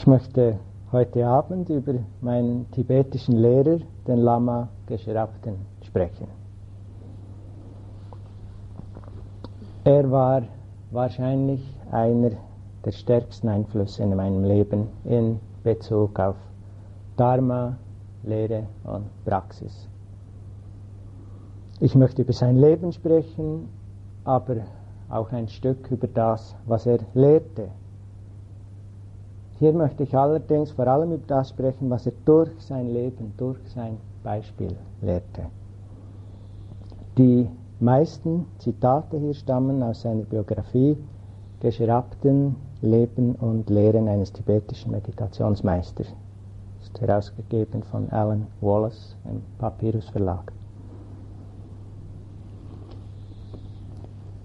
Ich 0.00 0.06
möchte 0.06 0.58
heute 0.92 1.26
Abend 1.26 1.68
über 1.68 1.92
meinen 2.22 2.70
tibetischen 2.70 3.36
Lehrer, 3.36 3.80
den 4.06 4.16
Lama 4.16 4.70
Geshe 4.86 5.14
sprechen. 5.82 6.26
Er 9.84 10.10
war 10.10 10.44
wahrscheinlich 10.90 11.62
einer 11.90 12.30
der 12.82 12.92
stärksten 12.92 13.50
Einflüsse 13.50 14.02
in 14.02 14.16
meinem 14.16 14.42
Leben 14.42 14.88
in 15.04 15.38
Bezug 15.64 16.18
auf 16.18 16.36
Dharma, 17.18 17.76
Lehre 18.22 18.68
und 18.84 19.04
Praxis. 19.26 19.86
Ich 21.78 21.94
möchte 21.94 22.22
über 22.22 22.32
sein 22.32 22.56
Leben 22.56 22.90
sprechen, 22.92 23.68
aber 24.24 24.62
auch 25.10 25.30
ein 25.32 25.48
Stück 25.48 25.90
über 25.90 26.06
das, 26.06 26.56
was 26.64 26.86
er 26.86 27.00
lehrte. 27.12 27.68
Hier 29.60 29.74
möchte 29.74 30.04
ich 30.04 30.16
allerdings 30.16 30.70
vor 30.70 30.86
allem 30.86 31.12
über 31.12 31.26
das 31.26 31.50
sprechen, 31.50 31.90
was 31.90 32.06
er 32.06 32.14
durch 32.24 32.50
sein 32.60 32.88
Leben, 32.94 33.34
durch 33.36 33.58
sein 33.74 33.98
Beispiel 34.22 34.74
lehrte. 35.02 35.42
Die 37.18 37.46
meisten 37.78 38.46
Zitate 38.58 39.18
hier 39.18 39.34
stammen 39.34 39.82
aus 39.82 40.00
seiner 40.00 40.22
Biografie 40.22 40.96
Geschrappten 41.60 42.56
Leben 42.80 43.34
und 43.34 43.68
Lehren 43.68 44.08
eines 44.08 44.32
tibetischen 44.32 44.92
Meditationsmeisters. 44.92 46.06
Ist 46.80 46.98
herausgegeben 46.98 47.82
von 47.82 48.08
Alan 48.08 48.46
Wallace 48.62 49.14
im 49.26 49.42
Papyrus 49.58 50.08
Verlag. 50.08 50.50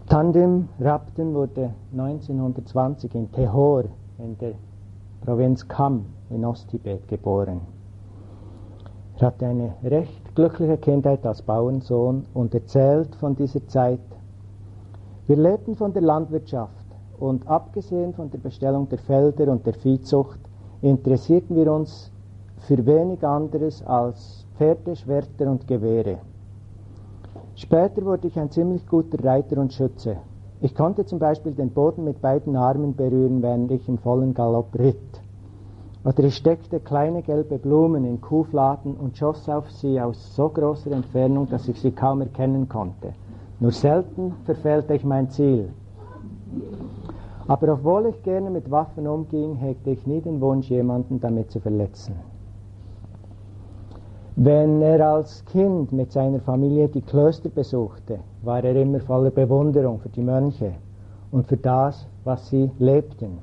Tandim 0.09 0.67
Rapten 0.77 1.33
wurde 1.33 1.73
1920 1.93 3.15
in 3.15 3.31
Tehor 3.31 3.85
in 4.17 4.37
der 4.39 4.55
Provinz 5.25 5.67
Kham 5.67 6.05
in 6.29 6.45
Osttibet 6.45 7.07
geboren. 7.07 7.61
Er 9.17 9.27
hatte 9.27 9.47
eine 9.47 9.73
recht 9.83 10.35
glückliche 10.35 10.77
Kindheit 10.77 11.25
als 11.25 11.41
Bauernsohn 11.41 12.25
und 12.35 12.53
erzählt 12.53 13.15
von 13.15 13.35
dieser 13.35 13.65
Zeit. 13.67 13.99
Wir 15.25 15.37
lebten 15.37 15.75
von 15.75 15.93
der 15.93 16.03
Landwirtschaft 16.03 16.85
und 17.17 17.47
abgesehen 17.47 18.13
von 18.13 18.29
der 18.29 18.37
Bestellung 18.37 18.87
der 18.89 18.99
Felder 18.99 19.51
und 19.51 19.65
der 19.65 19.73
Viehzucht 19.73 20.39
interessierten 20.83 21.55
wir 21.55 21.71
uns 21.71 22.11
für 22.57 22.85
wenig 22.85 23.25
anderes 23.25 23.83
als 23.83 24.45
Pferde, 24.57 24.95
Schwerter 24.95 25.49
und 25.49 25.67
Gewehre. 25.67 26.19
Später 27.55 28.05
wurde 28.05 28.27
ich 28.27 28.37
ein 28.37 28.51
ziemlich 28.51 28.85
guter 28.85 29.23
Reiter 29.23 29.57
und 29.57 29.73
Schütze. 29.73 30.17
Ich 30.61 30.73
konnte 30.73 31.05
zum 31.05 31.19
Beispiel 31.19 31.51
den 31.51 31.71
Boden 31.71 32.03
mit 32.05 32.21
beiden 32.21 32.55
Armen 32.55 32.95
berühren, 32.95 33.41
während 33.41 33.71
ich 33.71 33.87
im 33.89 33.97
vollen 33.97 34.33
Galopp 34.33 34.73
ritt. 34.77 35.21
Oder 36.05 36.23
ich 36.23 36.35
steckte 36.35 36.79
kleine 36.79 37.23
gelbe 37.23 37.57
Blumen 37.57 38.05
in 38.05 38.21
Kuhfladen 38.21 38.95
und 38.95 39.17
schoss 39.17 39.49
auf 39.49 39.69
sie 39.71 39.99
aus 39.99 40.35
so 40.35 40.49
großer 40.49 40.91
Entfernung, 40.91 41.49
dass 41.49 41.67
ich 41.67 41.81
sie 41.81 41.91
kaum 41.91 42.21
erkennen 42.21 42.69
konnte. 42.69 43.13
Nur 43.59 43.71
selten 43.71 44.33
verfehlte 44.45 44.93
ich 44.93 45.03
mein 45.03 45.29
Ziel. 45.29 45.73
Aber 47.47 47.73
obwohl 47.73 48.07
ich 48.07 48.23
gerne 48.23 48.49
mit 48.49 48.71
Waffen 48.71 49.07
umging, 49.07 49.55
hegte 49.55 49.91
ich 49.91 50.05
nie 50.07 50.21
den 50.21 50.41
Wunsch, 50.41 50.69
jemanden 50.69 51.19
damit 51.19 51.51
zu 51.51 51.59
verletzen. 51.59 52.15
Wenn 54.37 54.81
er 54.81 54.99
als 55.07 55.45
Kind 55.45 55.93
mit 55.93 56.11
seiner 56.11 56.41
Familie 56.41 56.89
die 56.89 57.01
Klöster 57.01 57.47
besuchte, 57.47 58.19
war 58.41 58.61
er 58.61 58.75
immer 58.75 58.99
voller 58.99 59.31
Bewunderung 59.31 59.99
für 59.99 60.09
die 60.09 60.21
Mönche 60.21 60.73
und 61.31 61.47
für 61.47 61.55
das, 61.55 62.05
was 62.25 62.49
sie 62.49 62.69
lebten. 62.77 63.37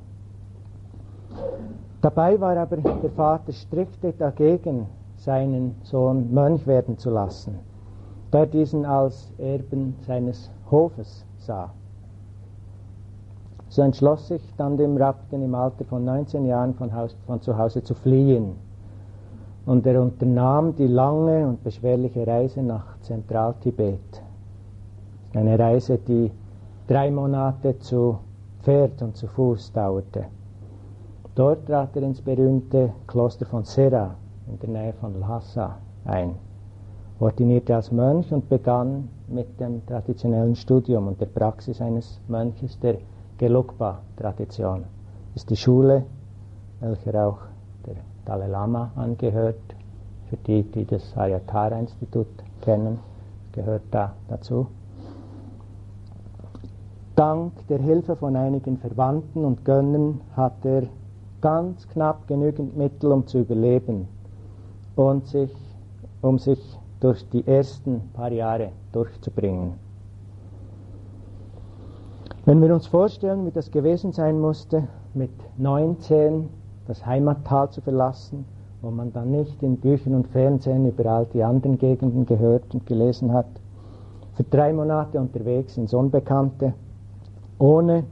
Dabei 1.99 2.39
war 2.39 2.55
aber 2.57 2.77
der 2.77 3.09
Vater 3.09 3.51
strikt 3.51 4.05
dagegen, 4.19 4.85
seinen 5.15 5.73
Sohn 5.81 6.31
Mönch 6.31 6.67
werden 6.67 6.99
zu 6.99 7.09
lassen, 7.09 7.57
da 8.29 8.41
er 8.41 8.45
diesen 8.45 8.85
als 8.85 9.31
Erben 9.39 9.95
seines 10.05 10.51
Hofes 10.69 11.25
sah. 11.39 11.71
So 13.69 13.81
entschloss 13.81 14.27
sich 14.27 14.43
dann 14.57 14.77
dem 14.77 14.95
Rapten 14.97 15.41
im 15.41 15.55
Alter 15.55 15.85
von 15.85 16.05
19 16.05 16.45
Jahren 16.45 16.75
von, 16.75 16.93
Haus, 16.93 17.15
von 17.25 17.41
zu 17.41 17.57
Hause 17.57 17.81
zu 17.81 17.95
fliehen 17.95 18.57
und 19.65 19.85
er 19.85 20.01
unternahm 20.01 20.75
die 20.75 20.87
lange 20.87 21.47
und 21.47 21.63
beschwerliche 21.63 22.27
Reise 22.27 22.61
nach 22.61 22.99
Zentraltibet. 23.01 24.21
Eine 25.33 25.57
Reise, 25.57 25.97
die 25.97 26.31
drei 26.87 27.09
Monate 27.09 27.79
zu 27.79 28.19
Pferd 28.61 29.01
und 29.01 29.15
zu 29.15 29.27
Fuß 29.27 29.71
dauerte. 29.71 30.25
Dort 31.35 31.65
trat 31.65 31.95
er 31.95 32.03
ins 32.03 32.21
berühmte 32.21 32.93
Kloster 33.07 33.45
von 33.45 33.63
Sera 33.63 34.15
in 34.47 34.59
der 34.59 34.69
Nähe 34.69 34.93
von 34.93 35.19
Lhasa 35.19 35.77
ein, 36.05 36.35
ordinierte 37.19 37.75
als 37.75 37.91
Mönch 37.91 38.31
und 38.31 38.49
begann 38.49 39.09
mit 39.27 39.59
dem 39.59 39.85
traditionellen 39.85 40.55
Studium 40.55 41.07
und 41.07 41.19
der 41.19 41.27
Praxis 41.27 41.81
eines 41.81 42.19
Mönches 42.27 42.77
der 42.79 42.97
Gelugpa-Tradition. 43.37 44.83
Das 45.33 45.43
ist 45.43 45.49
die 45.49 45.55
Schule, 45.55 46.03
welcher 46.81 47.27
auch 47.27 47.39
Dalai 48.25 48.47
Lama 48.47 48.91
angehört. 48.95 49.59
Für 50.29 50.37
die, 50.37 50.63
die 50.63 50.85
das 50.85 51.15
Aryatara-Institut 51.15 52.27
kennen, 52.61 52.99
gehört 53.51 53.83
da 53.91 54.13
dazu. 54.27 54.67
Dank 57.15 57.51
der 57.67 57.79
Hilfe 57.79 58.15
von 58.15 58.35
einigen 58.35 58.77
Verwandten 58.77 59.45
und 59.45 59.63
Gönnern 59.63 60.21
hat 60.35 60.65
er 60.65 60.83
ganz 61.41 61.87
knapp 61.89 62.27
genügend 62.27 62.75
Mittel, 62.75 63.11
um 63.11 63.27
zu 63.27 63.39
überleben 63.39 64.07
und 64.95 65.27
sich, 65.27 65.53
um 66.21 66.39
sich 66.39 66.59
durch 66.99 67.27
die 67.29 67.45
ersten 67.45 68.09
paar 68.13 68.31
Jahre 68.31 68.71
durchzubringen. 68.93 69.73
Wenn 72.45 72.61
wir 72.61 72.73
uns 72.73 72.87
vorstellen, 72.87 73.45
wie 73.45 73.51
das 73.51 73.69
gewesen 73.69 74.11
sein 74.11 74.39
musste, 74.39 74.87
mit 75.13 75.31
19 75.57 76.49
das 76.87 77.05
Heimattal 77.05 77.69
zu 77.69 77.81
verlassen, 77.81 78.45
wo 78.81 78.91
man 78.91 79.13
dann 79.13 79.31
nicht 79.31 79.63
in 79.63 79.77
Büchern 79.77 80.15
und 80.15 80.27
Fernsehen 80.27 80.85
über 80.85 81.05
all 81.09 81.25
die 81.25 81.43
anderen 81.43 81.77
Gegenden 81.77 82.25
gehört 82.25 82.73
und 82.73 82.85
gelesen 82.85 83.31
hat, 83.31 83.47
für 84.33 84.43
drei 84.43 84.73
Monate 84.73 85.19
unterwegs 85.19 85.77
ins 85.77 85.93
Unbekannte, 85.93 86.73
ohne, 87.59 88.03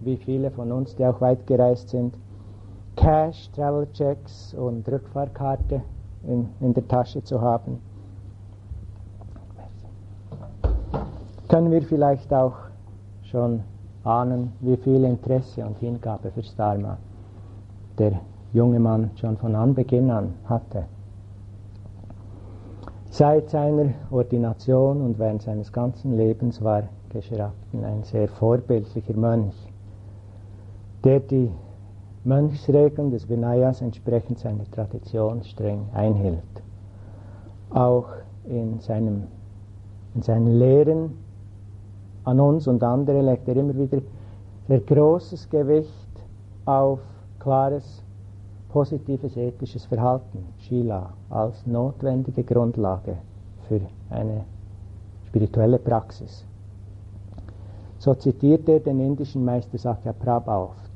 wie 0.00 0.16
viele 0.16 0.50
von 0.50 0.70
uns, 0.70 0.94
die 0.94 1.04
auch 1.04 1.20
weit 1.20 1.46
gereist 1.46 1.88
sind, 1.88 2.14
Cash, 2.96 3.50
Travel 3.52 3.88
Checks 3.92 4.54
und 4.54 4.86
Rückfahrkarte 4.88 5.82
in, 6.26 6.48
in 6.60 6.74
der 6.74 6.86
Tasche 6.86 7.24
zu 7.24 7.40
haben. 7.40 7.78
Können 11.48 11.70
wir 11.72 11.82
vielleicht 11.82 12.32
auch 12.32 12.54
schon 13.22 13.60
ahnen, 14.04 14.52
wie 14.60 14.76
viel 14.76 15.04
Interesse 15.04 15.64
und 15.64 15.78
Hingabe 15.78 16.30
fürs 16.30 16.54
Dharma 16.54 16.98
der 18.00 18.12
junge 18.54 18.80
Mann 18.80 19.10
schon 19.16 19.36
von 19.36 19.54
Anbeginn 19.54 20.10
an 20.10 20.34
hatte. 20.44 20.84
Seit 23.10 23.50
seiner 23.50 23.92
Ordination 24.10 25.02
und 25.02 25.18
während 25.18 25.42
seines 25.42 25.70
ganzen 25.72 26.16
Lebens 26.16 26.62
war 26.62 26.84
Gescherapten 27.10 27.84
ein 27.84 28.02
sehr 28.04 28.28
vorbildlicher 28.28 29.14
Mönch, 29.14 29.54
der 31.04 31.20
die 31.20 31.50
Mönchsregeln 32.24 33.10
des 33.10 33.28
Vinayas 33.28 33.82
entsprechend 33.82 34.38
seiner 34.38 34.70
Tradition 34.70 35.42
streng 35.44 35.86
einhielt. 35.92 36.62
Auch 37.70 38.08
in, 38.48 38.78
seinem, 38.80 39.24
in 40.14 40.22
seinen 40.22 40.58
Lehren 40.58 41.18
an 42.24 42.40
uns 42.40 42.66
und 42.66 42.82
andere 42.82 43.20
legt 43.20 43.48
er 43.48 43.56
immer 43.56 43.76
wieder 43.76 43.98
sehr 44.68 44.80
großes 44.80 45.50
Gewicht 45.50 45.90
auf 46.64 47.00
klares, 47.40 48.04
positives 48.68 49.36
ethisches 49.36 49.84
Verhalten, 49.86 50.44
Shila, 50.58 51.12
als 51.30 51.66
notwendige 51.66 52.44
Grundlage 52.44 53.16
für 53.66 53.80
eine 54.10 54.44
spirituelle 55.26 55.78
Praxis. 55.78 56.44
So 57.98 58.14
zitiert 58.14 58.68
er 58.68 58.80
den 58.80 59.00
indischen 59.00 59.44
Meister 59.44 59.78
Sakya 59.78 60.12
Prabha 60.12 60.62
oft. 60.62 60.90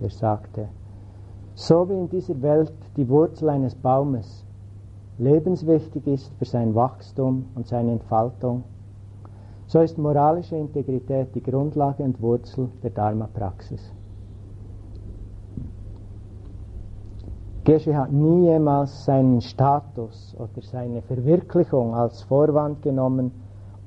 Der 0.00 0.10
sagte, 0.10 0.68
so 1.54 1.88
wie 1.88 1.94
in 1.94 2.08
dieser 2.08 2.40
Welt 2.42 2.72
die 2.96 3.08
Wurzel 3.08 3.48
eines 3.48 3.74
Baumes 3.74 4.44
lebenswichtig 5.18 6.06
ist 6.06 6.32
für 6.38 6.44
sein 6.44 6.74
Wachstum 6.74 7.46
und 7.54 7.66
seine 7.66 7.92
Entfaltung, 7.92 8.62
so 9.66 9.80
ist 9.80 9.98
moralische 9.98 10.56
Integrität 10.56 11.34
die 11.34 11.42
Grundlage 11.42 12.02
und 12.02 12.22
Wurzel 12.22 12.68
der 12.82 12.90
Dharma-Praxis. 12.90 13.92
Gesche 17.68 17.94
hat 17.94 18.10
niemals 18.10 19.04
seinen 19.04 19.42
Status 19.42 20.34
oder 20.38 20.62
seine 20.62 21.02
Verwirklichung 21.02 21.94
als 21.94 22.22
Vorwand 22.22 22.80
genommen, 22.80 23.30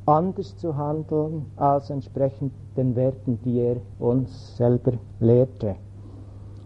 anders 0.05 0.55
zu 0.55 0.77
handeln 0.77 1.47
als 1.55 1.89
entsprechend 1.89 2.53
den 2.77 2.95
Werten, 2.95 3.39
die 3.43 3.57
er 3.57 3.77
uns 3.97 4.55
selber 4.55 4.91
lehrte. 5.19 5.77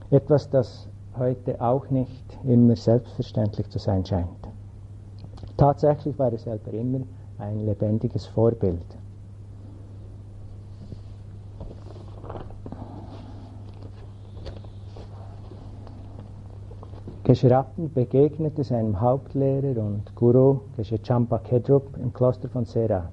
Etwas, 0.09 0.49
das 0.49 0.89
heute 1.17 1.61
auch 1.61 1.89
nicht 1.89 2.37
immer 2.43 2.75
selbstverständlich 2.75 3.69
zu 3.69 3.79
sein 3.79 4.05
scheint. 4.05 4.49
Tatsächlich 5.55 6.19
war 6.19 6.33
er 6.33 6.37
selber 6.37 6.73
immer 6.73 6.99
ein 7.37 7.65
lebendiges 7.65 8.25
Vorbild. 8.25 8.97
Geshe 17.25 17.49
begegnete 17.95 18.63
seinem 18.63 19.01
Hauptlehrer 19.01 19.81
und 19.81 20.13
Guru 20.13 20.59
Geshe 20.77 20.99
Champa 21.01 21.39
Kedrup 21.39 21.97
im 21.97 22.13
Kloster 22.13 22.47
von 22.47 22.65
Sera. 22.65 23.09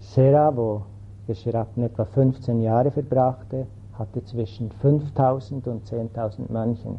Sera, 0.00 0.54
wo 0.54 0.82
Geshe 1.26 1.48
etwa 1.48 2.04
15 2.04 2.60
Jahre 2.60 2.90
verbrachte, 2.90 3.66
hatte 3.94 4.22
zwischen 4.22 4.70
5000 4.70 5.66
und 5.66 5.86
10.000 5.86 6.52
Mönchen. 6.52 6.98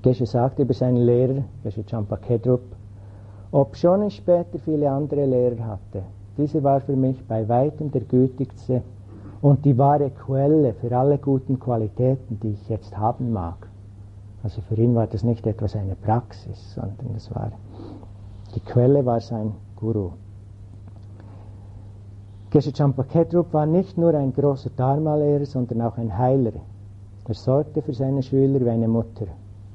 Geshe 0.00 0.24
sagte 0.24 0.62
über 0.62 0.72
seinen 0.72 1.04
Lehrer, 1.04 1.44
Geshe 1.62 1.84
Champa 1.84 2.16
Kedrup, 2.16 2.62
ob 3.52 3.76
schon 3.76 4.04
ich 4.04 4.16
später 4.16 4.58
viele 4.58 4.90
andere 4.90 5.26
Lehrer 5.26 5.66
hatte, 5.66 6.04
dieser 6.38 6.62
war 6.62 6.80
für 6.80 6.96
mich 6.96 7.22
bei 7.28 7.46
weitem 7.46 7.90
der 7.90 8.04
gütigste 8.04 8.82
und 9.44 9.66
die 9.66 9.76
wahre 9.76 10.08
Quelle 10.08 10.72
für 10.72 10.96
alle 10.96 11.18
guten 11.18 11.60
Qualitäten, 11.60 12.40
die 12.40 12.52
ich 12.52 12.66
jetzt 12.70 12.96
haben 12.96 13.30
mag. 13.30 13.68
Also 14.42 14.62
für 14.62 14.74
ihn 14.74 14.94
war 14.94 15.06
das 15.06 15.22
nicht 15.22 15.46
etwas 15.46 15.76
eine 15.76 15.96
Praxis, 15.96 16.72
sondern 16.74 17.12
das 17.12 17.30
war 17.34 17.52
die 18.54 18.60
Quelle 18.60 19.04
war 19.04 19.20
sein 19.20 19.52
Guru. 19.76 20.12
Geshe 22.48 22.72
Champaketrup 22.74 23.52
war 23.52 23.66
nicht 23.66 23.98
nur 23.98 24.14
ein 24.14 24.32
großer 24.32 24.70
Dharma-Lehrer, 24.70 25.44
sondern 25.44 25.82
auch 25.82 25.98
ein 25.98 26.16
Heiler. 26.16 26.52
Er 27.28 27.34
sorgte 27.34 27.82
für 27.82 27.92
seine 27.92 28.22
Schüler 28.22 28.64
wie 28.64 28.70
eine 28.70 28.88
Mutter. 28.88 29.26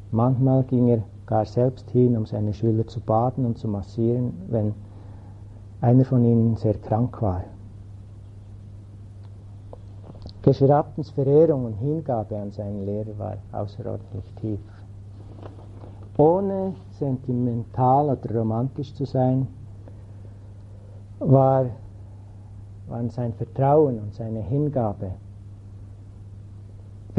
Manchmal 0.10 0.63
ging 0.63 0.88
er 0.88 1.04
gar 1.27 1.45
selbst 1.45 1.92
hin, 1.92 2.18
um 2.18 2.25
seine 2.25 2.54
Schüler 2.54 2.88
zu 2.88 3.01
baden 3.01 3.45
und 3.45 3.60
zu 3.60 3.68
massieren, 3.68 4.33
wenn 4.48 4.74
einer 5.80 6.06
von 6.06 6.25
ihnen 6.25 6.56
sehr 6.56 6.75
krank 6.75 7.21
war. 7.21 7.44
Geschrappens 10.42 11.10
Verehrung 11.10 11.66
und 11.66 11.74
Hingabe 11.74 12.38
an 12.38 12.52
seinen 12.52 12.86
Lehrer 12.86 13.18
war 13.18 13.38
außerordentlich 13.52 14.34
tief. 14.40 14.60
Ohne 16.18 16.76
sentimental 16.92 18.10
oder 18.10 18.40
romantisch 18.40 18.94
zu 18.94 19.06
sein, 19.06 19.48
war, 21.20 21.66
waren 22.88 23.10
sein 23.10 23.34
Vertrauen 23.34 24.00
und 24.00 24.14
seine 24.14 24.42
Hingabe 24.42 25.12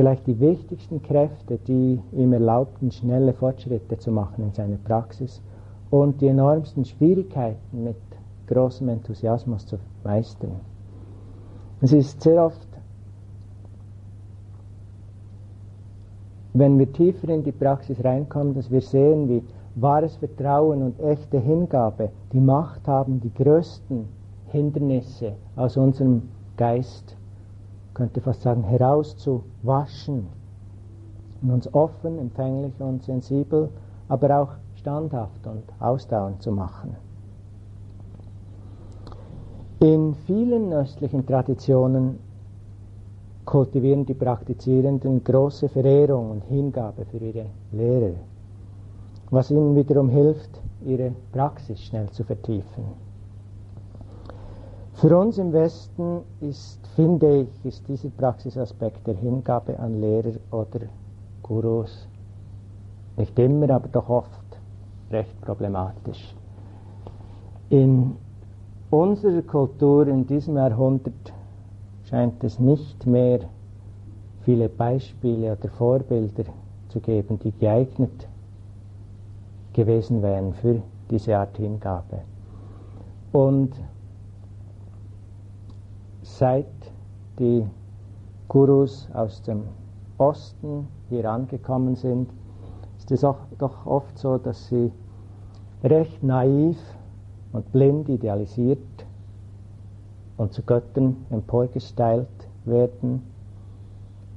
vielleicht 0.00 0.26
die 0.26 0.40
wichtigsten 0.40 1.02
Kräfte, 1.02 1.58
die 1.58 2.00
ihm 2.12 2.32
erlaubten, 2.32 2.90
schnelle 2.90 3.34
Fortschritte 3.34 3.98
zu 3.98 4.10
machen 4.10 4.44
in 4.44 4.52
seiner 4.54 4.78
Praxis 4.78 5.42
und 5.90 6.22
die 6.22 6.28
enormsten 6.28 6.86
Schwierigkeiten 6.86 7.84
mit 7.84 7.96
großem 8.46 8.88
Enthusiasmus 8.88 9.66
zu 9.66 9.76
meistern. 10.02 10.52
Es 11.82 11.92
ist 11.92 12.22
sehr 12.22 12.42
oft 12.42 12.69
wenn 16.52 16.78
wir 16.78 16.92
tiefer 16.92 17.28
in 17.28 17.44
die 17.44 17.52
Praxis 17.52 18.02
reinkommen, 18.02 18.54
dass 18.54 18.70
wir 18.70 18.80
sehen, 18.80 19.28
wie 19.28 19.42
wahres 19.76 20.16
Vertrauen 20.16 20.82
und 20.82 21.00
echte 21.00 21.38
Hingabe 21.38 22.10
die 22.32 22.40
Macht 22.40 22.86
haben, 22.88 23.20
die 23.20 23.32
größten 23.32 24.06
Hindernisse 24.46 25.34
aus 25.56 25.76
unserem 25.76 26.22
Geist, 26.56 27.16
könnte 27.94 28.20
fast 28.20 28.42
sagen, 28.42 28.64
herauszuwaschen 28.64 30.26
und 31.42 31.50
uns 31.50 31.72
offen, 31.72 32.18
empfänglich 32.18 32.72
und 32.80 33.02
sensibel, 33.02 33.68
aber 34.08 34.40
auch 34.40 34.48
standhaft 34.76 35.46
und 35.46 35.62
ausdauernd 35.78 36.42
zu 36.42 36.50
machen. 36.50 36.96
In 39.78 40.14
vielen 40.26 40.72
östlichen 40.72 41.26
Traditionen 41.26 42.18
kultivieren 43.44 44.06
die 44.06 44.14
Praktizierenden 44.14 45.24
große 45.24 45.68
Verehrung 45.68 46.30
und 46.30 46.44
Hingabe 46.44 47.04
für 47.04 47.18
ihre 47.18 47.46
Lehrer, 47.72 48.14
was 49.30 49.50
ihnen 49.50 49.74
wiederum 49.74 50.08
hilft, 50.08 50.60
ihre 50.84 51.12
Praxis 51.32 51.80
schnell 51.80 52.08
zu 52.10 52.24
vertiefen. 52.24 52.84
Für 54.94 55.16
uns 55.16 55.38
im 55.38 55.52
Westen 55.52 56.20
ist, 56.40 56.86
finde 56.94 57.42
ich, 57.42 57.64
ist 57.64 57.88
dieser 57.88 58.10
Praxisaspekt 58.10 59.06
der 59.06 59.14
Hingabe 59.14 59.78
an 59.78 60.00
Lehrer 60.00 60.34
oder 60.50 60.80
Gurus 61.42 62.06
nicht 63.16 63.38
immer, 63.38 63.70
aber 63.70 63.88
doch 63.88 64.08
oft 64.08 64.60
recht 65.10 65.40
problematisch. 65.40 66.34
In 67.68 68.16
unserer 68.90 69.42
Kultur 69.42 70.06
in 70.08 70.26
diesem 70.26 70.56
Jahrhundert 70.56 71.32
scheint 72.10 72.42
es 72.42 72.58
nicht 72.58 73.06
mehr 73.06 73.40
viele 74.42 74.68
Beispiele 74.68 75.52
oder 75.52 75.68
Vorbilder 75.68 76.44
zu 76.88 77.00
geben, 77.00 77.38
die 77.38 77.52
geeignet 77.52 78.28
gewesen 79.72 80.20
wären 80.20 80.52
für 80.52 80.82
diese 81.08 81.38
Art 81.38 81.56
Hingabe. 81.56 82.22
Und 83.32 83.70
seit 86.22 86.66
die 87.38 87.64
Gurus 88.48 89.08
aus 89.14 89.42
dem 89.42 89.62
Osten 90.18 90.88
hier 91.08 91.30
angekommen 91.30 91.94
sind, 91.94 92.28
ist 92.98 93.12
es 93.12 93.22
auch 93.22 93.38
doch 93.58 93.86
oft 93.86 94.18
so, 94.18 94.36
dass 94.36 94.66
sie 94.66 94.90
recht 95.84 96.24
naiv 96.24 96.76
und 97.52 97.70
blind 97.70 98.08
idealisiert 98.08 98.80
und 100.40 100.54
zu 100.54 100.62
Göttern 100.62 101.26
emporgestylt 101.28 102.26
werden, 102.64 103.22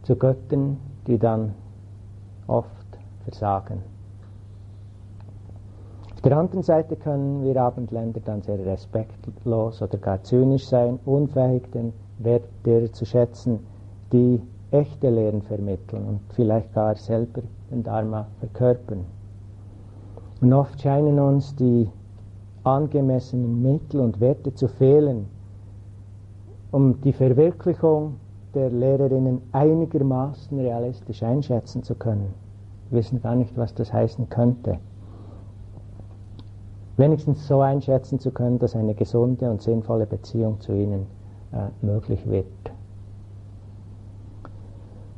zu 0.01 0.17
Göttern, 0.17 0.77
die 1.07 1.17
dann 1.17 1.53
oft 2.47 2.67
versagen. 3.23 3.81
Auf 6.13 6.21
der 6.21 6.37
anderen 6.37 6.61
Seite 6.61 6.97
können 6.97 7.45
wir 7.45 7.55
Abendländer 7.61 8.19
dann 8.19 8.41
sehr 8.41 8.65
respektlos 8.65 9.81
oder 9.81 9.97
gar 9.97 10.21
zynisch 10.23 10.67
sein, 10.67 10.99
unfähig 11.05 11.71
den 11.71 11.93
Wert 12.19 12.49
derer 12.65 12.91
zu 12.91 13.05
schätzen, 13.05 13.59
die 14.11 14.41
echte 14.71 15.09
Lehren 15.09 15.41
vermitteln 15.41 16.05
und 16.05 16.19
vielleicht 16.33 16.73
gar 16.73 16.95
selber 16.95 17.43
den 17.71 17.81
Dharma 17.81 18.27
verkörpern. 18.39 19.05
Und 20.41 20.51
oft 20.51 20.81
scheinen 20.81 21.17
uns 21.17 21.55
die 21.55 21.89
angemessenen 22.65 23.61
Mittel 23.61 24.01
und 24.01 24.19
Werte 24.19 24.53
zu 24.53 24.67
fehlen, 24.67 25.27
um 26.73 26.99
die 27.01 27.13
Verwirklichung 27.13 28.15
der 28.55 28.71
Lehrerinnen 28.71 29.43
einigermaßen 29.51 30.59
realistisch 30.59 31.21
einschätzen 31.21 31.83
zu 31.83 31.93
können. 31.93 32.33
Wir 32.89 32.97
wissen 32.97 33.21
gar 33.21 33.35
nicht, 33.35 33.55
was 33.55 33.75
das 33.75 33.93
heißen 33.93 34.27
könnte. 34.29 34.79
Wenigstens 36.97 37.47
so 37.47 37.61
einschätzen 37.61 38.19
zu 38.19 38.31
können, 38.31 38.57
dass 38.57 38.75
eine 38.75 38.95
gesunde 38.95 39.51
und 39.51 39.61
sinnvolle 39.61 40.07
Beziehung 40.07 40.59
zu 40.61 40.73
ihnen 40.73 41.05
äh, 41.51 41.85
möglich 41.85 42.27
wird. 42.27 42.47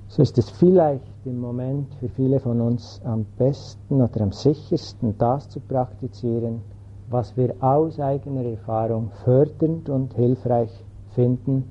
So 0.09 0.21
ist 0.21 0.37
es 0.37 0.49
vielleicht 0.49 1.25
im 1.25 1.39
Moment 1.39 1.93
für 1.95 2.09
viele 2.09 2.41
von 2.41 2.59
uns 2.59 3.01
am 3.05 3.25
besten 3.37 4.01
oder 4.01 4.21
am 4.21 4.33
sichersten, 4.33 5.17
das 5.17 5.47
zu 5.47 5.61
praktizieren, 5.61 6.61
was 7.09 7.37
wir 7.37 7.55
aus 7.61 7.97
eigener 7.97 8.43
Erfahrung 8.43 9.11
fördernd 9.23 9.89
und 9.89 10.13
hilfreich 10.15 10.84
finden 11.15 11.63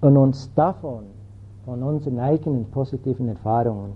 und 0.00 0.16
uns 0.16 0.52
davon, 0.54 1.04
von 1.64 1.82
unseren 1.82 2.18
eigenen 2.18 2.64
positiven 2.70 3.28
Erfahrungen 3.28 3.92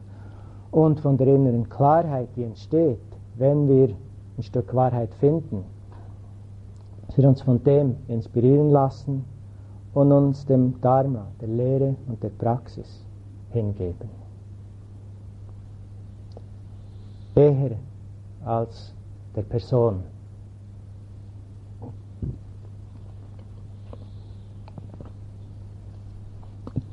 und 0.70 1.00
von 1.00 1.16
der 1.16 1.28
inneren 1.28 1.68
Klarheit, 1.68 2.28
die 2.36 2.42
entsteht, 2.44 2.98
wenn 3.36 3.68
wir 3.68 3.88
ein 4.36 4.42
Stück 4.42 4.74
Wahrheit 4.74 5.14
finden, 5.14 5.64
dass 7.06 7.16
wir 7.16 7.28
uns 7.28 7.40
von 7.42 7.62
dem 7.64 7.96
inspirieren 8.08 8.70
lassen 8.70 9.24
und 9.94 10.12
uns 10.12 10.44
dem 10.46 10.80
Dharma, 10.80 11.26
der 11.40 11.48
Lehre 11.48 11.94
und 12.08 12.22
der 12.22 12.30
Praxis 12.30 13.04
hingeben. 13.50 14.10
Eher 17.34 17.76
als 18.44 18.92
der 19.34 19.42
Person. 19.42 20.13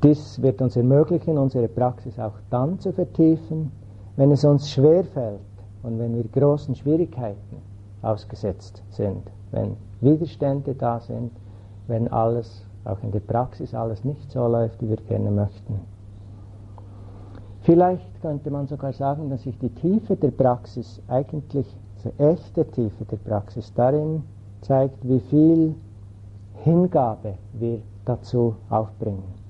Dies 0.03 0.41
wird 0.41 0.61
uns 0.63 0.75
ermöglichen, 0.75 1.37
unsere 1.37 1.67
Praxis 1.67 2.17
auch 2.17 2.33
dann 2.49 2.79
zu 2.79 2.91
vertiefen, 2.91 3.71
wenn 4.15 4.31
es 4.31 4.43
uns 4.43 4.71
schwerfällt 4.71 5.39
und 5.83 5.99
wenn 5.99 6.15
wir 6.15 6.23
großen 6.23 6.75
Schwierigkeiten 6.75 7.57
ausgesetzt 8.01 8.81
sind, 8.89 9.29
wenn 9.51 9.77
Widerstände 9.99 10.73
da 10.73 10.99
sind, 10.99 11.31
wenn 11.87 12.07
alles, 12.07 12.65
auch 12.83 12.97
in 13.03 13.11
der 13.11 13.19
Praxis, 13.19 13.75
alles 13.75 14.03
nicht 14.03 14.31
so 14.31 14.47
läuft, 14.47 14.81
wie 14.81 14.89
wir 14.89 14.97
gerne 14.97 15.29
möchten. 15.29 15.79
Vielleicht 17.61 18.21
könnte 18.23 18.49
man 18.49 18.65
sogar 18.65 18.93
sagen, 18.93 19.29
dass 19.29 19.43
sich 19.43 19.57
die 19.59 19.69
Tiefe 19.69 20.15
der 20.15 20.31
Praxis 20.31 20.99
eigentlich, 21.07 21.77
die 22.03 22.23
echte 22.23 22.65
Tiefe 22.65 23.05
der 23.05 23.17
Praxis 23.17 23.71
darin 23.75 24.23
zeigt, 24.61 25.07
wie 25.07 25.19
viel 25.19 25.75
Hingabe 26.63 27.35
wir 27.53 27.81
dazu 28.05 28.55
aufbringen. 28.71 29.40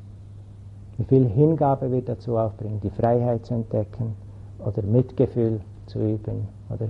Wie 1.02 1.06
viel 1.06 1.28
Hingabe 1.30 1.92
wir 1.92 2.04
dazu 2.04 2.38
aufbringen, 2.38 2.80
die 2.84 2.92
Freiheit 2.92 3.44
zu 3.48 3.56
entdecken 3.56 4.14
oder 4.60 4.84
Mitgefühl 4.84 5.60
zu 5.88 5.98
üben 5.98 6.48
oder 6.70 6.90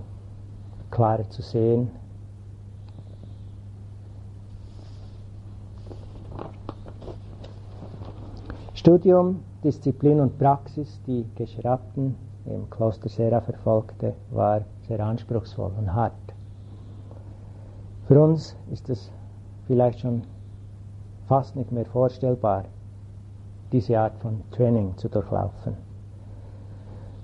klarer 0.89 1.29
zu 1.29 1.41
sehen. 1.41 1.89
Studium, 8.73 9.39
Disziplin 9.63 10.19
und 10.19 10.37
Praxis, 10.37 10.99
die 11.07 11.25
Geschrappten 11.35 12.15
im 12.45 12.69
Kloster 12.69 13.07
Sera 13.07 13.39
verfolgte, 13.39 14.13
war 14.31 14.65
sehr 14.89 14.99
anspruchsvoll 14.99 15.71
und 15.77 15.93
hart. 15.93 16.11
Für 18.09 18.21
uns 18.21 18.57
ist 18.73 18.89
es 18.89 19.09
vielleicht 19.67 20.01
schon 20.01 20.23
fast 21.29 21.55
nicht 21.55 21.71
mehr 21.71 21.85
vorstellbar, 21.85 22.65
diese 23.71 23.99
Art 23.99 24.17
von 24.19 24.41
Training 24.51 24.97
zu 24.97 25.09
durchlaufen. 25.09 25.75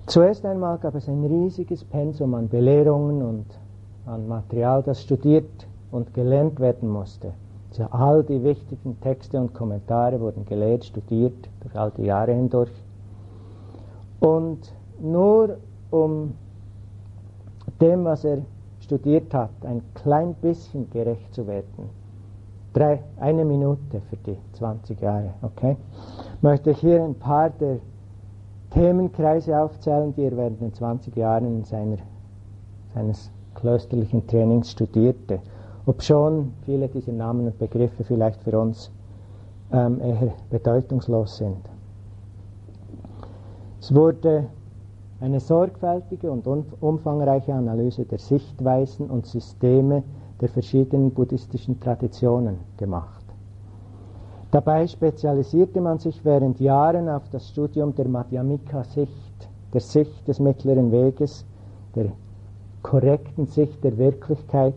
Zuerst 0.06 0.46
einmal 0.46 0.78
gab 0.78 0.96
es 0.96 1.10
ein 1.10 1.26
riesiges 1.26 1.84
Pensum 1.84 2.34
an 2.34 2.48
Belehrungen 2.48 3.22
und 3.22 3.46
an 4.06 4.28
Material, 4.28 4.82
das 4.82 5.02
studiert 5.02 5.68
und 5.92 6.14
gelernt 6.14 6.60
werden 6.60 6.88
musste. 6.90 7.34
Also 7.70 7.84
all 7.92 8.24
die 8.24 8.42
wichtigen 8.44 9.00
Texte 9.02 9.40
und 9.40 9.54
Kommentare 9.54 10.20
wurden 10.20 10.46
gelehrt, 10.46 10.86
studiert 10.86 11.50
durch 11.60 11.76
all 11.76 11.92
die 11.92 12.06
Jahre 12.06 12.34
hindurch. 12.34 12.72
Und 14.20 14.74
nur 15.00 15.58
um 15.92 16.34
dem, 17.82 18.06
was 18.06 18.24
er 18.24 18.40
studiert 18.80 19.34
hat, 19.34 19.50
ein 19.64 19.82
klein 19.94 20.34
bisschen 20.36 20.90
gerecht 20.90 21.34
zu 21.34 21.46
werden, 21.46 21.90
drei, 22.78 23.00
eine 23.20 23.44
Minute 23.44 24.02
für 24.10 24.18
die 24.18 24.38
20 24.54 25.02
Jahre, 25.02 25.34
okay? 25.42 25.76
Möchte 26.42 26.72
ich 26.72 26.80
hier 26.80 27.04
ein 27.04 27.16
paar 27.16 27.50
der 27.50 27.78
Themenkreise 28.72 29.60
aufzählen, 29.60 30.14
die 30.16 30.24
er 30.24 30.38
während 30.38 30.62
den 30.62 30.74
20 30.74 31.16
Jahren 31.16 31.46
in 31.46 31.64
seiner, 31.64 31.98
seines 32.94 33.32
klösterlichen 33.56 34.28
Trainings 34.28 34.72
studierte. 34.72 35.40
Obschon 35.86 36.54
viele 36.66 36.88
dieser 36.88 37.14
Namen 37.14 37.48
und 37.48 37.58
Begriffe 37.58 38.04
vielleicht 38.04 38.42
für 38.44 38.60
uns 38.60 38.92
ähm, 39.72 40.00
eher 40.02 40.34
bedeutungslos 40.50 41.38
sind. 41.38 41.58
Es 43.80 43.96
wurde 43.96 44.46
eine 45.20 45.40
sorgfältige 45.40 46.30
und 46.30 46.46
umfangreiche 46.82 47.54
Analyse 47.54 48.06
der 48.06 48.20
Sichtweisen 48.20 49.10
und 49.10 49.26
Systeme 49.26 50.04
der 50.42 50.50
verschiedenen 50.50 51.12
buddhistischen 51.12 51.80
Traditionen 51.80 52.58
gemacht. 52.78 53.24
Dabei 54.52 54.88
spezialisierte 54.88 55.82
man 55.82 56.00
sich 56.00 56.24
während 56.24 56.60
Jahren 56.60 57.10
auf 57.10 57.30
das 57.32 57.50
Studium 57.50 57.94
der 57.96 58.08
Madhyamika-Sicht, 58.08 59.50
der 59.74 59.82
Sicht 59.82 60.28
des 60.28 60.40
mittleren 60.40 60.92
Weges, 60.92 61.46
der 61.96 62.12
korrekten 62.82 63.48
Sicht 63.48 63.84
der 63.84 63.98
Wirklichkeit, 63.98 64.76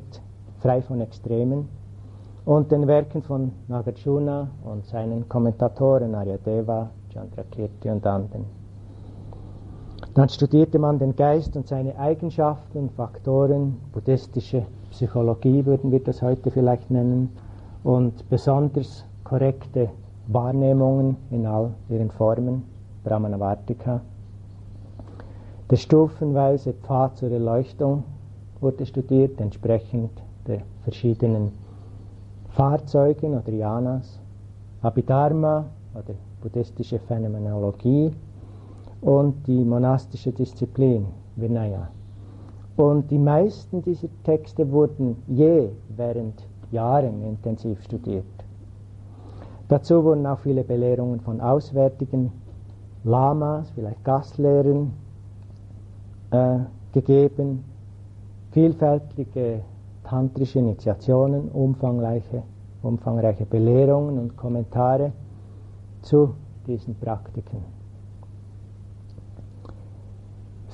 frei 0.59 0.83
von 0.83 1.01
Extremen, 1.01 1.69
und 2.45 2.73
den 2.73 2.89
Werken 2.89 3.23
von 3.23 3.53
Nagarjuna 3.69 4.49
und 4.65 4.85
seinen 4.87 5.29
Kommentatoren 5.29 6.15
Aryadeva, 6.15 6.91
Chandrakirti 7.13 7.91
und 7.91 8.05
anderen. 8.07 8.45
Dann 10.15 10.29
studierte 10.29 10.79
man 10.79 10.99
den 10.99 11.15
Geist 11.15 11.55
und 11.57 11.69
seine 11.69 11.97
Eigenschaften, 11.97 12.91
Faktoren, 12.91 13.77
buddhistische 13.93 14.67
Psychologie 14.91 15.65
würden 15.67 15.91
wir 15.93 16.01
das 16.01 16.23
heute 16.23 16.51
vielleicht 16.51 16.91
nennen, 16.91 17.31
und 17.83 18.29
besonders 18.29 19.05
korrekte 19.25 19.89
Wahrnehmungen 20.27 21.17
in 21.31 21.47
all 21.47 21.73
ihren 21.89 22.11
Formen, 22.11 22.63
Brahmanavartika. 23.05 24.01
Der 25.71 25.77
stufenweise 25.77 26.73
Pfad 26.75 27.17
zur 27.17 27.31
Erleuchtung 27.31 28.05
wurde 28.61 28.85
studiert, 28.85 29.41
entsprechend 29.41 30.11
der 30.47 30.63
verschiedenen 30.83 31.53
Fahrzeugen 32.51 33.39
oder 33.39 33.53
Yanas, 33.53 34.19
Abhidharma 34.83 35.65
oder 35.95 36.15
buddhistische 36.43 36.99
Phänomenologie 36.99 38.11
und 39.01 39.47
die 39.47 39.65
monastische 39.65 40.33
Disziplin, 40.33 41.07
Vinaya. 41.37 41.89
Und 42.81 43.11
die 43.11 43.19
meisten 43.19 43.83
dieser 43.83 44.09
Texte 44.25 44.73
wurden 44.73 45.23
je 45.27 45.69
während 45.99 46.49
Jahren 46.71 47.23
intensiv 47.23 47.83
studiert. 47.83 48.25
Dazu 49.69 50.03
wurden 50.03 50.27
auch 50.27 50.39
viele 50.39 50.65
Belehrungen 50.65 51.21
von 51.21 51.43
auswärtigen 51.43 52.33
Lamas, 53.05 53.71
vielleicht 53.75 54.03
Gastlehrern, 54.03 54.93
äh, 56.31 56.61
gegeben, 56.95 57.65
vielfältige 58.53 59.61
tantrische 60.03 60.61
Initiationen, 60.61 61.51
umfangreiche, 61.51 62.45
umfangreiche 62.83 63.45
Belehrungen 63.45 64.19
und 64.19 64.39
Kommentare 64.39 65.13
zu 66.01 66.33
diesen 66.67 66.95
Praktiken. 66.95 67.59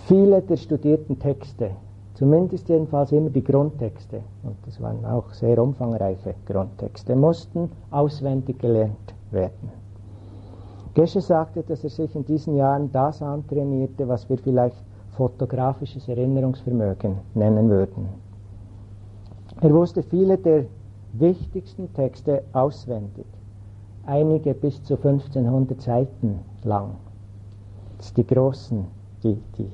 Viele 0.06 0.40
der 0.40 0.56
studierten 0.56 1.18
Texte, 1.18 1.72
zumindest 2.16 2.68
jedenfalls 2.68 3.12
immer 3.12 3.30
die 3.30 3.44
Grundtexte, 3.44 4.23
und 4.42 4.56
das 4.64 4.80
waren 4.80 5.04
auch 5.04 5.32
sehr 5.32 5.62
umfangreiche 5.62 6.35
Grundtexte, 6.46 7.14
mussten 7.14 7.70
auswendig 7.90 8.58
gelernt 8.58 9.14
werden. 9.30 9.70
Gesche 10.94 11.20
sagte, 11.20 11.62
dass 11.62 11.85
er 11.85 11.90
sich 11.90 12.16
in 12.16 12.25
diesen 12.25 12.56
Jahren 12.56 12.90
das 12.90 13.20
antrainierte, 13.20 14.08
was 14.08 14.28
wir 14.30 14.38
vielleicht 14.38 14.82
fotografisches 15.11 16.08
Erinnerungsvermögen 16.08 17.18
nennen 17.35 17.68
würden. 17.68 18.08
Er 19.61 19.73
wusste 19.75 20.02
viele 20.02 20.38
der 20.38 20.64
wichtigsten 21.12 21.92
Texte 21.92 22.42
auswendig, 22.52 23.26
einige 24.06 24.54
bis 24.54 24.82
zu 24.85 24.94
1500 24.94 25.80
Seiten 25.82 26.40
lang. 26.64 26.92
Das 27.99 28.06
sind 28.06 28.18
die 28.18 28.26
großen, 28.26 28.87
die, 29.23 29.38
die 29.58 29.70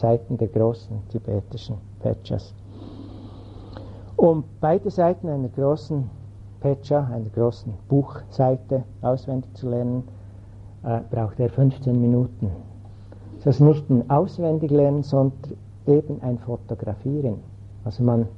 Seiten 0.00 0.38
der 0.38 0.48
großen 0.48 0.96
tibetischen 1.10 1.76
Pechas. 2.00 2.54
Um 4.16 4.44
beide 4.60 4.90
Seiten 4.90 5.28
einer 5.28 5.48
großen 5.48 6.08
Pecha, 6.60 7.04
einer 7.04 7.30
großen 7.34 7.72
Buchseite 7.88 8.84
auswendig 9.02 9.52
zu 9.54 9.68
lernen, 9.68 10.04
äh, 10.84 11.00
braucht 11.10 11.38
er 11.38 11.50
15 11.50 12.00
Minuten. 12.00 12.50
Das 13.44 13.56
ist 13.56 13.60
nicht 13.60 13.88
ein 13.90 14.08
Auswendiglernen, 14.10 15.02
sondern 15.02 15.56
eben 15.86 16.20
ein 16.22 16.38
Fotografieren. 16.38 17.36
Also 17.84 18.02
man 18.02 18.28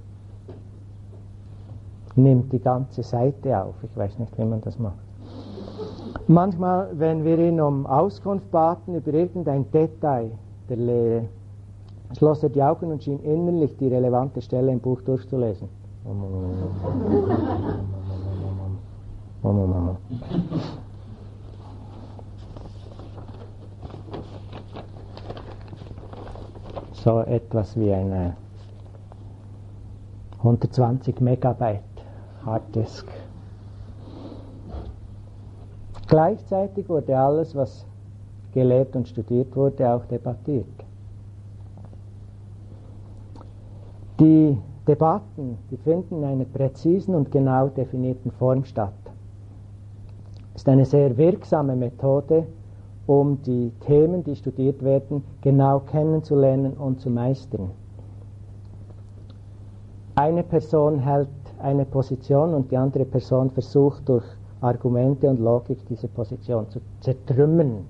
nimmt 2.15 2.53
die 2.53 2.61
ganze 2.61 3.03
Seite 3.03 3.61
auf. 3.61 3.75
Ich 3.83 3.97
weiß 3.97 4.19
nicht, 4.19 4.37
wie 4.39 4.45
man 4.45 4.61
das 4.61 4.79
macht. 4.79 4.99
Manchmal, 6.29 6.91
wenn 6.95 7.25
wir 7.25 7.39
ihn 7.39 7.61
um 7.61 7.87
Auskunft 7.87 8.51
baten 8.51 8.95
über 8.95 9.13
irgendein 9.13 9.69
Detail 9.73 10.31
der 10.69 10.77
Lehre, 10.77 11.25
schloss 12.17 12.43
er 12.43 12.49
die 12.49 12.63
Augen 12.63 12.93
und 12.93 13.03
schien 13.03 13.21
innerlich 13.21 13.77
die 13.77 13.89
relevante 13.89 14.41
Stelle 14.41 14.73
im 14.73 14.81
Buch 14.81 15.01
durchzulesen. 15.03 15.69
So 26.93 27.21
etwas 27.21 27.77
wie 27.77 27.93
eine 27.93 28.37
120 30.39 31.21
Megabyte 31.21 31.83
Harddisk. 32.45 33.07
Gleichzeitig 36.09 36.89
wurde 36.89 37.17
alles, 37.17 37.55
was 37.55 37.87
gelehrt 38.53 38.95
und 38.97 39.09
studiert 39.09 39.55
wurde, 39.57 39.89
auch 39.89 40.05
debattiert. 40.07 40.82
Die 44.23 44.57
Debatten, 44.87 45.59
die 45.73 45.77
finden 45.79 46.19
in 46.19 46.25
einer 46.25 46.45
präzisen 46.45 47.17
und 47.17 47.33
genau 47.33 47.67
definierten 47.67 48.31
Form 48.31 48.65
statt. 48.65 48.93
Das 50.53 50.63
ist 50.63 50.69
eine 50.69 50.85
sehr 50.85 51.17
wirksame 51.17 51.75
Methode, 51.75 52.47
um 53.09 53.43
die 53.43 53.73
Themen, 53.81 54.23
die 54.23 54.37
studiert 54.37 54.81
werden, 54.85 55.25
genau 55.41 55.81
kennenzulernen 55.81 56.75
und 56.75 57.01
zu 57.01 57.11
meistern. 57.11 57.71
Eine 60.15 60.45
Person 60.45 61.01
hält 61.01 61.29
eine 61.61 61.85
Position 61.85 62.55
und 62.55 62.71
die 62.71 62.77
andere 62.77 63.05
Person 63.05 63.51
versucht 63.51 64.09
durch 64.09 64.25
Argumente 64.61 65.29
und 65.29 65.41
Logik 65.41 65.85
diese 65.89 66.07
Position 66.07 66.71
zu 66.71 66.79
zertrümmern 67.01 67.87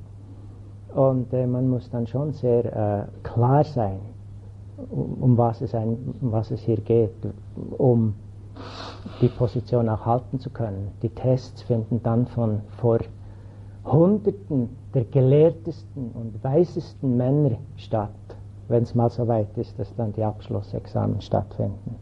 Und 0.95 1.31
äh, 1.35 1.47
man 1.47 1.69
muss 1.69 1.91
dann 1.91 2.07
schon 2.07 2.33
sehr 2.33 2.65
äh, 2.65 3.05
klar 3.23 3.65
sein, 3.65 4.01
um, 4.77 5.15
um, 5.21 5.39
was 5.39 5.61
es 5.61 5.75
ein, 5.75 6.15
um 6.21 6.33
was 6.33 6.51
es 6.51 6.61
hier 6.61 6.79
geht, 6.79 7.15
um 7.79 8.15
die 9.21 9.29
Position 9.29 9.89
auch 9.89 10.05
halten 10.07 10.39
zu 10.39 10.51
können. 10.51 10.89
Die 11.03 11.09
Tests 11.09 11.63
finden 11.63 12.01
dann 12.03 12.27
von 12.27 12.61
vor 12.79 12.99
Hunderten 13.85 14.71
der 14.95 15.05
gelehrtesten 15.05 16.11
und 16.15 16.43
weisesten 16.45 17.17
Männer 17.17 17.57
statt, 17.77 18.11
wenn 18.69 18.85
es 18.85 18.95
mal 18.95 19.11
so 19.11 19.27
weit 19.27 19.57
ist, 19.57 19.79
dass 19.79 19.95
dann 19.97 20.13
die 20.13 20.23
Abschlussexamen 20.23 21.21
stattfinden. 21.21 21.97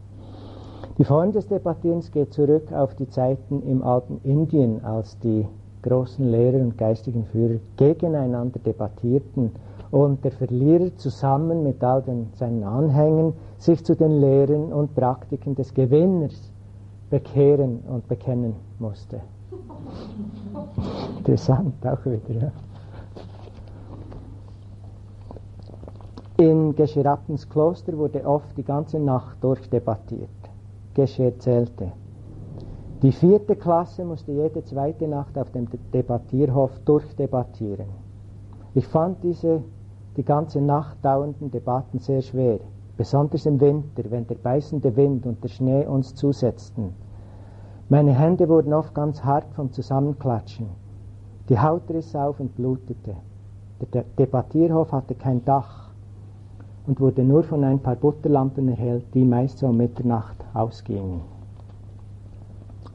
Die 0.97 1.05
Form 1.05 1.31
des 1.31 1.47
Debattierens 1.47 2.11
geht 2.11 2.33
zurück 2.33 2.71
auf 2.71 2.93
die 2.95 3.09
Zeiten 3.09 3.63
im 3.63 3.81
alten 3.81 4.19
Indien, 4.23 4.83
als 4.85 5.17
die 5.19 5.47
großen 5.81 6.29
Lehrer 6.29 6.59
und 6.59 6.77
geistigen 6.77 7.25
Führer 7.25 7.59
gegeneinander 7.77 8.59
debattierten 8.59 9.51
und 9.91 10.23
der 10.23 10.31
Verlierer 10.31 10.95
zusammen 10.95 11.63
mit 11.63 11.83
all 11.83 12.01
den, 12.01 12.29
seinen 12.33 12.63
Anhängern 12.63 13.33
sich 13.57 13.83
zu 13.83 13.95
den 13.95 14.19
Lehren 14.21 14.71
und 14.71 14.95
Praktiken 14.95 15.53
des 15.55 15.73
Gewinners 15.73 16.51
bekehren 17.09 17.81
und 17.81 18.07
bekennen 18.07 18.55
musste. 18.79 19.21
Interessant 21.17 21.85
auch 21.85 22.05
wieder. 22.05 22.41
Ja. 22.41 22.51
In 26.37 26.73
Gescherappens 26.73 27.47
Kloster 27.47 27.95
wurde 27.97 28.25
oft 28.25 28.57
die 28.57 28.63
ganze 28.63 28.97
Nacht 28.99 29.43
durchdebattiert. 29.43 30.29
Gesche 30.93 31.25
erzählte. 31.25 31.91
Die 33.03 33.11
vierte 33.11 33.55
Klasse 33.55 34.05
musste 34.05 34.31
jede 34.31 34.63
zweite 34.63 35.07
Nacht 35.07 35.37
auf 35.37 35.51
dem 35.51 35.67
Debattierhof 35.93 36.71
durchdebattieren. 36.85 37.87
Ich 38.73 38.87
fand 38.87 39.23
diese 39.23 39.63
die 40.17 40.23
ganze 40.23 40.61
Nacht 40.61 41.03
dauernden 41.03 41.51
Debatten 41.51 41.99
sehr 41.99 42.21
schwer, 42.21 42.59
besonders 42.97 43.45
im 43.45 43.59
Winter, 43.61 44.03
wenn 44.09 44.27
der 44.27 44.35
beißende 44.35 44.95
Wind 44.95 45.25
und 45.25 45.43
der 45.43 45.49
Schnee 45.49 45.85
uns 45.85 46.15
zusetzten. 46.15 46.93
Meine 47.89 48.13
Hände 48.13 48.47
wurden 48.47 48.73
oft 48.73 48.93
ganz 48.93 49.23
hart 49.23 49.53
vom 49.53 49.71
Zusammenklatschen. 49.71 50.67
Die 51.49 51.59
Haut 51.59 51.89
riss 51.89 52.15
auf 52.15 52.39
und 52.39 52.55
blutete. 52.55 53.15
Der 53.93 54.03
Debattierhof 54.17 54.91
hatte 54.91 55.15
kein 55.15 55.43
Dach 55.43 55.89
und 56.87 56.99
wurde 56.99 57.23
nur 57.23 57.43
von 57.43 57.63
ein 57.63 57.79
paar 57.79 57.95
Butterlampen 57.95 58.69
erhellt, 58.69 59.05
die 59.13 59.25
meist 59.25 59.57
so 59.57 59.67
um 59.67 59.77
Mitternacht 59.77 60.37
ausgingen. 60.53 61.21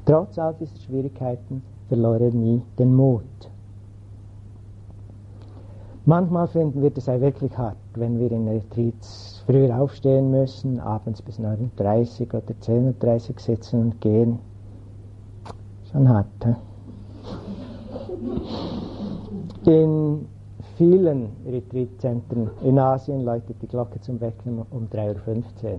Trotz 0.04 0.38
all 0.38 0.54
dieser 0.54 0.78
Schwierigkeiten 0.78 1.62
verlor 1.88 2.20
er 2.20 2.30
nie 2.30 2.62
den 2.78 2.94
Mut. 2.94 3.50
Manchmal 6.08 6.46
finden 6.46 6.82
wir 6.82 6.90
das 6.90 7.06
sei 7.06 7.20
wirklich 7.20 7.58
hart, 7.58 7.76
wenn 7.94 8.20
wir 8.20 8.30
in 8.30 8.46
Retreats 8.46 9.42
früher 9.44 9.76
aufstehen 9.76 10.30
müssen, 10.30 10.78
abends 10.78 11.20
bis 11.20 11.40
9.30 11.40 12.32
Uhr 12.32 12.34
oder 12.34 12.54
10.30 12.62 13.30
Uhr 13.32 13.40
sitzen 13.40 13.80
und 13.80 14.00
gehen. 14.00 14.38
Schon 15.90 16.08
hart. 16.08 16.26
He? 16.44 16.54
In 19.68 20.28
vielen 20.76 21.30
Retreatzentren 21.44 22.50
in 22.62 22.78
Asien 22.78 23.24
läutet 23.24 23.60
die 23.60 23.66
Glocke 23.66 24.00
zum 24.00 24.20
Wecken 24.20 24.64
um 24.70 24.86
3.15 24.86 25.16
Uhr. 25.16 25.78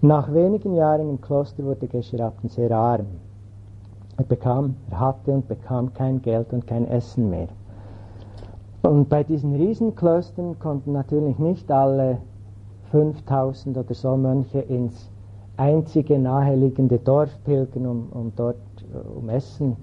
Nach 0.00 0.34
wenigen 0.34 0.74
Jahren 0.74 1.10
im 1.10 1.20
Kloster 1.20 1.62
wurde 1.62 1.86
gesche 1.86 2.32
sehr 2.48 2.72
arm. 2.72 3.06
Er 4.18 4.24
bekam, 4.24 4.76
er 4.90 5.00
hatte 5.00 5.32
und 5.32 5.48
bekam 5.48 5.92
kein 5.92 6.22
Geld 6.22 6.52
und 6.52 6.66
kein 6.66 6.88
Essen 6.88 7.28
mehr. 7.28 7.48
Und 8.82 9.08
bei 9.08 9.24
diesen 9.24 9.54
Riesenklöstern 9.54 10.58
konnten 10.58 10.92
natürlich 10.92 11.38
nicht 11.38 11.70
alle 11.70 12.18
5000 12.92 13.76
oder 13.76 13.94
so 13.94 14.16
Mönche 14.16 14.60
ins 14.60 15.10
einzige 15.56 16.18
naheliegende 16.18 16.98
Dorf 16.98 17.30
pilgern, 17.44 17.86
um, 17.86 18.08
um 18.12 18.32
dort 18.36 18.56
äh, 18.94 19.18
um 19.18 19.28
Essen 19.28 19.76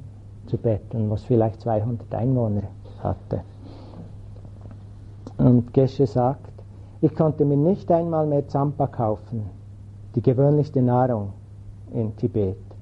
zu 0.45 0.57
betteln, 0.57 1.09
was 1.09 1.23
vielleicht 1.23 1.61
200 1.61 2.13
Einwohner 2.15 2.63
hatte. 3.01 3.41
Und 5.37 5.73
Gesche 5.73 6.07
sagt, 6.07 6.51
ich 7.01 7.13
konnte 7.15 7.43
mir 7.43 7.57
nicht 7.57 7.91
einmal 7.91 8.25
mehr 8.25 8.47
Zampa 8.47 8.87
kaufen, 8.87 9.49
die 10.15 10.21
gewöhnlichste 10.21 10.81
Nahrung 10.81 11.33
in 11.93 12.15
Tibet. 12.15 12.72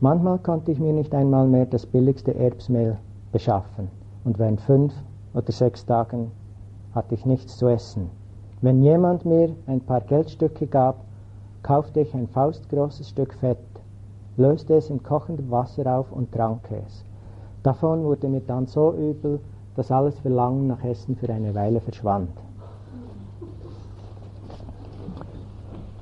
Manchmal 0.00 0.38
konnte 0.38 0.72
ich 0.72 0.78
mir 0.78 0.92
nicht 0.92 1.14
einmal 1.14 1.46
mehr 1.46 1.64
das 1.64 1.86
billigste 1.86 2.34
Erbsmehl 2.34 2.98
beschaffen 3.32 3.88
und 4.24 4.38
während 4.38 4.60
fünf 4.60 4.92
oder 5.32 5.50
sechs 5.50 5.86
Tagen 5.86 6.32
hatte 6.94 7.14
ich 7.14 7.24
nichts 7.24 7.56
zu 7.56 7.68
essen. 7.68 8.10
Wenn 8.60 8.82
jemand 8.82 9.24
mir 9.24 9.54
ein 9.66 9.80
paar 9.80 10.02
Geldstücke 10.02 10.66
gab, 10.66 10.96
kaufte 11.62 12.00
ich 12.00 12.12
ein 12.12 12.28
faustgroßes 12.28 13.08
Stück 13.08 13.32
Fett, 13.34 13.56
löste 14.36 14.74
es 14.74 14.90
in 14.90 15.02
kochendem 15.02 15.50
Wasser 15.50 15.98
auf 15.98 16.12
und 16.12 16.30
trank 16.30 16.70
es. 16.72 17.02
Davon 17.62 18.04
wurde 18.04 18.28
mir 18.28 18.42
dann 18.42 18.66
so 18.66 18.92
übel, 18.92 19.40
dass 19.76 19.90
alles 19.90 20.18
Verlangen 20.18 20.66
nach 20.66 20.84
Essen 20.84 21.16
für 21.16 21.30
eine 21.30 21.54
Weile 21.54 21.80
verschwand. 21.80 22.30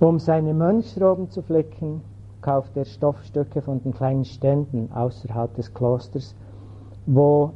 Um 0.00 0.18
seine 0.18 0.52
Mönchsroben 0.52 1.30
zu 1.30 1.42
flicken, 1.42 2.00
kaufte 2.44 2.80
er 2.80 2.84
Stoffstücke 2.84 3.62
von 3.62 3.82
den 3.82 3.94
kleinen 3.94 4.26
Ständen 4.26 4.92
außerhalb 4.92 5.54
des 5.54 5.72
Klosters, 5.72 6.36
wo 7.06 7.52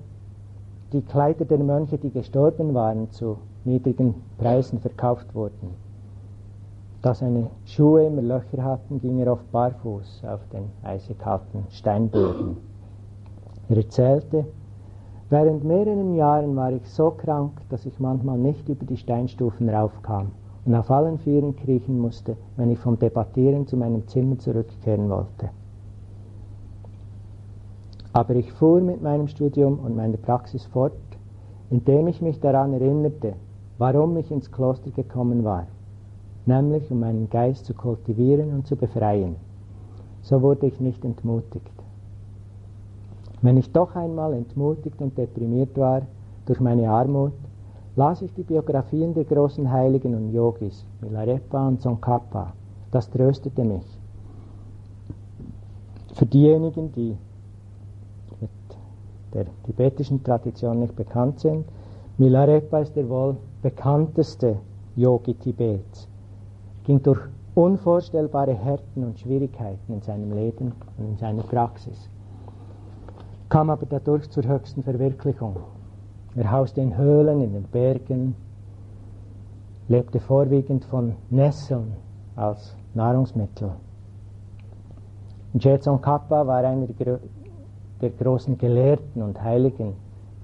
die 0.93 1.03
Kleider 1.03 1.45
der 1.45 1.59
Mönche, 1.59 1.99
die 1.99 2.11
gestorben 2.11 2.73
waren, 2.73 3.11
zu 3.11 3.37
niedrigen 3.67 4.15
Preisen 4.39 4.81
verkauft 4.81 5.35
wurden. 5.35 5.75
Da 7.03 7.13
seine 7.13 7.51
Schuhe 7.67 8.07
immer 8.07 8.23
Löcher 8.23 8.65
hatten, 8.65 8.99
ging 8.99 9.19
er 9.19 9.31
oft 9.31 9.53
barfuß 9.53 10.23
auf 10.25 10.41
den 10.55 10.71
eisigkalten 10.83 11.67
Steinböden. 11.69 12.57
Er 13.69 13.77
erzählte, 13.77 14.47
während 15.29 15.65
mehreren 15.65 16.15
Jahren 16.15 16.57
war 16.57 16.73
ich 16.73 16.89
so 16.89 17.11
krank, 17.11 17.53
dass 17.69 17.85
ich 17.85 18.01
manchmal 18.01 18.39
nicht 18.39 18.67
über 18.71 18.87
die 18.87 18.97
Steinstufen 18.97 19.69
raufkam 19.69 20.31
auf 20.75 20.91
allen 20.91 21.19
Vieren 21.19 21.57
kriechen 21.57 21.99
musste, 21.99 22.37
wenn 22.57 22.71
ich 22.71 22.79
vom 22.79 22.99
Debattieren 22.99 23.67
zu 23.67 23.77
meinem 23.77 24.07
Zimmer 24.09 24.39
zurückkehren 24.39 25.09
wollte. 25.09 25.51
Aber 28.13 28.35
ich 28.35 28.53
fuhr 28.53 28.81
mit 28.81 29.03
meinem 29.03 29.29
Studium 29.29 29.79
und 29.79 29.97
meiner 29.97 30.17
Praxis 30.17 30.65
fort, 30.67 30.93
indem 31.71 32.09
ich 32.09 32.21
mich 32.21 32.41
daran 32.41 32.73
erinnerte, 32.73 33.35
warum 33.79 34.17
ich 34.17 34.31
ins 34.31 34.51
Kloster 34.51 34.91
gekommen 34.91 35.45
war, 35.45 35.67
nämlich 36.47 36.91
um 36.91 37.01
meinen 37.01 37.31
Geist 37.31 37.67
zu 37.67 37.75
kultivieren 37.75 38.53
und 38.53 38.67
zu 38.67 38.77
befreien. 38.77 39.37
So 40.23 40.43
wurde 40.43 40.67
ich 40.67 40.81
nicht 40.81 41.05
entmutigt. 41.05 41.71
Wenn 43.41 43.57
ich 43.57 43.73
doch 43.73 43.95
einmal 43.95 44.33
entmutigt 44.35 45.01
und 45.01 45.17
deprimiert 45.17 45.79
war 45.79 46.03
durch 46.47 46.61
meine 46.61 46.91
Armut, 46.91 47.33
las 47.99 48.23
ich 48.23 48.33
die 48.33 48.45
Biografien 48.45 49.13
der 49.13 49.25
großen 49.25 49.69
Heiligen 49.73 50.15
und 50.15 50.33
Yogis, 50.33 50.87
Milarepa 51.01 51.67
und 51.67 51.81
Tsongkhapa. 51.81 52.53
Das 52.93 53.11
tröstete 53.11 53.65
mich. 53.65 53.87
Für 56.15 56.25
diejenigen, 56.25 56.93
die 56.93 57.17
mit 58.41 58.51
der 59.35 59.47
tibetischen 59.65 60.23
Tradition 60.23 60.79
nicht 60.79 60.95
bekannt 60.95 61.41
sind, 61.41 61.67
Milarepa 62.19 62.79
ist 62.79 62.95
der 62.95 63.09
wohl 63.09 63.37
bekannteste 63.63 64.59
Yogi 64.95 65.35
Tibets. 65.35 66.07
Ging 66.85 67.03
durch 67.03 67.21
unvorstellbare 67.57 68.55
Härten 68.55 69.03
und 69.03 69.19
Schwierigkeiten 69.19 69.93
in 69.93 70.03
seinem 70.03 70.31
Leben 70.31 70.73
und 70.99 71.05
in 71.05 71.17
seiner 71.17 71.43
Praxis, 71.43 72.09
kam 73.49 73.71
aber 73.71 73.87
dadurch 73.87 74.31
zur 74.31 74.45
höchsten 74.45 74.85
Verwirklichung. 74.85 75.57
Er 76.37 76.51
hauste 76.53 76.81
in 76.81 76.97
Höhlen, 76.97 77.41
in 77.41 77.53
den 77.53 77.65
Bergen, 77.65 78.35
lebte 79.89 80.21
vorwiegend 80.21 80.85
von 80.85 81.15
Nesseln 81.31 81.95
als 82.37 82.77
Nahrungsmittel. 82.95 83.71
Jetson 85.55 86.01
Kappa 86.01 86.47
war 86.47 86.63
einer 86.65 86.87
der 86.87 88.11
großen 88.11 88.59
Gelehrten 88.59 89.23
und 89.23 89.43
Heiligen, 89.43 89.95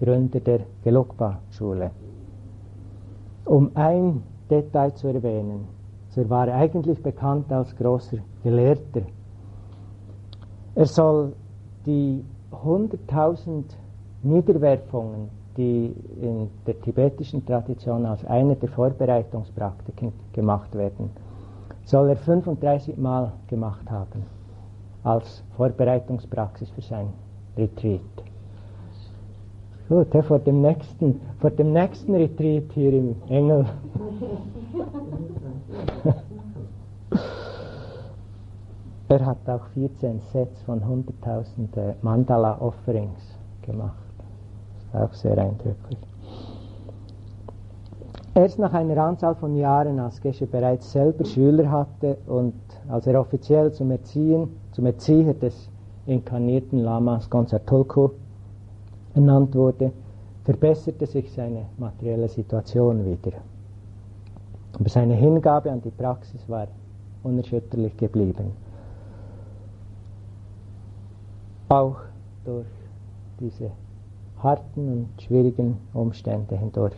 Gründer 0.00 0.40
der 0.40 0.60
Gelugpa-Schule. 0.82 1.90
Um 3.44 3.70
ein 3.74 4.22
Detail 4.50 4.94
zu 4.94 5.08
erwähnen, 5.08 5.68
er 6.16 6.30
war 6.30 6.48
eigentlich 6.48 7.02
bekannt 7.02 7.52
als 7.52 7.74
großer 7.76 8.18
Gelehrter. 8.42 9.02
Er 10.74 10.86
soll 10.86 11.34
die 11.84 12.24
100.000 12.50 13.64
Niederwerfungen 14.22 15.28
die 15.56 15.94
in 16.20 16.50
der 16.66 16.80
tibetischen 16.80 17.44
Tradition 17.46 18.06
als 18.06 18.24
eine 18.24 18.56
der 18.56 18.68
Vorbereitungspraktiken 18.68 20.12
gemacht 20.32 20.74
werden, 20.74 21.10
soll 21.84 22.08
er 22.10 22.16
35 22.16 22.96
Mal 22.96 23.32
gemacht 23.48 23.90
haben 23.90 24.24
als 25.04 25.42
Vorbereitungspraxis 25.56 26.70
für 26.70 26.80
sein 26.82 27.08
Retreat. 27.56 28.00
Gut, 29.88 30.08
vor, 30.24 30.38
dem 30.38 30.62
nächsten, 30.62 31.20
vor 31.40 31.50
dem 31.50 31.74
nächsten 31.74 32.14
Retreat 32.14 32.72
hier 32.72 32.94
im 32.94 33.16
Engel. 33.28 33.66
er 39.08 39.26
hat 39.26 39.46
auch 39.46 39.66
14 39.74 40.20
Sets 40.32 40.62
von 40.62 40.80
100.000 40.80 41.96
Mandala-Offerings 42.00 43.38
gemacht. 43.60 44.03
Auch 44.94 45.12
sehr 45.12 45.36
eindrücklich. 45.36 45.98
Erst 48.36 48.58
nach 48.58 48.72
einer 48.72 48.96
Anzahl 48.98 49.34
von 49.34 49.56
Jahren, 49.56 49.98
als 50.00 50.20
Gesche 50.20 50.46
bereits 50.46 50.90
selber 50.90 51.24
Schüler 51.24 51.70
hatte 51.70 52.16
und 52.26 52.54
als 52.88 53.06
er 53.06 53.20
offiziell 53.20 53.72
zum, 53.72 53.90
Erziehen, 53.90 54.48
zum 54.72 54.86
Erzieher 54.86 55.34
des 55.34 55.68
inkarnierten 56.06 56.80
Lamas 56.80 57.30
Gonzar-Tulku 57.30 58.10
ernannt 59.14 59.54
wurde, 59.54 59.92
verbesserte 60.44 61.06
sich 61.06 61.32
seine 61.32 61.66
materielle 61.78 62.28
Situation 62.28 63.04
wieder. 63.04 63.36
Aber 64.78 64.88
seine 64.88 65.14
Hingabe 65.14 65.70
an 65.70 65.80
die 65.80 65.90
Praxis 65.90 66.48
war 66.48 66.66
unerschütterlich 67.22 67.96
geblieben. 67.96 68.50
Auch 71.68 71.96
durch 72.44 72.66
diese 73.40 73.70
harten 74.44 74.88
und 74.88 75.22
schwierigen 75.22 75.78
Umstände 75.94 76.56
hindurch. 76.56 76.96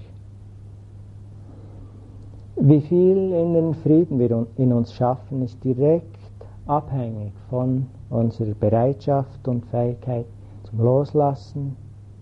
Wie 2.56 2.80
viel 2.80 3.32
inneren 3.32 3.74
Frieden 3.74 4.18
wir 4.18 4.46
in 4.56 4.72
uns 4.72 4.92
schaffen, 4.92 5.42
ist 5.42 5.62
direkt 5.62 6.18
abhängig 6.66 7.32
von 7.48 7.86
unserer 8.10 8.54
Bereitschaft 8.54 9.46
und 9.46 9.64
Fähigkeit 9.66 10.26
zum 10.64 10.80
Loslassen, 10.80 11.76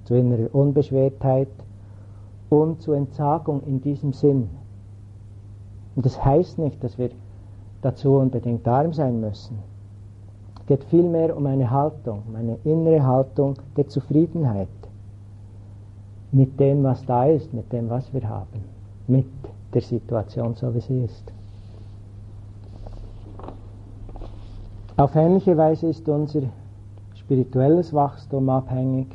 zu 0.04 0.14
innerer 0.14 0.54
Unbeschwertheit 0.54 1.48
und 2.50 2.82
zur 2.82 2.96
Entsagung 2.96 3.62
in 3.64 3.80
diesem 3.80 4.12
Sinn. 4.12 4.50
Und 5.96 6.04
das 6.04 6.22
heißt 6.22 6.58
nicht, 6.58 6.82
dass 6.84 6.98
wir 6.98 7.10
dazu 7.80 8.16
unbedingt 8.16 8.66
arm 8.68 8.92
sein 8.92 9.20
müssen. 9.20 9.58
Es 10.60 10.66
geht 10.66 10.84
vielmehr 10.84 11.36
um 11.36 11.46
eine 11.46 11.70
Haltung, 11.70 12.22
um 12.28 12.36
eine 12.36 12.58
innere 12.64 13.06
Haltung 13.06 13.54
der 13.76 13.88
Zufriedenheit 13.88 14.68
mit 16.34 16.58
dem, 16.58 16.82
was 16.82 17.04
da 17.06 17.26
ist, 17.26 17.54
mit 17.54 17.72
dem, 17.72 17.88
was 17.88 18.12
wir 18.12 18.28
haben, 18.28 18.64
mit 19.06 19.26
der 19.72 19.82
Situation, 19.82 20.54
so 20.54 20.74
wie 20.74 20.80
sie 20.80 21.04
ist. 21.04 21.32
Auf 24.96 25.14
ähnliche 25.14 25.56
Weise 25.56 25.88
ist 25.88 26.08
unser 26.08 26.42
spirituelles 27.14 27.92
Wachstum 27.92 28.48
abhängig 28.48 29.06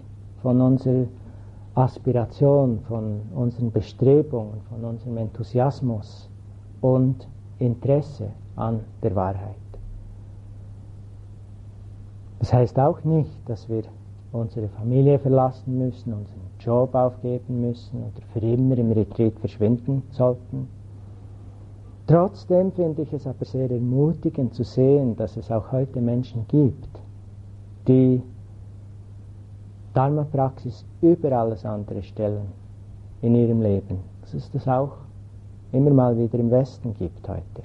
von 0.41 0.61
unserer 0.61 1.05
Aspiration, 1.75 2.79
von 2.87 3.21
unseren 3.35 3.71
Bestrebungen, 3.71 4.61
von 4.69 4.83
unserem 4.83 5.17
Enthusiasmus 5.17 6.29
und 6.81 7.27
Interesse 7.59 8.29
an 8.55 8.79
der 9.03 9.15
Wahrheit. 9.15 9.55
Das 12.39 12.53
heißt 12.53 12.79
auch 12.79 13.03
nicht, 13.03 13.31
dass 13.45 13.67
wir 13.67 13.83
unsere 14.31 14.69
Familie 14.69 15.19
verlassen 15.19 15.77
müssen, 15.77 16.13
unseren 16.13 16.38
Job 16.59 16.93
aufgeben 16.93 17.61
müssen 17.61 18.03
oder 18.03 18.25
für 18.33 18.39
immer 18.39 18.77
im 18.77 18.91
Retreat 18.91 19.39
verschwinden 19.39 20.03
sollten. 20.11 20.67
Trotzdem 22.05 22.71
finde 22.71 23.03
ich 23.03 23.13
es 23.13 23.27
aber 23.27 23.45
sehr 23.45 23.69
ermutigend 23.69 24.53
zu 24.53 24.63
sehen, 24.63 25.15
dass 25.15 25.37
es 25.37 25.51
auch 25.51 25.71
heute 25.71 26.01
Menschen 26.01 26.45
gibt, 26.47 26.89
die 27.87 28.21
Dharma-Praxis 29.93 30.85
über 31.01 31.31
alles 31.31 31.65
andere 31.65 32.01
stellen 32.03 32.47
in 33.21 33.35
ihrem 33.35 33.61
Leben. 33.61 33.99
Dass 34.21 34.33
es 34.33 34.49
das 34.51 34.67
auch 34.67 34.97
immer 35.71 35.91
mal 35.91 36.17
wieder 36.17 36.39
im 36.39 36.51
Westen 36.51 36.93
gibt 36.93 37.27
heute. 37.29 37.63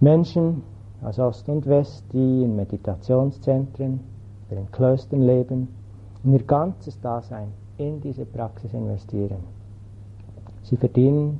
Menschen 0.00 0.62
aus 1.02 1.18
Ost 1.18 1.48
und 1.48 1.66
West, 1.66 2.04
die 2.12 2.44
in 2.44 2.56
Meditationszentren 2.56 4.00
in 4.50 4.70
Klöstern 4.70 5.22
leben 5.22 5.68
und 6.26 6.32
ihr 6.32 6.42
ganzes 6.42 7.00
Dasein 7.00 7.52
in 7.78 8.00
diese 8.00 8.24
Praxis 8.24 8.72
investieren. 8.74 9.38
Sie 10.62 10.76
verdienen 10.76 11.38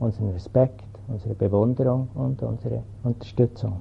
unseren 0.00 0.30
Respekt, 0.30 0.82
unsere 1.06 1.34
Bewunderung 1.34 2.08
und 2.14 2.42
unsere 2.42 2.82
Unterstützung. 3.04 3.74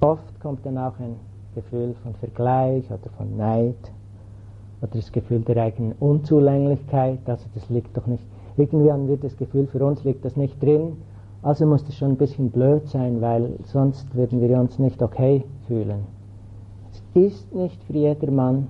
Oft 0.00 0.40
kommt 0.40 0.66
dann 0.66 0.76
auch 0.76 0.98
ein 0.98 1.16
Gefühl 1.54 1.94
von 2.02 2.14
Vergleich 2.16 2.84
oder 2.90 3.08
von 3.16 3.36
Neid 3.36 3.76
oder 4.82 4.90
das 4.92 5.10
Gefühl 5.10 5.40
der 5.40 5.62
eigenen 5.62 5.92
Unzulänglichkeit, 5.92 7.20
also 7.26 7.46
das 7.54 7.68
liegt 7.70 7.96
doch 7.96 8.06
nicht, 8.06 8.24
irgendwie 8.56 8.92
haben 8.92 9.08
wir 9.08 9.16
das 9.16 9.36
Gefühl, 9.36 9.66
für 9.68 9.82
uns 9.84 10.04
liegt 10.04 10.24
das 10.24 10.36
nicht 10.36 10.62
drin, 10.62 10.96
also 11.42 11.64
muss 11.66 11.84
das 11.84 11.96
schon 11.96 12.10
ein 12.10 12.16
bisschen 12.16 12.50
blöd 12.50 12.88
sein, 12.88 13.20
weil 13.22 13.54
sonst 13.64 14.14
würden 14.14 14.40
wir 14.42 14.58
uns 14.58 14.78
nicht 14.78 15.00
okay 15.02 15.44
fühlen 15.66 16.04
ist 17.14 17.54
nicht 17.54 17.82
für 17.84 17.92
jedermann, 17.92 18.68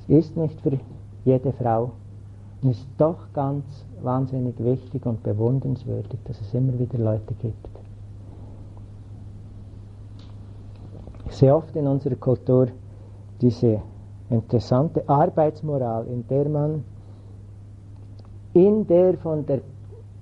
es 0.00 0.08
ist 0.08 0.36
nicht 0.36 0.60
für 0.60 0.78
jede 1.24 1.52
Frau 1.52 1.92
und 2.62 2.70
ist 2.70 2.86
doch 2.98 3.32
ganz 3.32 3.64
wahnsinnig 4.02 4.54
wichtig 4.58 5.04
und 5.06 5.22
bewundernswürdig, 5.22 6.18
dass 6.24 6.40
es 6.40 6.54
immer 6.54 6.78
wieder 6.78 6.98
Leute 6.98 7.34
gibt. 7.34 7.68
Ich 11.26 11.36
sehe 11.36 11.54
oft 11.54 11.74
in 11.74 11.86
unserer 11.86 12.16
Kultur 12.16 12.68
diese 13.40 13.80
interessante 14.30 15.08
Arbeitsmoral, 15.08 16.06
in 16.06 16.26
der 16.28 16.48
man 16.48 16.84
in 18.52 18.86
der 18.86 19.18
von 19.18 19.44
der 19.44 19.60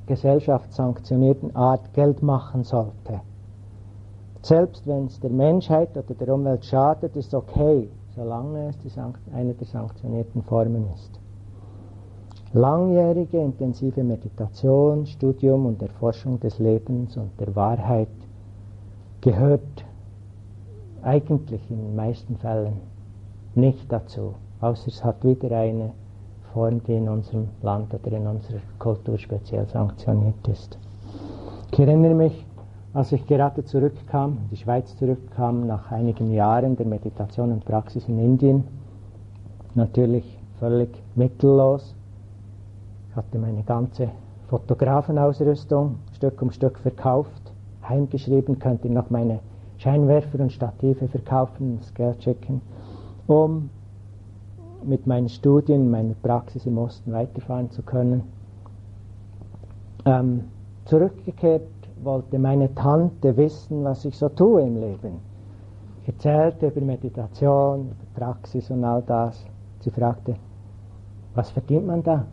Gesellschaft 0.07 0.73
sanktionierten 0.73 1.55
Art 1.55 1.93
Geld 1.93 2.23
machen 2.23 2.65
sollte. 2.65 3.21
Selbst 4.43 4.87
wenn 4.89 5.07
es 5.07 5.21
der 5.21 5.31
Menschheit 5.31 5.97
oder 5.97 6.15
der 6.15 6.35
Umwelt 6.35 6.65
schadet, 6.65 7.17
ist 7.17 7.33
okay, 7.33 7.89
solange 8.17 8.71
es 8.85 8.99
eine 9.33 9.55
der 9.55 9.67
sanktionierten 9.67 10.43
Formen 10.43 10.87
ist. 10.95 11.21
Langjährige 12.53 13.39
intensive 13.39 14.03
Meditation, 14.03 15.07
Studium 15.07 15.67
und 15.67 15.81
Erforschung 15.81 16.41
des 16.41 16.59
Lebens 16.59 17.17
und 17.17 17.31
der 17.41 17.55
Wahrheit 17.55 18.09
gehört 19.21 19.85
eigentlich 21.03 21.63
in 21.71 21.79
den 21.79 21.97
meisten 21.97 22.37
Fällen 22.37 22.75
nicht 23.55 23.91
dazu, 23.91 24.35
außer 24.61 24.89
es 24.89 25.05
hat 25.05 25.25
wieder 25.25 25.57
eine 25.57 25.93
Form, 26.53 26.83
die 26.83 26.95
in 26.95 27.09
unserem 27.09 27.49
Land 27.63 27.95
oder 27.95 28.17
in 28.17 28.27
unserer 28.27 28.61
Kultur 28.79 29.17
speziell 29.19 29.67
sanktioniert 29.69 30.47
ist. 30.49 30.77
Ich 31.73 31.79
erinnere 31.79 32.15
mich, 32.15 32.45
als 32.95 33.13
ich 33.13 33.27
gerade 33.27 33.65
zurückkam, 33.65 34.39
in 34.43 34.49
die 34.51 34.57
Schweiz 34.57 34.97
zurückkam, 34.97 35.67
nach 35.67 35.91
einigen 35.91 36.33
Jahren 36.33 36.77
der 36.77 36.87
Meditation 36.87 37.53
und 37.53 37.65
Praxis 37.65 38.07
in 38.07 38.19
Indien, 38.19 38.65
natürlich 39.75 40.39
völlig 40.59 40.91
mittellos. 41.15 41.95
Ich 43.09 43.17
hatte 43.17 43.39
meine 43.39 43.63
ganze 43.63 44.11
Fotografenausrüstung 44.49 45.97
Stück 46.13 46.43
um 46.43 46.51
Stück 46.51 46.79
verkauft, 46.79 47.53
heimgeschrieben, 47.89 48.59
könnte 48.59 48.91
noch 48.91 49.09
meine 49.09 49.41
Scheinwerfer 49.79 50.41
und 50.41 50.53
Stative 50.53 51.09
verkaufen, 51.09 51.79
das 51.81 51.95
Geld 51.95 52.23
schicken, 52.23 52.61
um 53.27 53.71
mit 54.85 55.07
meinen 55.07 55.29
Studien, 55.29 55.91
meiner 55.91 56.15
Praxis 56.15 56.67
im 56.67 56.77
Osten 56.77 57.13
weiterfahren 57.13 57.71
zu 57.71 57.83
können. 57.83 58.25
Ähm, 60.05 60.45
zurückgekehrt 60.85 61.63
wollte 62.05 62.39
meine 62.39 62.75
Tante 62.75 63.37
wissen, 63.37 63.85
was 63.85 64.05
ich 64.05 64.17
so 64.17 64.29
tue 64.29 64.63
im 64.63 64.81
Leben. 64.81 65.21
Ich 66.03 66.09
erzählte 66.09 66.69
über 66.69 66.81
Meditation, 66.81 67.91
über 67.91 68.27
Praxis 68.27 68.71
und 68.71 68.85
all 68.85 69.03
das. 69.03 69.45
Sie 69.81 69.91
fragte, 69.91 70.37
was 71.35 71.51
verdient 71.51 71.87
man 71.87 72.03
da? 72.03 72.25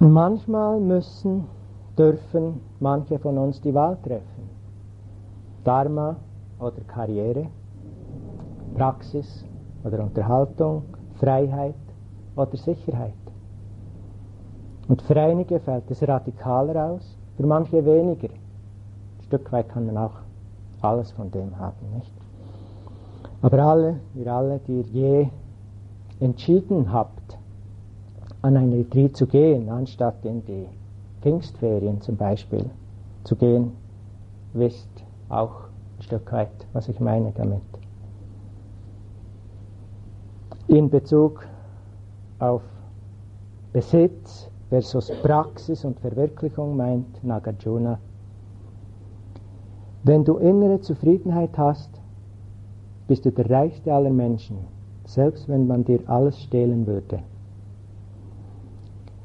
Und 0.00 0.12
manchmal 0.12 0.80
müssen, 0.80 1.44
dürfen 1.96 2.60
manche 2.80 3.18
von 3.18 3.38
uns 3.38 3.60
die 3.60 3.74
Wahl 3.74 3.96
treffen. 4.02 4.50
Dharma 5.64 6.16
oder 6.58 6.82
Karriere, 6.86 7.48
Praxis 8.74 9.44
oder 9.84 10.00
Unterhaltung, 10.00 10.82
Freiheit 11.18 11.74
oder 12.36 12.56
Sicherheit. 12.56 13.25
Und 14.88 15.02
für 15.02 15.20
einige 15.20 15.58
fällt 15.60 15.90
es 15.90 16.06
radikaler 16.06 16.90
aus, 16.90 17.16
für 17.36 17.46
manche 17.46 17.84
weniger. 17.84 18.28
Ein 18.28 19.22
Stück 19.24 19.50
weit 19.52 19.68
kann 19.68 19.86
man 19.86 19.96
auch 19.96 20.14
alles 20.80 21.10
von 21.12 21.30
dem 21.30 21.58
haben, 21.58 21.94
nicht? 21.94 22.12
Aber 23.42 23.58
alle, 23.58 24.00
ihr 24.14 24.32
alle, 24.32 24.60
die 24.66 24.80
ihr 24.80 24.84
je 24.92 25.28
entschieden 26.20 26.92
habt, 26.92 27.36
an 28.42 28.56
ein 28.56 28.72
Retreat 28.72 29.16
zu 29.16 29.26
gehen, 29.26 29.68
anstatt 29.68 30.24
in 30.24 30.44
die 30.44 30.66
Pfingstferien 31.20 32.00
zum 32.00 32.16
Beispiel 32.16 32.70
zu 33.24 33.34
gehen, 33.34 33.72
wisst 34.52 34.88
auch 35.28 35.64
ein 35.98 36.02
Stück 36.02 36.30
weit, 36.32 36.66
was 36.72 36.88
ich 36.88 37.00
meine 37.00 37.32
damit. 37.32 37.62
In 40.68 40.90
Bezug 40.90 41.46
auf 42.38 42.62
Besitz 43.72 44.50
versus 44.70 45.10
Praxis 45.22 45.84
und 45.84 45.98
Verwirklichung 46.00 46.76
meint 46.76 47.22
Nagarjuna, 47.22 47.98
wenn 50.02 50.24
du 50.24 50.36
innere 50.36 50.80
Zufriedenheit 50.80 51.56
hast, 51.58 51.90
bist 53.08 53.24
du 53.24 53.32
der 53.32 53.50
reichste 53.50 53.92
aller 53.92 54.10
Menschen, 54.10 54.58
selbst 55.04 55.48
wenn 55.48 55.66
man 55.66 55.84
dir 55.84 56.00
alles 56.06 56.40
stehlen 56.40 56.86
würde. 56.86 57.20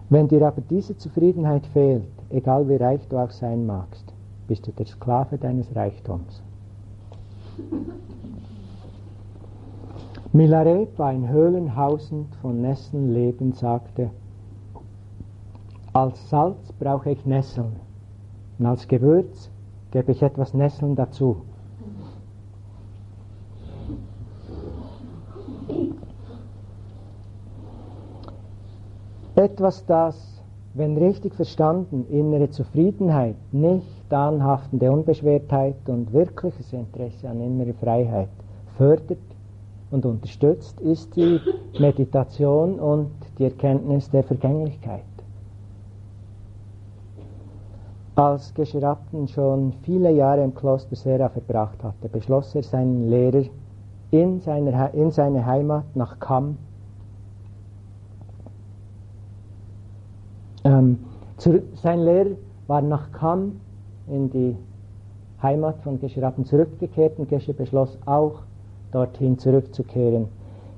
Wenn 0.09 0.27
dir 0.27 0.45
aber 0.47 0.61
diese 0.61 0.97
Zufriedenheit 0.97 1.65
fehlt, 1.67 2.03
egal 2.29 2.67
wie 2.67 2.75
reich 2.75 3.07
du 3.07 3.17
auch 3.17 3.31
sein 3.31 3.65
magst, 3.65 4.13
bist 4.47 4.67
du 4.67 4.71
der 4.71 4.85
Sklave 4.85 5.37
deines 5.37 5.73
Reichtums. 5.75 6.41
Milaret 10.33 10.97
war 10.97 11.09
ein 11.09 11.29
höhlenhausend 11.29 12.35
von 12.37 12.61
Nesseln 12.61 13.13
lebend, 13.13 13.55
sagte, 13.55 14.09
als 15.93 16.29
Salz 16.29 16.71
brauche 16.79 17.11
ich 17.11 17.25
Nesseln 17.25 17.75
und 18.59 18.65
als 18.65 18.87
Gewürz 18.87 19.49
gebe 19.91 20.11
ich 20.13 20.21
etwas 20.21 20.53
Nesseln 20.53 20.95
dazu. 20.95 21.37
Etwas, 29.35 29.85
das, 29.85 30.43
wenn 30.73 30.97
richtig 30.97 31.33
verstanden, 31.33 32.05
innere 32.09 32.49
Zufriedenheit, 32.49 33.35
nicht 33.51 34.13
anhaftende 34.13 34.91
Unbeschwertheit 34.91 35.87
und 35.87 36.13
wirkliches 36.13 36.71
Interesse 36.73 37.29
an 37.29 37.41
innerer 37.41 37.73
Freiheit 37.73 38.29
fördert 38.77 39.17
und 39.89 40.05
unterstützt, 40.05 40.79
ist 40.81 41.15
die 41.15 41.39
Meditation 41.79 42.79
und 42.79 43.11
die 43.39 43.45
Erkenntnis 43.45 44.09
der 44.09 44.23
Vergänglichkeit. 44.23 45.03
Als 48.21 48.53
Gescherapten 48.53 49.27
schon 49.27 49.73
viele 49.81 50.11
Jahre 50.11 50.43
im 50.43 50.53
Kloster 50.53 50.95
Sera 50.95 51.27
verbracht 51.29 51.83
hatte, 51.83 52.07
beschloss 52.07 52.53
er 52.53 52.61
seinen 52.61 53.09
Lehrer 53.09 53.45
in, 54.11 54.39
seiner, 54.41 54.93
in 54.93 55.09
seine 55.09 55.43
Heimat 55.43 55.85
nach 55.95 56.19
Kam 56.19 56.59
ähm, 60.63 60.99
zu, 61.37 61.63
sein 61.73 62.01
Lehrer 62.01 62.35
war 62.67 62.83
nach 62.83 63.11
Kam 63.11 63.59
in 64.05 64.29
die 64.29 64.55
Heimat 65.41 65.81
von 65.81 65.99
Gesche 65.99 66.21
zurückgekehrt 66.43 67.17
und 67.17 67.27
Gesche 67.27 67.55
beschloss 67.55 67.97
auch 68.05 68.43
dorthin 68.91 69.39
zurückzukehren, 69.39 70.27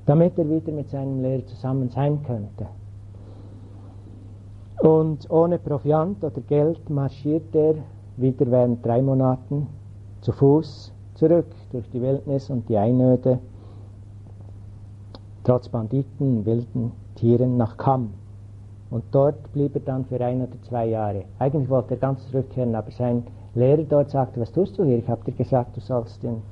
damit 0.06 0.38
er 0.38 0.48
wieder 0.48 0.72
mit 0.72 0.88
seinem 0.88 1.20
Lehrer 1.20 1.44
zusammen 1.44 1.90
sein 1.90 2.22
könnte. 2.22 2.68
Und 4.80 5.30
ohne 5.30 5.58
Proviant 5.58 6.22
oder 6.24 6.40
Geld 6.40 6.90
marschiert 6.90 7.54
er 7.54 7.76
wieder 8.16 8.50
während 8.50 8.84
drei 8.84 9.02
Monaten 9.02 9.68
zu 10.20 10.32
Fuß 10.32 10.92
zurück 11.14 11.46
durch 11.70 11.88
die 11.90 12.02
Wildnis 12.02 12.50
und 12.50 12.68
die 12.68 12.76
Einöde, 12.76 13.38
trotz 15.44 15.68
Banditen, 15.68 16.44
wilden 16.44 16.92
Tieren 17.14 17.56
nach 17.56 17.76
Kam. 17.76 18.10
Und 18.90 19.04
dort 19.10 19.52
blieb 19.52 19.74
er 19.74 19.80
dann 19.80 20.04
für 20.04 20.20
ein 20.20 20.42
oder 20.42 20.60
zwei 20.62 20.86
Jahre. 20.86 21.24
Eigentlich 21.38 21.68
wollte 21.68 21.94
er 21.94 22.00
ganz 22.00 22.26
zurückkehren, 22.28 22.74
aber 22.74 22.90
sein 22.90 23.24
Lehrer 23.54 23.84
dort 23.84 24.10
sagte, 24.10 24.40
was 24.40 24.52
tust 24.52 24.78
du 24.78 24.84
hier? 24.84 24.98
Ich 24.98 25.08
habe 25.08 25.24
dir 25.24 25.32
gesagt, 25.32 25.76
du 25.76 25.80
sollst 25.80 26.22
in 26.24 26.42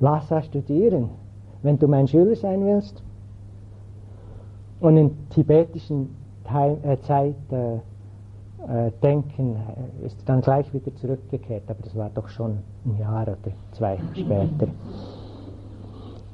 Lhasa 0.00 0.42
studieren, 0.42 1.08
wenn 1.62 1.78
du 1.78 1.88
mein 1.88 2.06
Schüler 2.06 2.36
sein 2.36 2.64
willst. 2.64 3.02
Und 4.80 4.96
in 4.98 5.28
tibetischen 5.30 6.14
Time, 6.46 6.78
äh, 6.82 6.98
Zeit 7.00 7.34
äh, 7.50 7.76
äh, 8.68 8.88
äh, 8.88 10.06
ist 10.06 10.16
dann 10.26 10.40
gleich 10.40 10.72
wieder 10.74 10.94
zurückgekehrt, 10.96 11.64
aber 11.68 11.82
das 11.82 11.94
war 11.96 12.10
doch 12.10 12.28
schon 12.28 12.58
ein 12.84 12.98
Jahr 12.98 13.22
oder 13.22 13.36
zwei 13.72 13.98
später. 14.12 14.68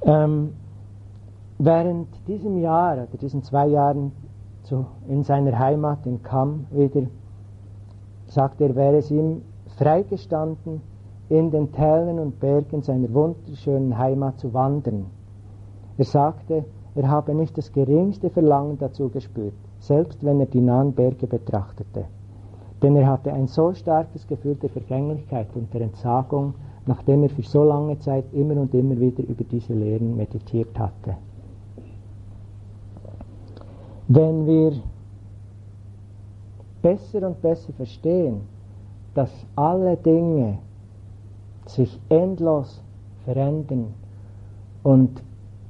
Ähm, 0.05 0.55
während 1.59 2.09
diesem 2.27 2.59
Jahr 2.59 2.95
oder 2.95 3.19
diesen 3.21 3.43
zwei 3.43 3.67
Jahren 3.67 4.13
zu, 4.63 4.87
in 5.09 5.23
seiner 5.23 5.59
Heimat 5.59 6.07
in 6.07 6.23
Kam 6.23 6.67
wieder, 6.71 7.03
sagt 8.27 8.61
er, 8.61 8.75
wäre 8.75 8.97
es 8.97 9.11
ihm 9.11 9.43
freigestanden, 9.77 10.81
in 11.29 11.51
den 11.51 11.73
Tälern 11.73 12.19
und 12.19 12.41
Bergen 12.41 12.83
seiner 12.83 13.13
wunderschönen 13.13 13.97
Heimat 13.97 14.39
zu 14.39 14.53
wandern. 14.53 15.07
Er 15.97 16.05
sagte, 16.05 16.65
er 16.95 17.09
habe 17.09 17.35
nicht 17.35 17.57
das 17.57 17.73
geringste 17.73 18.29
Verlangen 18.31 18.79
dazu 18.79 19.09
gespürt, 19.09 19.55
selbst 19.83 20.25
wenn 20.25 20.39
er 20.39 20.47
die 20.47 20.61
nahen 20.61 20.93
Berge 20.93 21.27
betrachtete. 21.27 22.05
Denn 22.83 22.97
er 22.97 23.09
hatte 23.09 23.33
ein 23.33 23.49
so 23.49 23.75
starkes 23.75 24.27
Gefühl 24.29 24.55
der 24.55 24.71
Vergänglichkeit 24.71 25.49
und 25.55 25.75
der 25.75 25.83
Entsagung, 25.83 26.55
nachdem 26.87 27.25
er 27.25 27.31
für 27.31 27.43
so 27.43 27.65
lange 27.65 27.99
Zeit 27.99 28.25
immer 28.33 28.61
und 28.61 28.73
immer 28.75 28.99
wieder 28.99 29.25
über 29.25 29.45
diese 29.45 29.75
Lehren 29.75 30.17
meditiert 30.17 30.79
hatte. 30.79 31.17
Wenn 34.07 34.47
wir 34.47 34.73
besser 36.81 37.27
und 37.27 37.43
besser 37.43 37.73
verstehen, 37.73 38.43
dass 39.15 39.31
alle 39.57 39.97
Dinge 39.97 40.59
sich 41.67 42.01
endlos 42.09 42.83
verändern 43.25 43.95
und 44.83 45.23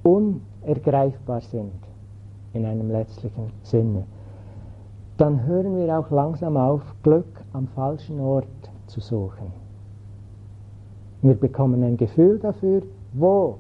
unergreifbar 0.03 1.41
sind, 1.41 1.92
in 2.55 2.67
einem 2.67 2.91
letztlichen 2.91 3.51
Sinne, 3.63 4.05
dann 5.17 5.47
hören 5.47 5.77
wir 5.77 5.99
auch 5.99 6.11
langsam 6.11 6.57
auf, 6.57 6.83
Glück 7.03 7.45
am 7.53 7.69
falschen 7.69 8.21
Ort 8.21 8.47
zu 8.87 9.01
suchen. 9.01 9.53
Wir 11.23 11.35
bekommen 11.35 11.83
ein 11.85 11.97
Gefühl 11.97 12.39
dafür, 12.39 12.83
wo 13.13 13.59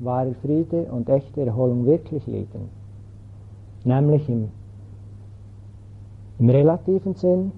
wahre 0.00 0.34
Friede 0.34 0.84
und 0.90 1.08
echte 1.08 1.46
Erholung 1.46 1.86
wirklich 1.86 2.26
liegen. 2.26 2.68
Nämlich 3.84 4.28
im, 4.28 4.48
im 6.38 6.48
relativen 6.48 7.14
Sinn 7.14 7.52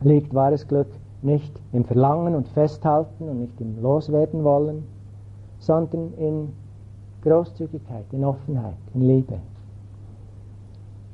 liegt 0.00 0.32
wahres 0.32 0.66
Glück 0.66 0.88
nicht 1.22 1.52
im 1.72 1.84
Verlangen 1.84 2.34
und 2.34 2.48
Festhalten 2.48 3.28
und 3.28 3.40
nicht 3.40 3.60
im 3.60 3.80
Loswerden 3.82 4.42
wollen, 4.42 4.84
sondern 5.58 6.14
in 6.14 6.52
Großzügigkeit, 7.22 8.06
in 8.12 8.24
Offenheit, 8.24 8.74
in 8.94 9.02
Liebe. 9.02 9.38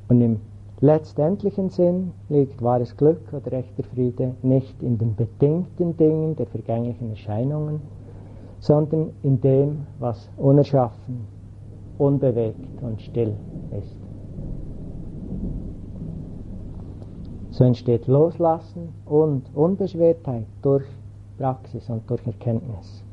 Und 0.09 0.21
im 0.21 0.41
letztendlichen 0.81 1.69
Sinn 1.69 2.11
liegt 2.29 2.61
wahres 2.63 2.97
Glück 2.97 3.31
oder 3.31 3.53
echter 3.53 3.83
Friede 3.83 4.35
nicht 4.41 4.81
in 4.81 4.97
den 4.97 5.15
bedingten 5.15 5.95
Dingen 5.97 6.35
der 6.35 6.47
vergänglichen 6.47 7.11
Erscheinungen, 7.11 7.79
sondern 8.59 9.11
in 9.23 9.39
dem, 9.39 9.85
was 9.99 10.29
unerschaffen, 10.35 11.27
unbewegt 11.97 12.81
und 12.81 13.01
still 13.01 13.35
ist. 13.77 13.95
So 17.51 17.63
entsteht 17.63 18.07
Loslassen 18.07 18.89
und 19.05 19.43
Unbeschwertheit 19.53 20.45
durch 20.61 20.85
Praxis 21.37 21.89
und 21.89 22.09
durch 22.09 22.25
Erkenntnis. 22.25 23.03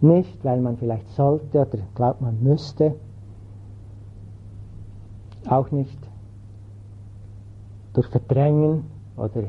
Nicht, 0.00 0.44
weil 0.44 0.60
man 0.60 0.76
vielleicht 0.76 1.08
sollte 1.10 1.60
oder 1.60 1.78
glaubt, 1.94 2.20
man 2.20 2.42
müsste, 2.42 2.94
auch 5.48 5.70
nicht 5.70 6.05
durch 7.96 8.08
Verdrängen 8.08 8.84
oder 9.16 9.44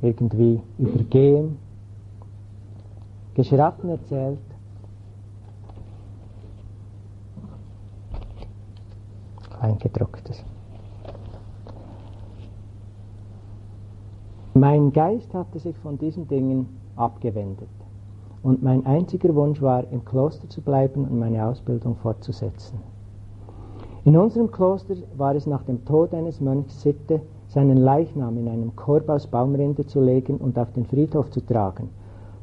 irgendwie 0.00 0.62
übergehen. 0.78 1.58
Geschrappen 3.34 3.90
erzählt, 3.90 4.38
eingedrucktes. 9.60 10.42
Mein 14.54 14.92
Geist 14.92 15.32
hatte 15.34 15.58
sich 15.58 15.76
von 15.78 15.98
diesen 15.98 16.26
Dingen 16.26 16.68
abgewendet 16.96 17.68
und 18.42 18.62
mein 18.62 18.86
einziger 18.86 19.34
Wunsch 19.34 19.60
war, 19.60 19.84
im 19.92 20.04
Kloster 20.04 20.48
zu 20.48 20.62
bleiben 20.62 21.04
und 21.04 21.18
meine 21.18 21.44
Ausbildung 21.44 21.96
fortzusetzen. 21.96 22.80
In 24.04 24.16
unserem 24.16 24.50
Kloster 24.50 24.94
war 25.16 25.34
es 25.34 25.46
nach 25.46 25.62
dem 25.64 25.84
Tod 25.84 26.14
eines 26.14 26.40
Mönchs 26.40 26.80
Sitte, 26.80 27.20
seinen 27.48 27.78
Leichnam 27.78 28.36
in 28.36 28.48
einem 28.48 28.76
Korb 28.76 29.08
aus 29.08 29.26
Baumrinde 29.26 29.86
zu 29.86 30.00
legen 30.00 30.36
und 30.36 30.58
auf 30.58 30.72
den 30.72 30.84
Friedhof 30.84 31.30
zu 31.30 31.40
tragen, 31.40 31.88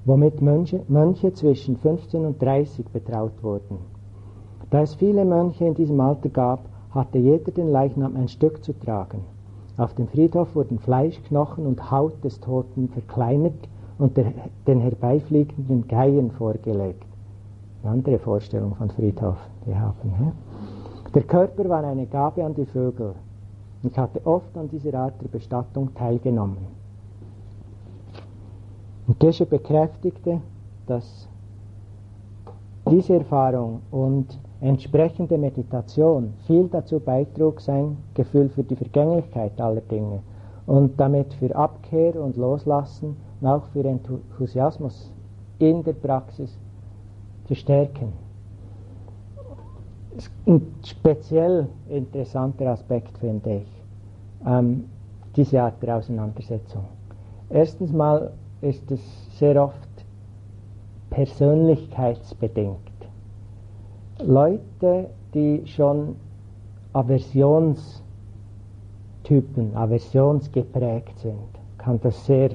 womit 0.03 0.41
Mönche, 0.41 0.81
Mönche 0.87 1.33
zwischen 1.33 1.77
15 1.77 2.25
und 2.25 2.41
30 2.41 2.87
betraut 2.89 3.43
wurden. 3.43 3.77
Da 4.71 4.81
es 4.81 4.95
viele 4.95 5.25
Mönche 5.25 5.65
in 5.65 5.75
diesem 5.75 5.99
Alter 5.99 6.29
gab, 6.29 6.65
hatte 6.89 7.19
jeder 7.19 7.51
den 7.51 7.71
Leichnam 7.71 8.15
ein 8.15 8.27
Stück 8.27 8.63
zu 8.63 8.73
tragen. 8.73 9.21
Auf 9.77 9.93
dem 9.93 10.07
Friedhof 10.07 10.55
wurden 10.55 10.79
Fleisch, 10.79 11.21
Knochen 11.23 11.67
und 11.67 11.91
Haut 11.91 12.23
des 12.23 12.39
Toten 12.39 12.87
verkleinert 12.89 13.69
und 13.99 14.17
der, 14.17 14.31
den 14.65 14.79
herbeifliegenden 14.79 15.87
Geiern 15.87 16.31
vorgelegt. 16.31 17.05
Eine 17.83 17.93
andere 17.93 18.17
Vorstellung 18.17 18.73
von 18.75 18.89
Friedhof, 18.89 19.37
die 19.65 19.75
haben. 19.75 20.13
Ja? 20.19 20.31
Der 21.13 21.23
Körper 21.23 21.69
war 21.69 21.83
eine 21.83 22.07
Gabe 22.07 22.43
an 22.43 22.55
die 22.55 22.65
Vögel. 22.65 23.13
Ich 23.87 23.97
hatte 23.97 24.25
oft 24.25 24.57
an 24.57 24.67
dieser 24.69 24.95
Art 24.95 25.21
der 25.21 25.27
Bestattung 25.27 25.93
teilgenommen. 25.93 26.57
Und 29.07 29.19
Gesche 29.19 29.45
bekräftigte, 29.45 30.41
dass 30.87 31.27
diese 32.89 33.15
Erfahrung 33.15 33.81
und 33.91 34.39
entsprechende 34.61 35.37
Meditation 35.37 36.33
viel 36.47 36.67
dazu 36.67 36.99
beitrug, 36.99 37.61
sein 37.61 37.97
Gefühl 38.15 38.49
für 38.49 38.63
die 38.63 38.75
Vergänglichkeit 38.75 39.59
aller 39.61 39.81
Dinge 39.81 40.19
und 40.65 40.99
damit 40.99 41.33
für 41.35 41.55
Abkehr 41.55 42.19
und 42.19 42.37
Loslassen 42.37 43.15
und 43.41 43.47
auch 43.47 43.65
für 43.67 43.83
Enthusiasmus 43.83 45.11
in 45.59 45.83
der 45.83 45.93
Praxis 45.93 46.57
zu 47.47 47.53
stärken. 47.53 48.13
Ein 50.47 50.61
speziell 50.83 51.67
interessanter 51.89 52.71
Aspekt 52.71 53.17
finde 53.17 53.57
ich 53.57 53.74
ähm, 54.45 54.85
diese 55.35 55.61
Art 55.61 55.81
der 55.81 55.97
Auseinandersetzung. 55.97 56.85
Erstens 57.49 57.91
mal 57.91 58.31
ist 58.61 58.89
es 58.91 59.01
sehr 59.37 59.61
oft 59.61 59.89
persönlichkeitsbedingt. 61.09 62.79
Leute, 64.19 65.09
die 65.33 65.63
schon 65.65 66.15
Aversionstypen, 66.93 69.75
aversionsgeprägt 69.75 71.19
sind, 71.19 71.35
kann 71.77 71.99
das 72.01 72.25
sehr 72.25 72.51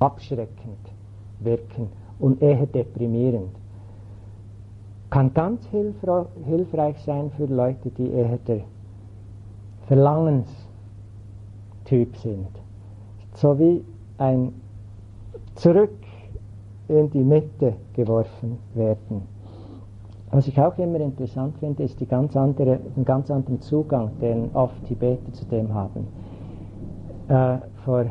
abschreckend 0.00 0.78
wirken 1.40 1.88
und 2.18 2.42
eher 2.42 2.66
deprimierend. 2.66 3.54
Kann 5.10 5.32
ganz 5.32 5.64
hilfreich 5.66 6.98
sein 7.04 7.30
für 7.36 7.46
Leute, 7.46 7.90
die 7.90 8.10
eher 8.10 8.36
der 8.38 8.62
Verlangenstyp 9.88 10.54
sind. 12.16 12.48
So 13.34 13.58
wie 13.58 13.84
ein 14.18 14.52
Zurück 15.54 15.90
in 16.88 17.10
die 17.10 17.24
Mitte 17.24 17.74
geworfen 17.94 18.58
werden. 18.74 19.22
Was 20.30 20.46
ich 20.46 20.60
auch 20.60 20.76
immer 20.76 21.00
interessant 21.00 21.56
finde, 21.58 21.84
ist 21.84 21.98
die 22.00 22.06
ganz 22.06 22.36
andere, 22.36 22.78
den 22.96 23.04
ganz 23.04 23.30
anderen 23.30 23.60
Zugang, 23.62 24.10
den 24.20 24.50
oft 24.52 24.84
Tibeter 24.84 25.32
zu 25.32 25.46
dem 25.46 25.72
haben. 25.72 26.06
Äh, 27.28 27.58
vor 27.84 28.04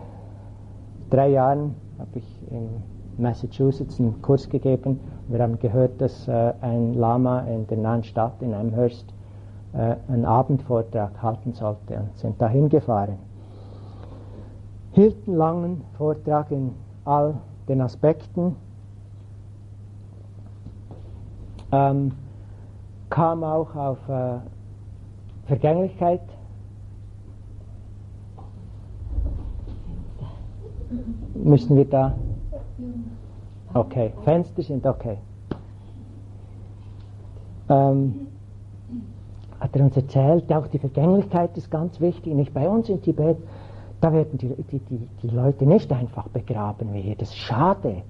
drei 1.11 1.29
Jahren 1.29 1.75
habe 1.99 2.09
ich 2.15 2.39
in 2.49 2.69
Massachusetts 3.17 3.99
einen 3.99 4.19
Kurs 4.23 4.49
gegeben. 4.49 4.99
Wir 5.27 5.43
haben 5.43 5.59
gehört, 5.59 6.01
dass 6.01 6.27
äh, 6.27 6.53
ein 6.61 6.95
Lama 6.95 7.41
in 7.41 7.67
der 7.67 7.77
nahen 7.77 8.03
Stadt, 8.03 8.41
in 8.41 8.53
Amherst, 8.55 9.13
äh, 9.73 9.95
einen 10.07 10.25
Abendvortrag 10.25 11.21
halten 11.21 11.53
sollte 11.53 11.99
und 11.99 12.17
sind 12.17 12.41
dahin 12.41 12.69
gefahren. 12.69 13.17
Hielten 14.91 15.35
langen 15.35 15.83
Vortrag 15.97 16.51
in 16.51 16.73
all 17.05 17.35
den 17.67 17.81
Aspekten, 17.81 18.55
ähm, 21.71 22.11
kam 23.09 23.43
auch 23.43 23.75
auf 23.75 23.97
äh, 24.09 24.39
Vergänglichkeit. 25.45 26.21
Müssen 31.35 31.77
wir 31.77 31.85
da? 31.85 32.15
Okay, 33.73 34.13
Fenster 34.23 34.61
sind 34.61 34.85
okay. 34.85 35.17
Ähm, 37.69 38.26
hat 39.59 39.75
er 39.75 39.83
uns 39.83 39.95
erzählt, 39.95 40.51
auch 40.53 40.67
die 40.67 40.79
Vergänglichkeit 40.79 41.57
ist 41.57 41.71
ganz 41.71 41.99
wichtig. 41.99 42.33
Nicht 42.33 42.53
bei 42.53 42.69
uns 42.69 42.89
in 42.89 43.01
Tibet, 43.01 43.37
da 44.01 44.13
werden 44.13 44.37
die, 44.37 44.49
die, 44.63 44.79
die, 44.79 45.07
die 45.23 45.29
Leute 45.29 45.65
nicht 45.65 45.91
einfach 45.91 46.27
begraben 46.27 46.93
wie 46.93 47.01
hier. 47.01 47.15
Das 47.15 47.29
ist 47.29 47.37
schade. 47.37 48.03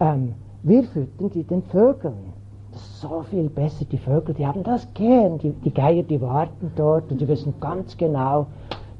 Ähm, 0.00 0.34
wir 0.62 0.84
füttern 0.84 1.30
die 1.30 1.44
den 1.44 1.62
Vögeln. 1.62 2.34
Das 2.72 2.82
ist 2.82 3.00
so 3.00 3.22
viel 3.22 3.48
besser. 3.48 3.86
Die 3.86 3.96
Vögel, 3.96 4.34
die 4.34 4.46
haben 4.46 4.62
das 4.62 4.92
gern. 4.92 5.38
Die, 5.38 5.50
die 5.50 5.72
Geier, 5.72 6.02
die 6.02 6.20
warten 6.20 6.72
dort 6.76 7.10
und 7.10 7.20
die 7.20 7.28
wissen 7.28 7.54
ganz 7.60 7.96
genau, 7.96 8.46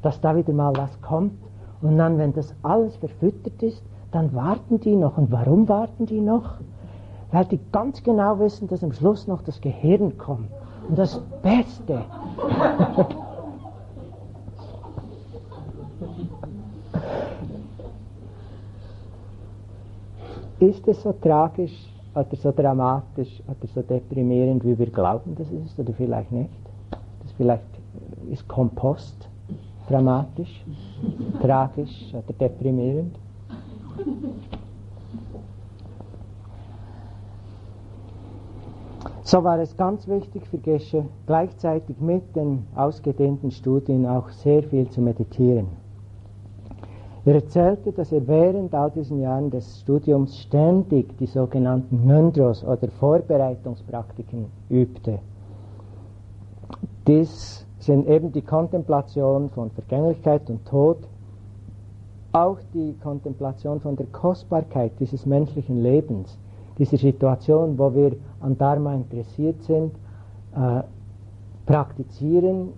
dass 0.02 0.20
da 0.20 0.34
wieder 0.34 0.52
mal 0.52 0.72
was 0.76 1.00
kommt. 1.02 1.32
Und 1.82 1.98
dann, 1.98 2.16
wenn 2.18 2.32
das 2.32 2.54
alles 2.62 2.96
verfüttert 2.96 3.62
ist, 3.62 3.82
dann 4.10 4.34
warten 4.34 4.80
die 4.80 4.96
noch. 4.96 5.18
Und 5.18 5.30
warum 5.30 5.68
warten 5.68 6.06
die 6.06 6.20
noch? 6.20 6.54
Weil 7.30 7.44
die 7.44 7.60
ganz 7.70 8.02
genau 8.02 8.38
wissen, 8.38 8.68
dass 8.68 8.82
am 8.82 8.92
Schluss 8.92 9.26
noch 9.26 9.42
das 9.42 9.60
Gehirn 9.60 10.16
kommt. 10.16 10.48
Das 10.88 11.20
Beste. 11.42 12.04
ist 20.60 20.88
es 20.88 21.02
so 21.02 21.12
tragisch 21.12 21.88
oder 22.14 22.36
so 22.36 22.52
dramatisch 22.52 23.42
oder 23.46 23.68
so 23.74 23.82
deprimierend, 23.82 24.64
wie 24.64 24.78
wir 24.78 24.90
glauben, 24.90 25.36
dass 25.36 25.46
es 25.52 25.66
ist, 25.66 25.78
oder 25.78 25.92
vielleicht 25.92 26.32
nicht? 26.32 26.50
Das 27.22 27.32
vielleicht 27.32 27.62
ist 28.30 28.48
Kompost 28.48 29.28
dramatisch, 29.88 30.64
tragisch 31.40 32.12
oder 32.12 32.32
deprimierend. 32.38 33.16
So 39.30 39.44
war 39.44 39.58
es 39.58 39.76
ganz 39.76 40.08
wichtig 40.08 40.46
für 40.46 40.56
Gesche, 40.56 41.04
gleichzeitig 41.26 42.00
mit 42.00 42.34
den 42.34 42.66
ausgedehnten 42.74 43.50
Studien 43.50 44.06
auch 44.06 44.30
sehr 44.30 44.62
viel 44.62 44.88
zu 44.88 45.02
meditieren. 45.02 45.66
Er 47.26 47.34
erzählte, 47.34 47.92
dass 47.92 48.10
er 48.10 48.26
während 48.26 48.74
all 48.74 48.90
diesen 48.90 49.20
Jahren 49.20 49.50
des 49.50 49.80
Studiums 49.80 50.38
ständig 50.38 51.14
die 51.18 51.26
sogenannten 51.26 52.06
Nöndros 52.06 52.64
oder 52.64 52.88
Vorbereitungspraktiken 52.88 54.46
übte. 54.70 55.18
Dies 57.06 57.66
sind 57.80 58.08
eben 58.08 58.32
die 58.32 58.40
Kontemplation 58.40 59.50
von 59.50 59.70
Vergänglichkeit 59.72 60.48
und 60.48 60.64
Tod, 60.64 61.06
auch 62.32 62.60
die 62.72 62.96
Kontemplation 63.02 63.78
von 63.80 63.94
der 63.94 64.06
Kostbarkeit 64.06 64.92
dieses 64.98 65.26
menschlichen 65.26 65.82
Lebens, 65.82 66.38
dieser 66.78 66.96
Situation, 66.96 67.78
wo 67.78 67.94
wir 67.94 68.12
an 68.40 68.56
Dharma 68.56 68.94
interessiert 68.94 69.62
sind, 69.62 69.92
äh, 70.54 70.82
praktizieren, 71.66 72.70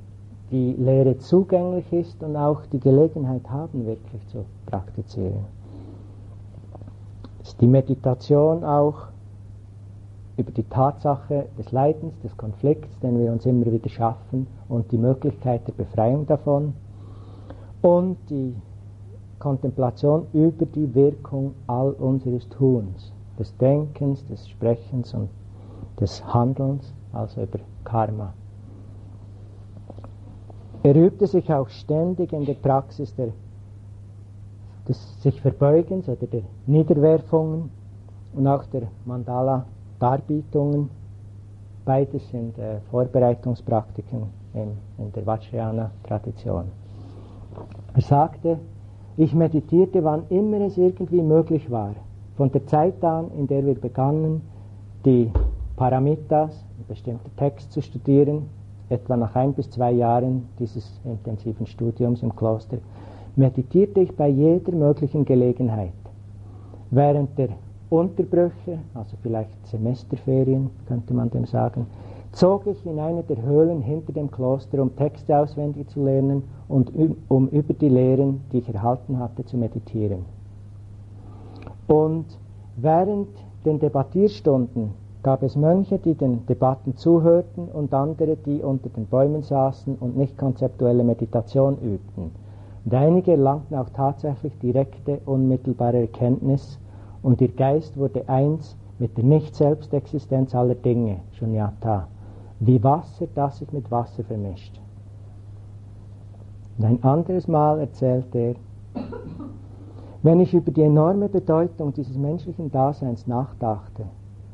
die 0.50 0.72
Lehre 0.72 1.18
zugänglich 1.18 1.92
ist 1.92 2.22
und 2.22 2.36
auch 2.36 2.66
die 2.72 2.80
Gelegenheit 2.80 3.48
haben, 3.48 3.86
wirklich 3.86 4.26
zu 4.28 4.44
praktizieren. 4.66 5.44
Ist 7.42 7.60
die 7.60 7.66
Meditation 7.66 8.64
auch 8.64 9.08
über 10.36 10.50
die 10.50 10.64
Tatsache 10.64 11.46
des 11.58 11.70
Leidens, 11.70 12.18
des 12.20 12.36
Konflikts, 12.36 12.98
den 13.00 13.18
wir 13.18 13.30
uns 13.30 13.46
immer 13.46 13.66
wieder 13.66 13.88
schaffen 13.88 14.46
und 14.68 14.90
die 14.90 14.98
Möglichkeit 14.98 15.68
der 15.68 15.72
Befreiung 15.72 16.26
davon 16.26 16.72
und 17.82 18.16
die 18.28 18.54
Kontemplation 19.38 20.26
über 20.32 20.66
die 20.66 20.94
Wirkung 20.94 21.54
all 21.66 21.92
unseres 21.92 22.48
Tuns, 22.48 23.12
des 23.40 23.56
Denkens, 23.56 24.24
des 24.26 24.48
Sprechens 24.48 25.14
und 25.14 25.30
des 25.98 26.22
Handelns, 26.32 26.92
also 27.12 27.42
über 27.42 27.58
Karma. 27.84 28.34
Er 30.82 30.94
übte 30.94 31.26
sich 31.26 31.52
auch 31.52 31.68
ständig 31.68 32.32
in 32.32 32.44
der 32.44 32.54
Praxis 32.54 33.14
der, 33.14 33.28
des 34.86 35.22
sich 35.22 35.40
Verbeugens 35.40 36.08
oder 36.08 36.26
der 36.26 36.42
Niederwerfungen 36.66 37.70
und 38.34 38.46
auch 38.46 38.64
der 38.66 38.82
Mandala-Darbietungen. 39.06 40.90
Beides 41.84 42.28
sind 42.28 42.58
äh, 42.58 42.80
Vorbereitungspraktiken 42.90 44.22
in, 44.54 44.76
in 44.98 45.12
der 45.12 45.26
Vajrayana-Tradition. 45.26 46.64
Er 47.94 48.02
sagte, 48.02 48.58
ich 49.16 49.34
meditierte, 49.34 50.04
wann 50.04 50.22
immer 50.28 50.60
es 50.60 50.78
irgendwie 50.78 51.22
möglich 51.22 51.70
war. 51.70 51.94
Von 52.40 52.50
der 52.52 52.66
Zeit 52.66 53.04
an, 53.04 53.30
in 53.36 53.46
der 53.48 53.66
wir 53.66 53.74
begannen, 53.74 54.40
die 55.04 55.30
Paramitas, 55.76 56.64
einen 56.74 56.86
bestimmten 56.88 57.36
Text 57.36 57.70
zu 57.70 57.82
studieren, 57.82 58.46
etwa 58.88 59.14
nach 59.18 59.34
ein 59.36 59.52
bis 59.52 59.68
zwei 59.68 59.92
Jahren 59.92 60.48
dieses 60.58 61.02
intensiven 61.04 61.66
Studiums 61.66 62.22
im 62.22 62.34
Kloster, 62.34 62.78
meditierte 63.36 64.00
ich 64.00 64.16
bei 64.16 64.28
jeder 64.28 64.72
möglichen 64.72 65.26
Gelegenheit. 65.26 65.92
Während 66.90 67.36
der 67.36 67.50
Unterbrüche, 67.90 68.78
also 68.94 69.18
vielleicht 69.22 69.66
Semesterferien, 69.66 70.70
könnte 70.88 71.12
man 71.12 71.28
dem 71.28 71.44
sagen, 71.44 71.88
zog 72.32 72.66
ich 72.66 72.86
in 72.86 73.00
eine 73.00 73.22
der 73.22 73.42
Höhlen 73.42 73.82
hinter 73.82 74.14
dem 74.14 74.30
Kloster, 74.30 74.80
um 74.80 74.96
Texte 74.96 75.36
auswendig 75.36 75.90
zu 75.90 76.02
lernen 76.02 76.44
und 76.68 76.90
um 77.28 77.48
über 77.48 77.74
die 77.74 77.90
Lehren, 77.90 78.40
die 78.50 78.60
ich 78.60 78.74
erhalten 78.74 79.18
hatte, 79.18 79.44
zu 79.44 79.58
meditieren. 79.58 80.39
Und 81.90 82.26
während 82.76 83.30
den 83.64 83.80
Debattierstunden 83.80 84.92
gab 85.24 85.42
es 85.42 85.56
Mönche, 85.56 85.98
die 85.98 86.14
den 86.14 86.46
Debatten 86.46 86.94
zuhörten 86.94 87.66
und 87.66 87.92
andere, 87.92 88.36
die 88.36 88.62
unter 88.62 88.90
den 88.90 89.06
Bäumen 89.06 89.42
saßen 89.42 89.96
und 89.96 90.16
nicht 90.16 90.38
konzeptuelle 90.38 91.02
Meditation 91.02 91.78
übten. 91.78 92.30
Und 92.84 92.94
einige 92.94 93.32
erlangten 93.32 93.74
auch 93.76 93.88
tatsächlich 93.90 94.56
direkte, 94.60 95.20
unmittelbare 95.26 96.02
Erkenntnis 96.02 96.78
und 97.24 97.40
ihr 97.40 97.50
Geist 97.50 97.96
wurde 97.96 98.28
eins 98.28 98.76
mit 99.00 99.16
der 99.16 99.24
Nicht-Selbstexistenz 99.24 100.54
aller 100.54 100.76
Dinge, 100.76 101.16
Shunyata, 101.32 102.06
wie 102.60 102.84
Wasser, 102.84 103.26
das 103.34 103.58
sich 103.58 103.72
mit 103.72 103.90
Wasser 103.90 104.22
vermischt. 104.22 104.80
Und 106.78 106.84
ein 106.84 107.02
anderes 107.02 107.48
Mal 107.48 107.80
erzählt 107.80 108.32
er, 108.36 108.54
wenn 110.22 110.40
ich 110.40 110.52
über 110.52 110.70
die 110.70 110.82
enorme 110.82 111.28
Bedeutung 111.28 111.94
dieses 111.94 112.16
menschlichen 112.16 112.70
Daseins 112.70 113.26
nachdachte, 113.26 114.04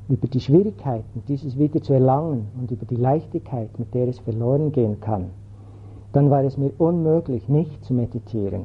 über 0.08 0.28
die 0.28 0.40
Schwierigkeiten, 0.40 1.22
dieses 1.26 1.58
wieder 1.58 1.82
zu 1.82 1.92
erlangen 1.92 2.46
und 2.60 2.70
über 2.70 2.86
die 2.86 2.96
Leichtigkeit, 2.96 3.76
mit 3.78 3.92
der 3.92 4.06
es 4.06 4.20
verloren 4.20 4.70
gehen 4.70 5.00
kann, 5.00 5.30
dann 6.12 6.30
war 6.30 6.44
es 6.44 6.56
mir 6.56 6.70
unmöglich, 6.78 7.48
nicht 7.48 7.84
zu 7.84 7.94
meditieren. 7.94 8.64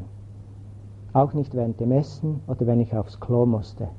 Auch 1.13 1.33
nicht 1.33 1.55
während 1.55 1.79
dem 1.79 1.91
Essen 1.91 2.39
oder 2.47 2.67
wenn 2.67 2.79
ich 2.79 2.95
aufs 2.95 3.19
Klo 3.19 3.45
musste. 3.45 3.89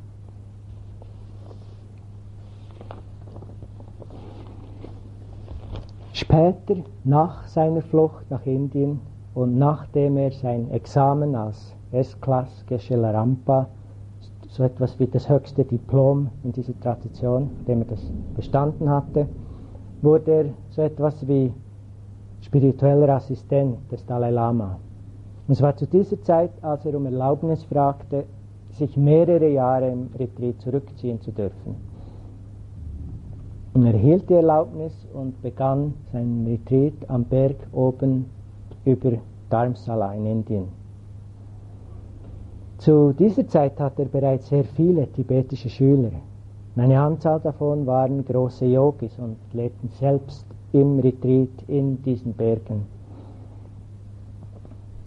Später, 6.13 6.77
nach 7.05 7.49
seiner 7.49 7.83
Flucht 7.83 8.31
nach 8.31 8.47
Indien 8.47 9.01
und 9.35 9.59
nachdem 9.59 10.17
er 10.17 10.31
sein 10.31 10.71
Examen 10.71 11.35
als 11.35 11.75
S-Klass 11.93 12.65
Geshe-Rampa 12.67 13.69
so 14.53 14.65
etwas 14.65 14.99
wie 14.99 15.07
das 15.07 15.29
höchste 15.31 15.65
Diplom 15.65 16.29
in 16.45 16.53
dieser 16.53 16.79
Tradition, 16.81 17.49
dem 17.67 17.81
er 17.81 17.87
das 17.87 18.13
bestanden 18.37 18.91
hatte, 18.91 19.27
wurde 20.03 20.31
er 20.31 20.45
so 20.71 20.83
etwas 20.83 21.27
wie 21.27 21.53
spiritueller 22.43 23.09
Assistent 23.15 23.91
des 23.91 24.05
Dalai 24.05 24.31
Lama. 24.31 24.79
Und 25.49 25.55
es 25.55 25.63
war 25.63 25.75
zu 25.75 25.87
dieser 25.87 26.21
Zeit, 26.23 26.51
als 26.61 26.85
er 26.85 26.95
um 26.95 27.07
Erlaubnis 27.07 27.65
fragte, 27.65 28.25
sich 28.73 28.95
mehrere 28.97 29.49
Jahre 29.49 29.89
im 29.91 30.11
Retreat 30.19 30.61
zurückziehen 30.61 31.21
zu 31.23 31.31
dürfen. 31.31 31.77
Und 33.73 33.87
er 33.87 33.95
erhielt 33.95 34.29
die 34.29 34.35
Erlaubnis 34.35 34.93
und 35.15 35.41
begann 35.41 35.95
seinen 36.13 36.47
Retreat 36.47 37.09
am 37.09 37.25
Berg 37.25 37.57
oben 37.73 38.27
über 38.85 39.13
Dharmsala 39.49 40.13
in 40.13 40.27
Indien. 40.27 40.82
Zu 42.83 43.13
dieser 43.13 43.47
Zeit 43.47 43.79
hatte 43.79 44.03
er 44.03 44.09
bereits 44.09 44.49
sehr 44.49 44.65
viele 44.65 45.07
tibetische 45.07 45.69
Schüler. 45.69 46.11
Eine 46.75 47.01
Anzahl 47.01 47.39
davon 47.39 47.87
waren 47.87 48.25
große 48.25 48.65
Yogis 48.65 49.17
und 49.21 49.37
lebten 49.53 49.89
selbst 50.01 50.45
im 50.73 50.99
Retreat 50.99 51.63
in 51.69 52.03
diesen 52.03 52.33
Bergen. 52.33 52.87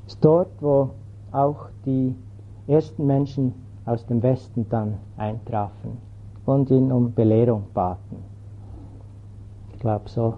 Es 0.08 0.14
ist 0.14 0.24
dort, 0.24 0.48
wo 0.62 0.92
auch 1.34 1.68
die 1.86 2.16
ersten 2.66 3.06
Menschen 3.08 3.54
aus 3.86 4.06
dem 4.06 4.24
Westen 4.24 4.66
dann 4.70 4.94
eintrafen 5.18 5.98
und 6.46 6.72
ihn 6.72 6.94
um 6.94 7.12
Belehrung 7.12 7.64
baten. 7.74 8.24
Ich 9.74 9.80
glaube 9.80 10.08
so 10.08 10.36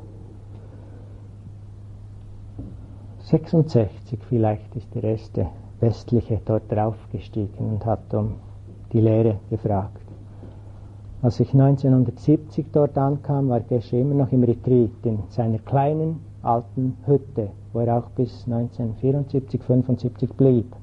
66 3.20 4.24
vielleicht 4.28 4.76
ist 4.76 4.96
der 4.96 5.04
erste 5.04 5.46
Westliche 5.80 6.42
dort 6.44 6.72
draufgestiegen 6.72 7.74
und 7.74 7.86
hat 7.86 8.14
um 8.14 8.36
die 8.92 9.02
Lehre 9.02 9.40
gefragt. 9.50 10.02
Als 11.22 11.40
ich 11.40 11.54
1970 11.54 12.68
dort 12.72 12.98
ankam, 12.98 13.50
war 13.50 13.60
Gesche 13.60 13.98
immer 13.98 14.16
noch 14.16 14.32
im 14.32 14.44
Retreat 14.44 14.92
in 15.04 15.20
seiner 15.30 15.60
kleinen 15.60 16.20
alten 16.42 16.98
Hütte, 17.06 17.50
wo 17.74 17.80
er 17.80 17.98
auch 17.98 18.10
bis 18.12 18.46
1974, 18.46 19.62
75 19.62 20.34
blieb. 20.34 20.76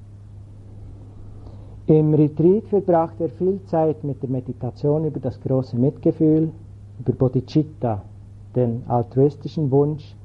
Im 1.86 2.14
Retreat 2.14 2.66
verbrachte 2.68 3.24
er 3.24 3.30
viel 3.30 3.60
Zeit 3.66 4.02
mit 4.04 4.22
der 4.22 4.30
Meditation 4.30 5.04
über 5.04 5.20
das 5.20 5.40
große 5.40 5.76
Mitgefühl, 5.76 6.50
über 6.98 7.12
Bodhicitta, 7.12 8.02
den 8.56 8.82
altruistischen 8.88 9.70
Wunsch, 9.70 10.16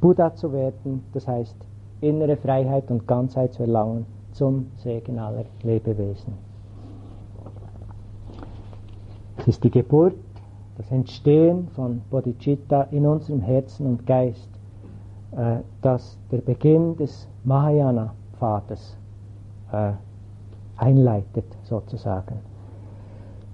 Buddha 0.00 0.34
zu 0.34 0.52
werden, 0.52 1.04
das 1.12 1.28
heißt 1.28 1.56
innere 2.00 2.36
Freiheit 2.36 2.90
und 2.90 3.06
Ganzheit 3.06 3.52
zu 3.52 3.62
erlangen 3.62 4.06
zum 4.32 4.66
Segen 4.76 5.18
aller 5.18 5.44
Lebewesen. 5.62 6.34
Es 9.38 9.48
ist 9.48 9.64
die 9.64 9.70
Geburt, 9.70 10.14
das 10.76 10.90
Entstehen 10.90 11.68
von 11.68 12.02
Bodhicitta 12.10 12.82
in 12.90 13.06
unserem 13.06 13.40
Herzen 13.40 13.86
und 13.86 14.06
Geist, 14.06 14.48
äh, 15.36 15.56
das 15.82 16.18
der 16.30 16.38
Beginn 16.38 16.96
des 16.96 17.26
Mahayana-Pfades 17.44 18.96
äh, 19.72 19.92
einleitet, 20.76 21.44
sozusagen. 21.62 22.40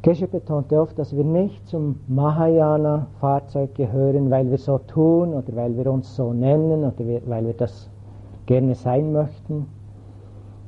Geshe 0.03 0.29
betonte 0.29 0.81
oft, 0.81 0.97
dass 0.99 1.17
wir 1.17 1.25
nicht 1.25 1.67
zum 1.69 1.99
Mahayana-Fahrzeug 2.07 3.75
gehören, 3.75 4.31
weil 4.31 4.49
wir 4.51 4.59
so 4.59 4.79
tun 4.79 5.35
oder 5.35 5.57
weil 5.57 5.77
wir 5.77 5.91
uns 5.91 6.15
so 6.15 6.33
nennen 6.33 6.85
oder 6.85 7.05
weil 7.27 7.47
wir 7.47 7.55
das 7.55 7.91
gerne 8.47 8.75
sein 8.75 9.13
möchten. 9.13 9.67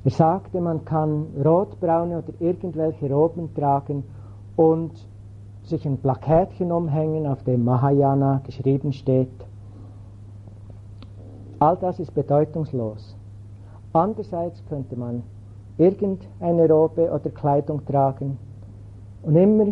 Er 0.04 0.10
sagte, 0.10 0.60
man 0.60 0.84
kann 0.84 1.26
rotbraune 1.44 2.18
oder 2.18 2.32
irgendwelche 2.40 3.12
Roben 3.12 3.54
tragen 3.54 4.04
und 4.56 4.92
sich 5.62 5.84
ein 5.86 5.98
Plakettchen 5.98 6.72
umhängen, 6.72 7.26
auf 7.26 7.42
dem 7.42 7.64
Mahayana 7.64 8.40
geschrieben 8.44 8.92
steht. 8.92 9.28
All 11.58 11.76
das 11.76 11.98
ist 11.98 12.14
bedeutungslos. 12.14 13.16
Andererseits 13.92 14.64
könnte 14.68 14.96
man 14.96 15.22
irgendeine 15.76 16.68
Robe 16.68 17.10
oder 17.10 17.30
Kleidung 17.30 17.84
tragen 17.84 18.38
und 19.22 19.36
immer 19.36 19.66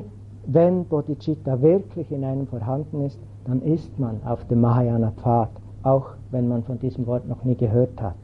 wenn 0.47 0.85
Bodhicitta 0.85 1.61
wirklich 1.61 2.11
in 2.13 2.25
einem 2.25 2.47
vorhanden 2.47 3.05
ist, 3.05 3.19
dann 3.45 3.63
ist 3.63 3.99
man 3.99 4.21
auf 4.25 4.45
dem 4.47 4.61
Mahayana-Pfad 4.61 5.51
auch 5.83 6.16
wenn 6.31 6.49
man 6.49 6.65
von 6.65 6.79
diesem 6.79 7.07
Wort 7.07 7.27
noch 7.29 7.45
nie 7.45 7.55
gehört 7.55 8.01
hat. 8.01 8.17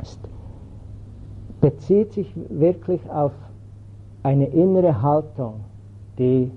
Es 0.00 0.18
bezieht 1.60 2.12
sich 2.12 2.32
wirklich 2.48 3.00
auf 3.10 3.32
eine 4.22 4.46
innere 4.46 5.02
Haltung, 5.02 5.60
die 6.18 6.50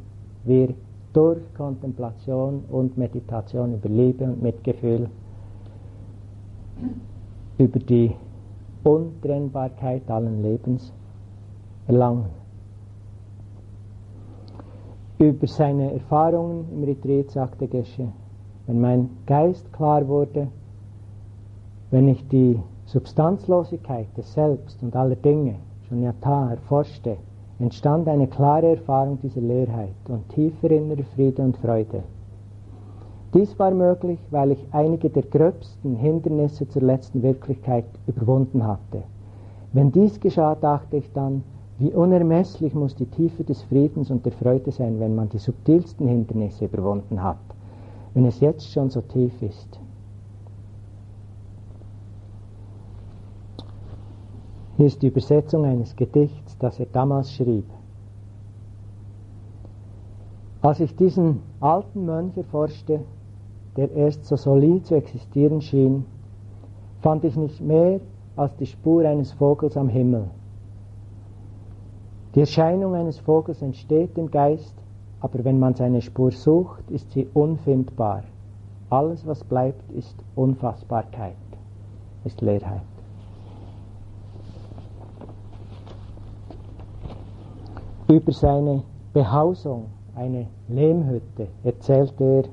wir 0.44 0.74
durch 1.14 1.42
Kontemplation 1.56 2.64
und 2.70 2.98
Meditation 2.98 3.76
über 3.76 3.90
Liebe 3.90 4.26
und 4.26 4.42
Mitgefühl, 4.42 5.10
über 7.58 7.80
die 7.80 8.16
Untrennbarkeit 8.84 10.10
allen 10.10 10.42
Lebens 10.42 10.92
erlangen. 11.88 12.26
Über 15.20 15.48
seine 15.48 15.94
Erfahrungen 15.94 16.66
im 16.74 16.84
Retreat 16.84 17.30
sagte 17.32 17.68
Gesche, 17.68 18.10
wenn 18.66 18.80
mein 18.80 19.10
Geist 19.26 19.72
klar 19.74 20.08
wurde, 20.08 20.48
wenn 21.92 22.08
ich 22.08 22.28
die 22.30 22.60
Substanzlosigkeit 22.86 24.08
des 24.18 24.34
Selbst 24.34 24.82
und 24.82 24.96
aller 24.96 25.16
Dinge, 25.16 25.56
schon 25.88 25.98
Shunyata, 25.98 26.52
erforschte, 26.52 27.18
entstand 27.60 28.08
eine 28.08 28.28
klare 28.28 28.72
Erfahrung 28.72 29.20
dieser 29.22 29.42
Leerheit 29.42 29.96
und 30.08 30.28
tiefer 30.30 30.72
innerer 30.72 31.04
Friede 31.16 31.42
und 31.42 31.58
Freude. 31.58 32.04
Dies 33.34 33.58
war 33.60 33.72
möglich, 33.72 34.20
weil 34.32 34.52
ich 34.52 34.66
einige 34.72 35.10
der 35.10 35.24
gröbsten 35.24 35.96
Hindernisse 35.96 36.68
zur 36.70 36.84
letzten 36.84 37.22
Wirklichkeit 37.22 37.86
überwunden 38.08 38.66
hatte. 38.66 39.04
Wenn 39.74 39.92
dies 39.92 40.20
geschah, 40.20 40.56
dachte 40.56 40.98
ich 40.98 41.12
dann, 41.14 41.44
wie 41.80 41.92
unermesslich 41.92 42.74
muss 42.76 42.96
die 42.96 43.08
Tiefe 43.08 43.44
des 43.44 43.62
Friedens 43.64 44.12
und 44.12 44.26
der 44.26 44.32
Freude 44.32 44.72
sein, 44.72 45.00
wenn 45.00 45.16
man 45.16 45.30
die 45.30 45.40
subtilsten 45.40 46.08
Hindernisse 46.08 46.66
überwunden 46.66 47.22
hat 47.24 47.38
wenn 48.14 48.26
es 48.26 48.40
jetzt 48.40 48.72
schon 48.72 48.90
so 48.90 49.02
tief 49.02 49.42
ist. 49.42 49.80
Hier 54.78 54.88
ist 54.88 55.02
die 55.02 55.08
Übersetzung 55.08 55.66
eines 55.66 55.96
Gedichts, 55.96 56.58
das 56.58 56.80
er 56.80 56.88
damals 56.88 57.32
schrieb. 57.32 57.66
Als 60.62 60.80
ich 60.80 60.96
diesen 60.96 61.42
alten 61.60 62.06
Mönch 62.06 62.38
erforschte, 62.38 63.02
der 63.76 63.92
erst 63.92 64.26
so 64.26 64.36
solid 64.36 64.86
zu 64.86 64.96
existieren 64.96 65.62
schien, 65.62 66.06
fand 67.02 67.24
ich 67.24 67.36
nicht 67.36 67.60
mehr 67.62 68.00
als 68.36 68.56
die 68.56 68.66
Spur 68.66 69.06
eines 69.06 69.32
Vogels 69.34 69.78
am 69.78 69.90
Himmel. 69.90 70.30
Die 72.34 72.40
Erscheinung 72.40 72.96
eines 72.96 73.20
Vogels 73.20 73.62
entsteht 73.62 74.18
im 74.18 74.32
Geist 74.32 74.74
aber 75.24 75.46
wenn 75.46 75.58
man 75.58 75.74
seine 75.74 76.02
Spur 76.02 76.32
sucht, 76.32 76.92
ist 76.92 77.10
sie 77.12 77.28
unfindbar. 77.34 78.24
Alles, 78.90 79.26
was 79.26 79.42
bleibt, 79.46 79.90
ist 79.94 80.16
Unfassbarkeit, 80.36 81.38
ist 82.26 82.42
Leerheit. 82.42 82.82
Über 88.10 88.34
seine 88.34 88.84
Behausung, 89.14 89.86
eine 90.14 90.48
Lehmhütte, 90.68 91.48
erzählt 91.64 92.20
er, 92.20 92.44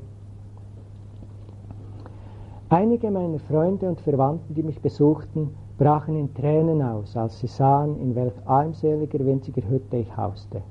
Einige 2.68 3.10
meiner 3.10 3.40
Freunde 3.40 3.88
und 3.88 4.00
Verwandten, 4.00 4.54
die 4.54 4.62
mich 4.62 4.80
besuchten, 4.80 5.56
brachen 5.76 6.16
in 6.16 6.32
Tränen 6.34 6.80
aus, 6.82 7.16
als 7.16 7.40
sie 7.40 7.48
sahen, 7.48 8.00
in 8.00 8.14
welch 8.14 8.34
armseliger, 8.46 9.18
winziger 9.26 9.68
Hütte 9.68 9.96
ich 9.96 10.16
hauste. 10.16 10.62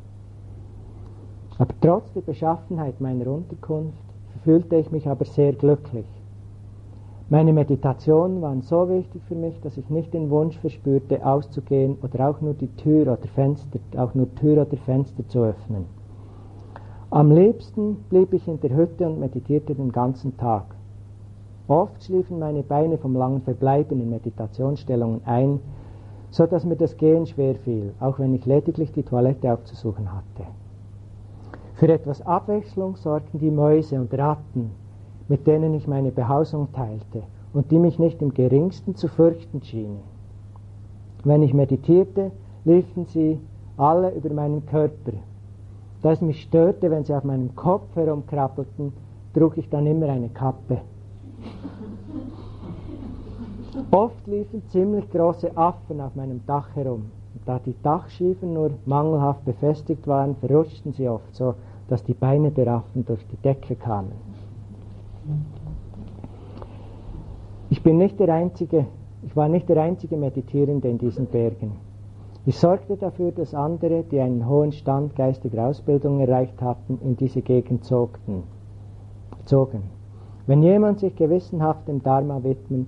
Aber 1.59 1.73
trotz 1.81 2.11
der 2.13 2.21
Beschaffenheit 2.21 3.01
meiner 3.01 3.27
Unterkunft 3.27 3.97
fühlte 4.45 4.77
ich 4.77 4.91
mich 4.91 5.09
aber 5.09 5.25
sehr 5.25 5.51
glücklich. 5.51 6.05
Meine 7.27 7.51
Meditationen 7.51 8.41
waren 8.41 8.61
so 8.61 8.89
wichtig 8.89 9.21
für 9.27 9.35
mich, 9.35 9.59
dass 9.59 9.77
ich 9.77 9.89
nicht 9.89 10.13
den 10.13 10.29
Wunsch 10.29 10.57
verspürte, 10.57 11.23
auszugehen 11.25 11.97
oder 12.01 12.29
auch 12.29 12.39
nur 12.39 12.53
die 12.53 12.73
Tür 12.77 13.01
oder 13.03 13.27
Fenster, 13.35 13.77
auch 13.97 14.15
nur 14.15 14.33
Tür 14.35 14.61
oder 14.61 14.77
Fenster 14.77 15.27
zu 15.27 15.43
öffnen. 15.43 15.85
Am 17.09 17.29
liebsten 17.29 17.97
blieb 18.09 18.33
ich 18.33 18.47
in 18.47 18.61
der 18.61 18.75
Hütte 18.75 19.05
und 19.05 19.19
meditierte 19.19 19.75
den 19.75 19.91
ganzen 19.91 20.37
Tag. 20.37 20.75
Oft 21.67 22.03
schliefen 22.03 22.39
meine 22.39 22.63
Beine 22.63 22.97
vom 22.97 23.15
langen 23.15 23.41
Verbleiben 23.41 23.99
in 23.99 24.09
Meditationsstellungen 24.09 25.21
ein, 25.25 25.59
so 26.29 26.45
dass 26.45 26.63
mir 26.63 26.77
das 26.77 26.95
Gehen 26.95 27.25
schwer 27.25 27.55
fiel, 27.55 27.93
auch 27.99 28.17
wenn 28.17 28.33
ich 28.33 28.45
lediglich 28.45 28.93
die 28.93 29.03
Toilette 29.03 29.51
aufzusuchen 29.51 30.13
hatte. 30.13 30.47
Für 31.79 31.87
etwas 31.87 32.21
Abwechslung 32.21 32.97
sorgten 32.97 33.39
die 33.39 33.51
Mäuse 33.51 34.01
und 34.01 34.13
Ratten, 34.13 34.71
mit 35.29 35.47
denen 35.47 35.73
ich 35.73 35.87
meine 35.87 36.11
Behausung 36.11 36.67
teilte 36.73 37.23
und 37.53 37.71
die 37.71 37.79
mich 37.79 37.97
nicht 37.97 38.21
im 38.21 38.33
geringsten 38.33 38.95
zu 38.95 39.07
fürchten 39.07 39.63
schienen. 39.63 40.01
Wenn 41.23 41.41
ich 41.41 41.53
meditierte, 41.53 42.31
liefen 42.65 43.05
sie 43.05 43.39
alle 43.77 44.13
über 44.13 44.29
meinen 44.33 44.65
Körper. 44.65 45.13
Da 46.01 46.11
es 46.11 46.19
mich 46.19 46.41
störte, 46.41 46.91
wenn 46.91 47.05
sie 47.05 47.13
auf 47.13 47.23
meinem 47.23 47.55
Kopf 47.55 47.95
herumkrabbelten, 47.95 48.91
trug 49.33 49.57
ich 49.57 49.69
dann 49.69 49.87
immer 49.87 50.09
eine 50.09 50.27
Kappe. 50.27 50.79
Oft 53.91 54.27
liefen 54.27 54.63
ziemlich 54.67 55.09
große 55.11 55.55
Affen 55.55 56.01
auf 56.01 56.13
meinem 56.15 56.41
Dach 56.45 56.75
herum. 56.75 57.05
Da 57.45 57.57
die 57.57 57.75
Dachschiefen 57.81 58.53
nur 58.53 58.71
mangelhaft 58.85 59.45
befestigt 59.45 60.05
waren, 60.07 60.35
verrutschten 60.35 60.91
sie 60.91 61.07
oft 61.07 61.33
so, 61.33 61.55
dass 61.89 62.03
die 62.03 62.13
Beine 62.13 62.51
der 62.51 62.67
Affen 62.67 63.05
durch 63.05 63.25
die 63.27 63.37
Decke 63.37 63.75
kamen. 63.75 64.11
Ich 67.71 67.83
bin 67.83 67.97
nicht 67.97 68.19
der 68.19 68.33
einzige, 68.33 68.85
ich 69.23 69.35
war 69.35 69.49
nicht 69.49 69.67
der 69.69 69.81
einzige 69.81 70.17
Meditierende 70.17 70.87
in 70.87 70.97
diesen 70.97 71.25
Bergen. 71.25 71.73
Ich 72.45 72.57
sorgte 72.57 72.95
dafür, 72.95 73.31
dass 73.31 73.53
andere, 73.53 74.03
die 74.03 74.19
einen 74.19 74.47
hohen 74.47 74.71
Stand 74.71 75.15
geistiger 75.15 75.67
Ausbildung 75.67 76.19
erreicht 76.19 76.61
hatten, 76.61 76.99
in 77.03 77.17
diese 77.17 77.41
Gegend 77.41 77.83
zogten, 77.83 78.43
zogen. 79.45 79.83
Wenn 80.47 80.63
jemand 80.63 80.99
sich 80.99 81.15
gewissenhaft 81.15 81.87
dem 81.87 82.01
Dharma 82.01 82.43
widmet, 82.43 82.87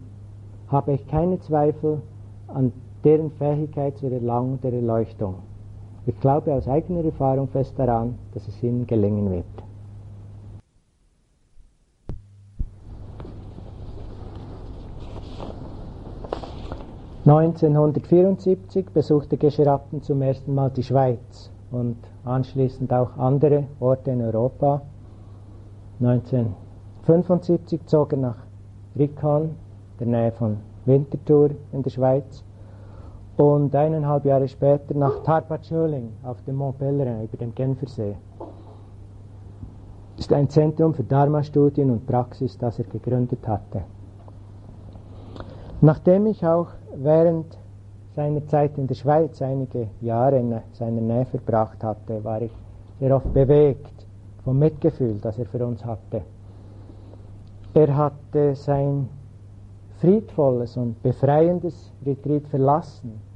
habe 0.68 0.94
ich 0.94 1.06
keine 1.08 1.40
Zweifel 1.40 2.02
an 2.48 2.72
deren 3.04 3.32
Fähigkeit 3.32 3.98
zur 3.98 4.12
Erlangung 4.12 4.60
der 4.62 4.74
Erleuchtung. 4.74 5.36
Ich 6.06 6.20
glaube 6.20 6.54
aus 6.54 6.68
eigener 6.68 7.06
Erfahrung 7.06 7.48
fest 7.48 7.78
daran, 7.78 8.18
dass 8.34 8.48
es 8.48 8.64
ihnen 8.64 8.88
gelingen 8.88 9.30
wird. 9.32 9.46
(1974) 17.24 18.90
besuchte 18.92 19.38
Gescherappen 19.38 20.02
zum 20.02 20.24
ersten 20.24 20.56
Mal 20.56 20.72
die 20.72 20.82
Schweiz 20.82 21.52
und 21.70 21.98
anschließend 22.26 22.92
auch 22.92 23.16
andere 23.16 23.66
Orte 23.80 24.10
in 24.10 24.24
Europa. 24.24 24.82
1975 26.00 27.86
zog 27.86 28.14
er 28.14 28.18
nach 28.18 28.38
Rikon, 28.98 29.52
der 30.00 30.08
Nähe 30.08 30.32
von 30.32 30.58
Winterthur 30.86 31.52
in 31.72 31.84
der 31.84 31.92
Schweiz, 31.92 32.44
und 33.42 33.76
eineinhalb 33.76 34.24
Jahre 34.26 34.48
später 34.48 34.94
nach 34.94 35.24
Tarpatschöling 35.24 36.12
auf 36.22 36.40
dem 36.44 36.58
Mont 36.58 36.78
Pelerin 36.78 37.24
über 37.24 37.38
dem 37.38 37.56
Genfersee. 37.56 38.16
Das 40.16 40.28
ist 40.28 40.34
ein 40.34 40.48
Zentrum 40.48 40.94
für 40.94 41.04
Dharma-Studien 41.04 41.90
und 41.90 42.06
Praxis, 42.06 42.56
das 42.60 42.78
er 42.78 42.86
gegründet 42.86 43.48
hatte. 43.48 43.82
Nachdem 45.82 46.28
ich 46.28 46.46
auch 46.46 46.68
während 46.96 47.58
seiner 48.16 48.46
Zeit 48.46 48.78
in 48.78 48.86
der 48.86 48.94
Schweiz 48.94 49.42
einige 49.42 49.88
Jahre 50.02 50.38
in 50.38 50.56
seiner 50.74 51.02
Nähe 51.02 51.26
verbracht 51.26 51.84
hatte, 51.84 52.24
war 52.24 52.44
ich 52.44 52.52
sehr 53.00 53.16
oft 53.16 53.34
bewegt 53.34 54.06
vom 54.44 54.60
Mitgefühl, 54.60 55.18
das 55.20 55.40
er 55.40 55.48
für 55.48 55.66
uns 55.66 55.84
hatte. 55.84 56.22
Er 57.74 57.98
hatte 57.98 58.54
sein 58.54 59.10
friedvolles 60.00 60.78
und 60.78 61.02
befreiendes 61.02 61.92
Retreat 62.06 62.48
verlassen, 62.48 63.31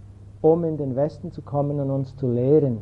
um 0.45 0.63
in 0.63 0.77
den 0.77 0.95
Westen 0.95 1.31
zu 1.31 1.41
kommen 1.41 1.79
und 1.79 1.89
uns 1.89 2.15
zu 2.17 2.31
lehren. 2.31 2.79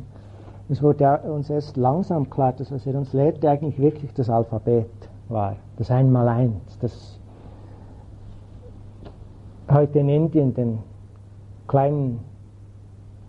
Es 0.68 0.82
wurde 0.82 1.18
uns 1.20 1.48
erst 1.48 1.76
langsam 1.76 2.28
klar, 2.28 2.52
dass 2.52 2.70
was 2.70 2.86
er 2.86 2.94
uns 2.94 3.12
lehrte 3.12 3.48
eigentlich 3.48 3.78
wirklich 3.78 4.12
das 4.12 4.28
Alphabet 4.28 4.90
war, 5.28 5.56
das 5.76 5.90
Einmaleins, 5.90 6.78
das 6.80 7.18
heute 9.70 9.98
in 9.98 10.08
Indien 10.10 10.52
den 10.52 10.78
kleinen 11.66 12.20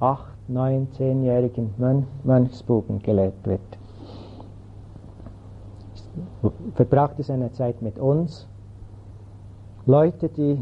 acht, 0.01 0.35
neun, 0.49 0.91
zehnjährigen 0.91 1.73
Mönchsbuben 2.23 2.99
gelehrt 2.99 3.45
wird. 3.45 3.61
Er 6.43 6.51
verbrachte 6.73 7.23
seine 7.23 7.51
Zeit 7.53 7.81
mit 7.81 7.97
uns 7.99 8.47
Leute, 9.85 10.27
die 10.29 10.61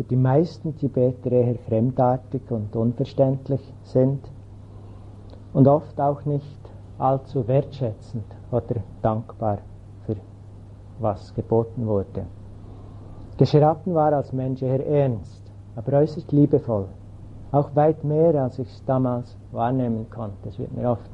für 0.00 0.04
die 0.04 0.16
meisten 0.16 0.74
Tibeter 0.76 1.30
eher 1.30 1.56
fremdartig 1.68 2.50
und 2.50 2.74
unverständlich 2.74 3.60
sind 3.82 4.26
und 5.52 5.68
oft 5.68 6.00
auch 6.00 6.24
nicht 6.24 6.58
allzu 6.96 7.46
wertschätzend 7.46 8.24
oder 8.50 8.76
dankbar 9.02 9.58
für 10.06 10.16
was 11.00 11.34
geboten 11.34 11.86
wurde. 11.86 12.24
Gescherappen 13.36 13.94
war 13.94 14.14
als 14.14 14.32
Mensch 14.32 14.62
eher 14.62 14.86
ernst, 14.86 15.42
aber 15.76 15.98
äußerst 15.98 16.32
liebevoll, 16.32 16.86
auch 17.52 17.76
weit 17.76 18.02
mehr, 18.02 18.42
als 18.42 18.58
ich 18.58 18.70
es 18.70 18.82
damals 18.86 19.36
wahrnehmen 19.52 20.08
konnte. 20.08 20.48
Es 20.48 20.58
wird 20.58 20.74
mir 20.74 20.92
oft 20.92 21.10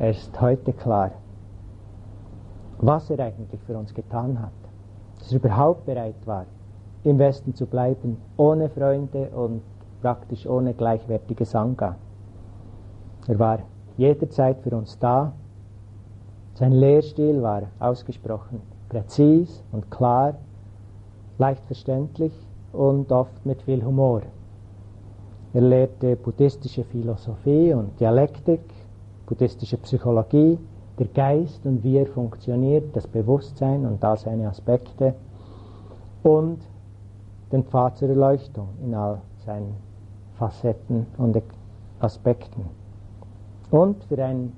erst 0.00 0.40
heute 0.40 0.72
klar, 0.72 1.12
was 2.78 3.08
er 3.10 3.20
eigentlich 3.20 3.60
für 3.62 3.78
uns 3.78 3.94
getan 3.94 4.42
hat 4.42 4.50
dass 5.20 5.32
er 5.32 5.36
überhaupt 5.38 5.86
bereit 5.86 6.26
war, 6.26 6.44
im 7.04 7.18
Westen 7.18 7.54
zu 7.54 7.66
bleiben, 7.66 8.16
ohne 8.36 8.68
Freunde 8.68 9.28
und 9.30 9.62
praktisch 10.00 10.46
ohne 10.46 10.74
gleichwertige 10.74 11.44
Sangha. 11.44 11.96
Er 13.26 13.38
war 13.38 13.58
jederzeit 13.96 14.60
für 14.60 14.76
uns 14.76 14.98
da. 14.98 15.32
Sein 16.54 16.72
Lehrstil 16.72 17.42
war 17.42 17.62
ausgesprochen 17.78 18.60
präzis 18.88 19.62
und 19.72 19.90
klar, 19.90 20.34
leicht 21.38 21.64
verständlich 21.66 22.32
und 22.72 23.10
oft 23.10 23.44
mit 23.44 23.62
viel 23.62 23.84
Humor. 23.84 24.22
Er 25.52 25.62
lehrte 25.62 26.16
buddhistische 26.16 26.84
Philosophie 26.84 27.72
und 27.72 27.98
Dialektik, 27.98 28.60
buddhistische 29.26 29.78
Psychologie, 29.78 30.58
der 30.98 31.06
Geist 31.08 31.66
und 31.66 31.82
wie 31.82 31.96
er 31.98 32.06
funktioniert, 32.06 32.94
das 32.94 33.06
Bewusstsein 33.06 33.84
und 33.84 34.02
da 34.02 34.16
seine 34.16 34.48
Aspekte 34.48 35.14
und 36.22 36.58
den 37.52 37.64
Pfad 37.64 37.98
zur 37.98 38.08
Erleuchtung 38.08 38.68
in 38.82 38.94
all 38.94 39.20
seinen 39.44 39.74
Facetten 40.38 41.06
und 41.18 41.40
Aspekten. 42.00 42.64
Und 43.70 44.02
für 44.04 44.22
einen 44.22 44.52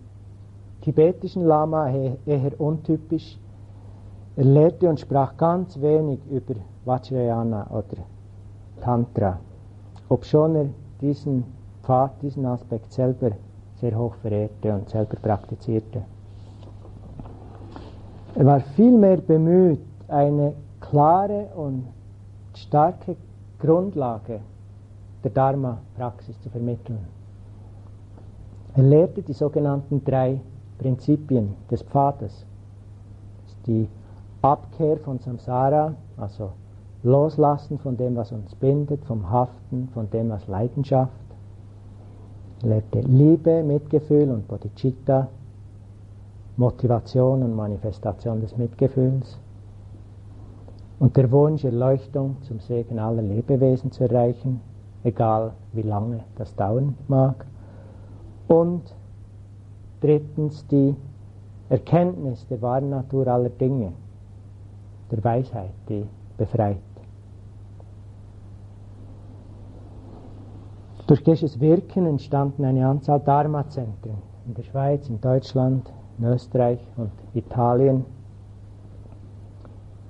tibetischen 0.80 1.44
Lama 1.44 1.90
eher 1.90 2.60
untypisch, 2.60 3.38
er 4.36 4.44
lehrte 4.44 4.88
und 4.88 5.00
sprach 5.00 5.36
ganz 5.36 5.80
wenig 5.80 6.20
über 6.30 6.54
Vajrayana 6.84 7.66
oder 7.70 8.02
Tantra, 8.80 9.38
obschon 10.08 10.54
er 10.56 10.66
diesen 11.00 11.44
Pfad, 11.82 12.20
diesen 12.22 12.46
Aspekt 12.46 12.92
selber 12.92 13.30
sehr 13.80 13.96
hoch 13.96 14.14
verehrte 14.16 14.74
und 14.74 14.88
selber 14.88 15.16
praktizierte. 15.16 16.02
Er 18.34 18.44
war 18.44 18.60
vielmehr 18.60 19.16
bemüht, 19.16 19.80
eine 20.08 20.54
klare 20.80 21.48
und 21.56 21.84
starke 22.56 23.16
Grundlage 23.58 24.40
der 25.22 25.30
Dharma-Praxis 25.30 26.40
zu 26.40 26.50
vermitteln. 26.50 26.98
Er 28.74 28.82
lehrte 28.82 29.22
die 29.22 29.32
sogenannten 29.32 30.04
drei 30.04 30.40
Prinzipien 30.78 31.54
des 31.70 31.82
Pfades. 31.82 32.44
Die 33.66 33.88
Abkehr 34.42 34.98
von 34.98 35.18
Samsara, 35.18 35.94
also 36.16 36.52
Loslassen 37.02 37.78
von 37.78 37.96
dem, 37.96 38.16
was 38.16 38.32
uns 38.32 38.54
bindet, 38.54 39.04
vom 39.04 39.30
Haften, 39.30 39.88
von 39.94 40.10
dem, 40.10 40.30
was 40.30 40.46
Leidenschaft. 40.46 41.12
Er 42.62 42.68
lebte 42.68 43.00
Liebe, 43.00 43.62
Mitgefühl 43.62 44.30
und 44.30 44.46
Bodhicitta, 44.48 45.28
Motivation 46.56 47.42
und 47.42 47.54
Manifestation 47.54 48.40
des 48.40 48.56
Mitgefühls 48.56 49.38
und 50.98 51.16
der 51.16 51.30
Wunsch, 51.30 51.64
Erleuchtung 51.64 52.36
zum 52.42 52.58
Segen 52.60 52.98
aller 52.98 53.22
Lebewesen 53.22 53.92
zu 53.92 54.04
erreichen, 54.04 54.60
egal 55.04 55.52
wie 55.72 55.82
lange 55.82 56.20
das 56.36 56.54
dauern 56.54 56.96
mag. 57.06 57.44
Und 58.48 58.82
drittens 60.00 60.66
die 60.68 60.94
Erkenntnis 61.68 62.46
der 62.48 62.62
wahren 62.62 62.90
Natur 62.90 63.26
aller 63.26 63.50
Dinge, 63.50 63.92
der 65.10 65.22
Weisheit, 65.22 65.72
die 65.88 66.06
befreit. 66.38 66.78
Durch 71.06 71.22
Gesches 71.22 71.60
Wirken 71.60 72.06
entstanden 72.06 72.64
eine 72.64 72.86
Anzahl 72.86 73.20
Dharma-Zentren 73.20 74.16
in 74.46 74.54
der 74.54 74.62
Schweiz, 74.62 75.08
in 75.08 75.20
Deutschland, 75.20 75.88
in 76.18 76.24
Österreich 76.24 76.80
und 76.96 77.12
Italien. 77.34 78.04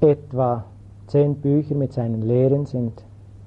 Etwa 0.01 0.65
zehn 1.07 1.37
Bücher 1.37 1.75
mit 1.75 1.93
seinen 1.93 2.23
Lehren 2.23 2.67
sind 2.67 3.05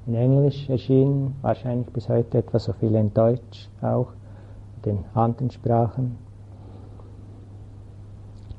in 0.08 0.16
Englisch 0.16 0.70
erschienen, 0.70 1.36
wahrscheinlich 1.42 1.88
bis 1.88 2.10
heute 2.10 2.40
etwa 2.40 2.58
so 2.60 2.74
viele 2.74 3.00
in 3.00 3.14
Deutsch 3.14 3.70
auch, 3.82 4.08
in 4.86 5.04
anderen 5.14 5.52
Sprachen. 5.52 6.18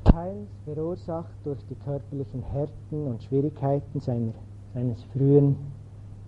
Teils 0.03 0.49
verursacht 0.65 1.33
durch 1.43 1.59
die 1.69 1.75
körperlichen 1.75 2.43
Härten 2.43 3.07
und 3.07 3.23
Schwierigkeiten 3.23 3.99
seiner, 3.99 4.33
seines 4.73 5.03
frühen 5.05 5.55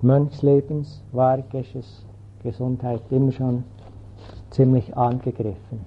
Mönchslebens 0.02 1.04
war 1.12 1.42
Gesches 1.44 2.06
Gesundheit 2.42 3.02
immer 3.10 3.32
schon 3.32 3.64
ziemlich 4.50 4.96
angegriffen. 4.98 5.86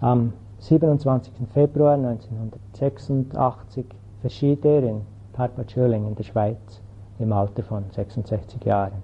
Am 0.00 0.32
27. 0.58 1.32
Februar 1.52 1.94
1986 1.94 3.86
verschied 4.20 4.64
er 4.64 4.82
in 4.82 5.13
Parpatschöling 5.34 6.06
in 6.06 6.14
der 6.14 6.24
Schweiz 6.24 6.80
im 7.18 7.32
Alter 7.32 7.62
von 7.62 7.84
66 7.90 8.64
Jahren. 8.64 9.02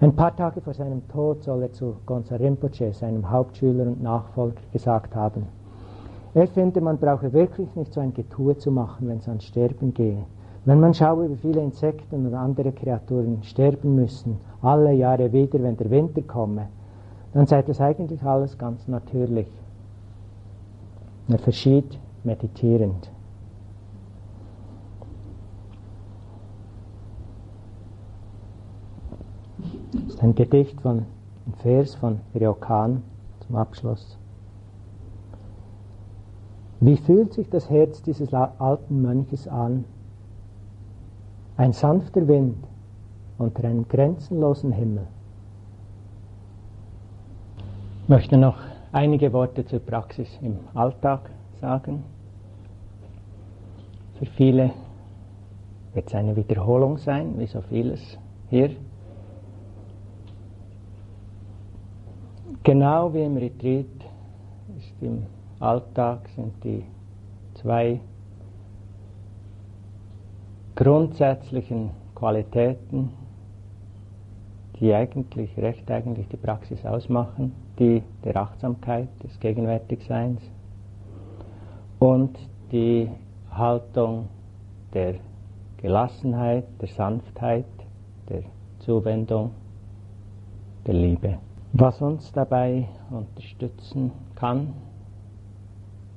Ein 0.00 0.14
paar 0.14 0.34
Tage 0.34 0.60
vor 0.60 0.74
seinem 0.74 1.06
Tod 1.08 1.42
soll 1.42 1.62
er 1.62 1.72
zu 1.72 1.96
Gonza 2.06 2.36
Rinpoche, 2.36 2.92
seinem 2.92 3.30
Hauptschüler 3.30 3.84
und 3.84 4.02
Nachfolger, 4.02 4.60
gesagt 4.72 5.14
haben, 5.14 5.46
er 6.34 6.46
finde, 6.46 6.80
man 6.80 6.98
brauche 6.98 7.32
wirklich 7.32 7.74
nicht 7.76 7.92
so 7.92 8.00
ein 8.00 8.14
Getue 8.14 8.56
zu 8.56 8.70
machen, 8.70 9.08
wenn 9.08 9.18
es 9.18 9.28
ans 9.28 9.44
Sterben 9.44 9.92
gehe. 9.92 10.24
Wenn 10.64 10.80
man 10.80 10.94
schaue, 10.94 11.30
wie 11.30 11.36
viele 11.36 11.60
Insekten 11.60 12.26
und 12.26 12.34
andere 12.34 12.72
Kreaturen 12.72 13.42
sterben 13.42 13.94
müssen, 13.94 14.38
alle 14.62 14.92
Jahre 14.92 15.32
wieder, 15.32 15.62
wenn 15.62 15.76
der 15.76 15.90
Winter 15.90 16.22
komme, 16.22 16.68
dann 17.34 17.46
sei 17.46 17.62
das 17.62 17.80
eigentlich 17.80 18.22
alles 18.22 18.56
ganz 18.56 18.88
natürlich. 18.88 19.48
Er 21.28 21.38
verschied 21.38 21.98
meditierend. 22.24 23.10
Das 29.92 30.02
ist 30.14 30.22
ein 30.22 30.34
Gedicht 30.34 30.80
von, 30.80 31.06
ein 31.46 31.54
Vers 31.62 31.94
von 31.94 32.20
Ryokan 32.34 33.02
zum 33.46 33.56
Abschluss. 33.56 34.18
Wie 36.80 36.96
fühlt 36.96 37.32
sich 37.32 37.48
das 37.48 37.70
Herz 37.70 38.02
dieses 38.02 38.34
alten 38.34 39.02
Mönches 39.02 39.46
an, 39.46 39.84
ein 41.56 41.72
sanfter 41.72 42.26
Wind 42.26 42.56
unter 43.38 43.64
einem 43.64 43.86
grenzenlosen 43.88 44.72
Himmel. 44.72 45.06
Ich 48.02 48.08
möchte 48.08 48.36
noch 48.36 48.58
einige 48.92 49.32
Worte 49.32 49.64
zur 49.64 49.80
Praxis 49.80 50.28
im 50.42 50.58
Alltag 50.74 51.30
sagen. 51.60 52.04
Für 54.18 54.26
viele 54.26 54.70
wird 55.94 56.08
es 56.08 56.14
eine 56.14 56.36
Wiederholung 56.36 56.98
sein, 56.98 57.38
wie 57.38 57.46
so 57.46 57.60
vieles 57.62 58.18
hier. 58.48 58.70
Genau 62.64 63.12
wie 63.12 63.24
im 63.24 63.36
Retreat 63.36 63.86
ist 64.78 64.94
im 65.00 65.26
Alltag 65.58 66.28
sind 66.36 66.52
die 66.62 66.84
zwei 67.54 67.98
grundsätzlichen 70.76 71.90
Qualitäten, 72.14 73.10
die 74.78 74.94
eigentlich, 74.94 75.56
recht 75.56 75.90
eigentlich 75.90 76.28
die 76.28 76.36
Praxis 76.36 76.86
ausmachen, 76.86 77.52
die 77.80 78.00
der 78.24 78.36
Achtsamkeit, 78.36 79.08
des 79.24 79.40
Gegenwärtigseins 79.40 80.40
und 81.98 82.38
die 82.70 83.10
Haltung 83.50 84.28
der 84.94 85.14
Gelassenheit, 85.78 86.64
der 86.80 86.88
Sanftheit, 86.88 87.66
der 88.28 88.42
Zuwendung, 88.78 89.50
der 90.86 90.94
Liebe. 90.94 91.38
Was 91.72 92.00
uns 92.02 92.30
dabei 92.32 92.88
unterstützen 93.10 94.12
kann, 94.34 94.74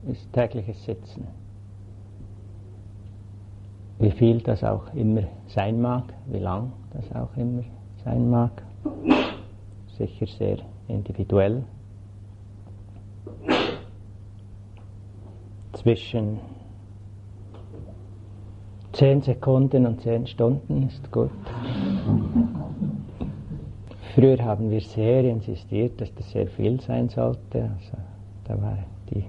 ist 0.08 0.32
tägliches 0.34 0.84
Sitzen 0.84 1.28
wie 4.00 4.12
viel 4.12 4.42
das 4.42 4.64
auch 4.64 4.94
immer 4.94 5.24
sein 5.48 5.82
mag, 5.82 6.04
wie 6.28 6.40
lang 6.40 6.72
das 6.92 7.12
auch 7.16 7.36
immer 7.38 7.64
sein 8.04 8.30
mag. 8.30 8.52
Sicher 9.98 10.28
sehr 10.28 10.58
individuell. 10.88 11.64
Zwischen 15.74 16.40
10 18.94 19.22
Sekunden 19.22 19.86
und 19.86 20.02
10 20.02 20.28
Stunden 20.28 20.88
ist 20.88 21.12
gut. 21.12 21.32
Früher 24.16 24.38
haben 24.46 24.72
wir 24.72 24.80
sehr 24.80 25.26
insistiert, 25.26 26.00
dass 26.00 26.14
das 26.16 26.32
sehr 26.32 26.48
viel 26.48 26.80
sein 26.80 27.10
sollte. 27.10 27.70
Also, 27.76 27.98
da 28.46 28.62
war 28.62 28.78
die 29.10 29.26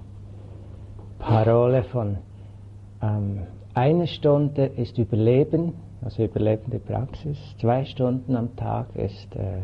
Parole 1.18 1.82
von 1.82 2.18
ähm, 3.02 3.40
eine 3.74 4.06
Stunde 4.06 4.66
ist 4.66 4.96
Überleben, 4.96 5.72
also 6.02 6.22
überlebende 6.22 6.78
Praxis. 6.78 7.36
Zwei 7.60 7.84
Stunden 7.84 8.36
am 8.36 8.54
Tag 8.54 8.94
ist 8.94 9.34
äh, 9.34 9.62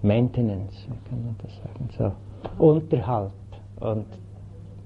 Maintenance, 0.00 0.74
wie 0.88 1.10
kann 1.10 1.24
man 1.24 1.36
das 1.42 1.54
sagen? 1.56 2.14
So 2.58 2.64
Unterhalt 2.64 3.32
und 3.80 4.06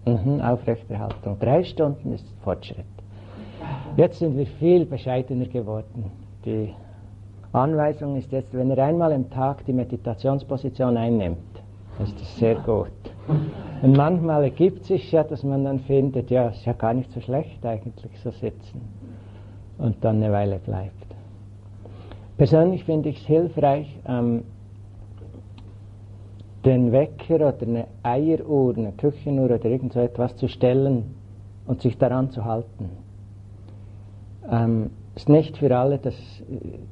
mh, 0.06 0.52
Aufrechterhaltung. 0.52 1.38
Drei 1.38 1.62
Stunden 1.62 2.14
ist 2.14 2.26
Fortschritt. 2.42 2.84
Jetzt 3.96 4.18
sind 4.18 4.36
wir 4.36 4.46
viel 4.46 4.84
bescheidener 4.86 5.46
geworden. 5.46 6.10
Die 6.44 6.74
Anweisung 7.52 8.16
ist 8.16 8.30
jetzt, 8.30 8.52
wenn 8.52 8.70
er 8.70 8.84
einmal 8.84 9.12
am 9.12 9.30
Tag 9.30 9.64
die 9.64 9.72
Meditationsposition 9.72 10.96
einnimmt, 10.96 11.38
ist 12.02 12.20
das 12.20 12.36
sehr 12.38 12.56
gut. 12.56 12.90
Und 13.82 13.96
manchmal 13.96 14.44
ergibt 14.44 14.84
sich 14.84 15.10
ja, 15.12 15.24
dass 15.24 15.42
man 15.42 15.64
dann 15.64 15.80
findet, 15.80 16.30
ja, 16.30 16.48
ist 16.48 16.64
ja 16.64 16.72
gar 16.72 16.94
nicht 16.94 17.10
so 17.12 17.20
schlecht 17.20 17.64
eigentlich 17.64 18.18
so 18.22 18.30
sitzen 18.30 18.80
und 19.78 19.96
dann 20.04 20.16
eine 20.16 20.32
Weile 20.32 20.58
bleibt. 20.58 20.92
Persönlich 22.36 22.84
finde 22.84 23.08
ich 23.08 23.20
es 23.20 23.26
hilfreich, 23.26 23.98
ähm, 24.06 24.44
den 26.64 26.92
Wecker 26.92 27.36
oder 27.36 27.56
eine 27.62 27.86
Eieruhr, 28.02 28.76
eine 28.76 28.92
Küchenuhr 28.92 29.46
oder 29.46 29.64
irgend 29.64 29.92
so 29.92 30.00
etwas 30.00 30.36
zu 30.36 30.48
stellen 30.48 31.14
und 31.66 31.80
sich 31.80 31.96
daran 31.98 32.30
zu 32.30 32.44
halten. 32.44 32.90
Ähm, 34.50 34.90
ist 35.18 35.28
nicht 35.28 35.58
für 35.58 35.76
alle 35.76 35.98
das, 35.98 36.14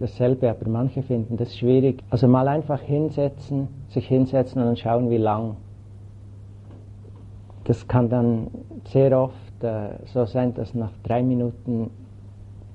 dasselbe, 0.00 0.50
aber 0.50 0.68
manche 0.68 1.00
finden 1.04 1.36
das 1.36 1.56
schwierig. 1.56 2.02
Also 2.10 2.26
mal 2.26 2.48
einfach 2.48 2.80
hinsetzen, 2.80 3.68
sich 3.88 4.08
hinsetzen 4.08 4.60
und 4.60 4.66
dann 4.66 4.76
schauen, 4.76 5.10
wie 5.10 5.16
lang 5.16 5.56
das 7.62 7.86
kann 7.86 8.08
dann 8.08 8.48
sehr 8.88 9.16
oft 9.16 9.62
äh, 9.62 9.90
so 10.06 10.24
sein, 10.24 10.54
dass 10.54 10.74
nach 10.74 10.90
drei 11.04 11.22
Minuten 11.22 11.90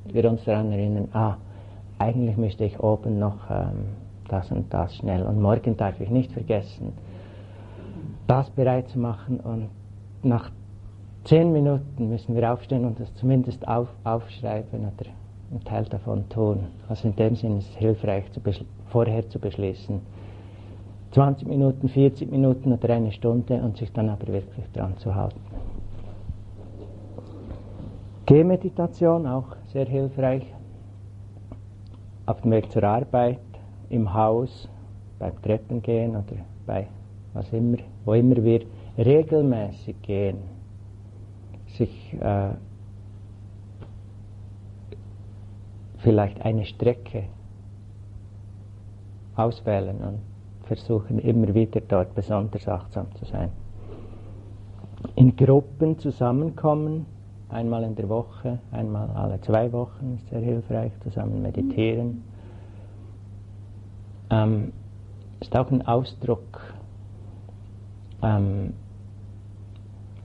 wir 0.06 0.30
uns 0.30 0.46
daran 0.46 0.72
erinnern, 0.72 1.10
ah, 1.12 1.36
eigentlich 2.00 2.38
müsste 2.38 2.64
ich 2.64 2.80
oben 2.80 3.20
noch 3.20 3.50
ähm, 3.50 3.88
das 4.30 4.52
und 4.52 4.74
das 4.74 4.96
schnell 4.96 5.24
und 5.24 5.42
morgen 5.42 5.76
darf 5.76 6.00
ich 6.00 6.10
nicht 6.10 6.32
vergessen, 6.32 6.94
das 8.28 8.50
bereit 8.52 8.88
zu 8.88 9.00
machen 9.00 9.42
und 9.42 9.68
nach 10.24 10.50
zehn 11.26 11.52
Minuten 11.52 12.08
müssen 12.08 12.36
wir 12.36 12.54
aufstehen 12.54 12.86
und 12.86 13.02
das 13.02 13.14
zumindest 13.16 13.68
auf, 13.68 13.90
aufschreiben 14.06 14.80
oder 14.80 15.12
einen 15.52 15.64
Teil 15.64 15.84
davon 15.86 16.28
tun. 16.30 16.68
Also 16.88 17.08
in 17.10 17.16
dem 17.16 17.36
Sinne 17.36 17.60
ist 17.60 17.70
es 17.70 17.76
hilfreich, 17.76 18.32
zu 18.32 18.42
vorher 18.88 19.28
zu 19.30 19.40
beschließen, 19.40 20.02
20 21.12 21.48
Minuten, 21.48 21.90
40 21.90 22.32
Minuten 22.32 22.72
oder 22.72 22.94
eine 22.94 23.12
Stunde 23.12 23.56
und 23.62 23.78
sich 23.78 23.92
dann 23.92 24.10
aber 24.10 24.28
wirklich 24.28 24.66
dran 24.74 24.98
zu 24.98 25.14
halten. 25.14 25.40
Gehmeditation 28.26 29.28
auch 29.28 29.58
sehr 29.74 29.86
hilfreich. 29.86 30.46
Auf 32.26 32.42
dem 32.42 32.52
Weg 32.52 32.72
zur 32.72 32.84
Arbeit, 32.84 33.40
im 33.90 34.14
Haus, 34.14 34.70
beim 35.20 35.42
Treppengehen 35.42 36.12
oder 36.12 36.38
bei 36.66 36.88
was 37.34 37.52
immer, 37.54 37.78
wo 38.06 38.14
immer 38.14 38.44
wir 38.44 38.62
regelmäßig 38.98 40.02
gehen, 40.02 40.38
sich 41.78 42.14
äh, 42.20 42.50
vielleicht 46.04 46.42
eine 46.44 46.66
Strecke 46.66 47.24
auswählen 49.36 49.98
und 49.98 50.20
versuchen 50.64 51.20
immer 51.20 51.54
wieder 51.54 51.82
dort 51.82 52.16
besonders 52.16 52.68
achtsam 52.68 53.08
zu 53.16 53.26
sein. 53.26 53.50
In 55.16 55.36
Gruppen 55.36 56.00
zusammenkommen, 56.00 57.06
einmal 57.50 57.84
in 57.84 57.96
der 57.96 58.08
Woche, 58.10 58.60
einmal 58.72 59.10
alle 59.10 59.42
zwei 59.42 59.72
Wochen 59.72 60.16
ist 60.16 60.30
sehr 60.30 60.42
hilfreich, 60.42 60.92
zusammen 61.04 61.42
meditieren. 61.42 62.24
Ähm, 64.30 64.72
ist 65.40 65.56
auch 65.56 65.70
ein 65.72 65.86
Ausdruck. 65.86 66.62
Ähm, 68.22 68.74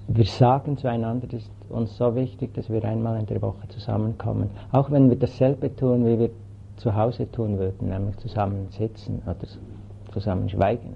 wir 0.08 0.24
sagen 0.24 0.76
zueinander, 0.78 1.26
das 1.26 1.42
ist 1.42 1.50
uns 1.68 1.96
so 1.96 2.14
wichtig, 2.14 2.54
dass 2.54 2.70
wir 2.70 2.84
einmal 2.84 3.18
in 3.18 3.26
der 3.26 3.42
Woche 3.42 3.66
zusammenkommen. 3.68 4.50
Auch 4.72 4.90
wenn 4.90 5.08
wir 5.08 5.16
dasselbe 5.16 5.74
tun, 5.74 6.06
wie 6.06 6.18
wir 6.18 6.30
zu 6.76 6.94
Hause 6.94 7.30
tun 7.30 7.58
würden, 7.58 7.88
nämlich 7.88 8.16
zusammen 8.18 8.68
sitzen 8.70 9.22
oder 9.24 9.48
zusammen 10.12 10.48
schweigen. 10.48 10.94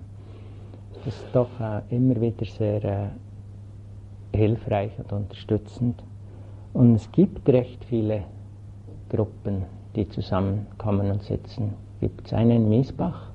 Das 0.95 1.15
ist 1.15 1.27
doch 1.33 1.49
äh, 1.61 1.81
immer 1.95 2.21
wieder 2.21 2.45
sehr 2.45 2.85
äh, 2.85 3.09
hilfreich 4.37 4.93
und 4.99 5.13
unterstützend. 5.13 6.03
Und 6.73 6.95
es 6.95 7.11
gibt 7.11 7.49
recht 7.49 7.85
viele 7.85 8.25
Gruppen, 9.09 9.65
die 9.97 10.09
zusammenkommen 10.09 11.11
und 11.11 11.23
sitzen. 11.23 11.75
Gibt 12.01 12.27
es 12.27 12.33
eine 12.33 12.57
in 12.57 12.69
Miesbach? 12.69 13.31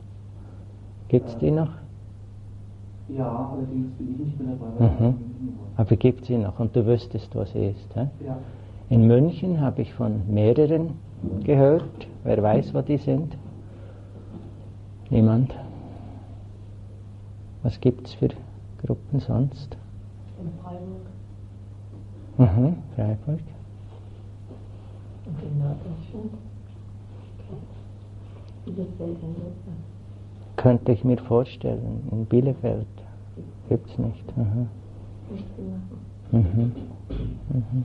Gibt 1.10 1.28
es 1.28 1.38
die 1.38 1.52
noch? 1.52 1.85
Ja, 3.10 3.50
allerdings 3.54 3.92
bin 3.98 4.14
ich 4.14 4.18
nicht 4.26 4.40
mehr 4.40 4.56
dabei. 4.56 5.06
Mhm. 5.06 5.16
Aber 5.78 5.96
gibt 5.96 6.26
sie 6.26 6.38
noch 6.38 6.60
und 6.60 6.76
du 6.76 6.86
wüsstest, 6.86 7.36
was 7.36 7.52
sie 7.52 7.68
ist. 7.68 7.94
He? 7.94 8.08
Ja. 8.26 8.38
In 8.90 9.06
München 9.08 9.62
habe 9.62 9.82
ich 9.82 9.94
von 9.94 10.22
mehreren 10.34 10.94
gehört. 11.44 12.08
Wer 12.24 12.42
weiß, 12.42 12.74
wo 12.74 12.82
die 12.82 12.98
sind? 12.98 13.36
Niemand? 15.10 15.54
Was 17.64 17.80
gibt 17.80 18.08
es 18.08 18.14
für 18.14 18.30
Gruppen 18.86 19.20
sonst? 19.20 19.76
In 20.40 20.50
Freiburg 20.62 21.06
Mhm, 22.38 22.76
Freiburg. 22.96 23.40
und 25.26 25.44
in 25.44 25.60
Norddeutschland. 25.60 26.32
Bielefeld 28.66 29.18
in. 29.22 29.36
Könnte 30.58 30.92
ich 30.92 31.04
mir 31.04 31.18
vorstellen. 31.18 32.08
In 32.12 32.26
Bielefeld 32.26 32.88
gibt 33.70 33.90
es 33.90 33.98
nicht. 33.98 34.38
Mhm. 34.38 34.68
Nicht. 35.32 35.46
Mhm. 36.32 36.72
Mhm. 37.50 37.84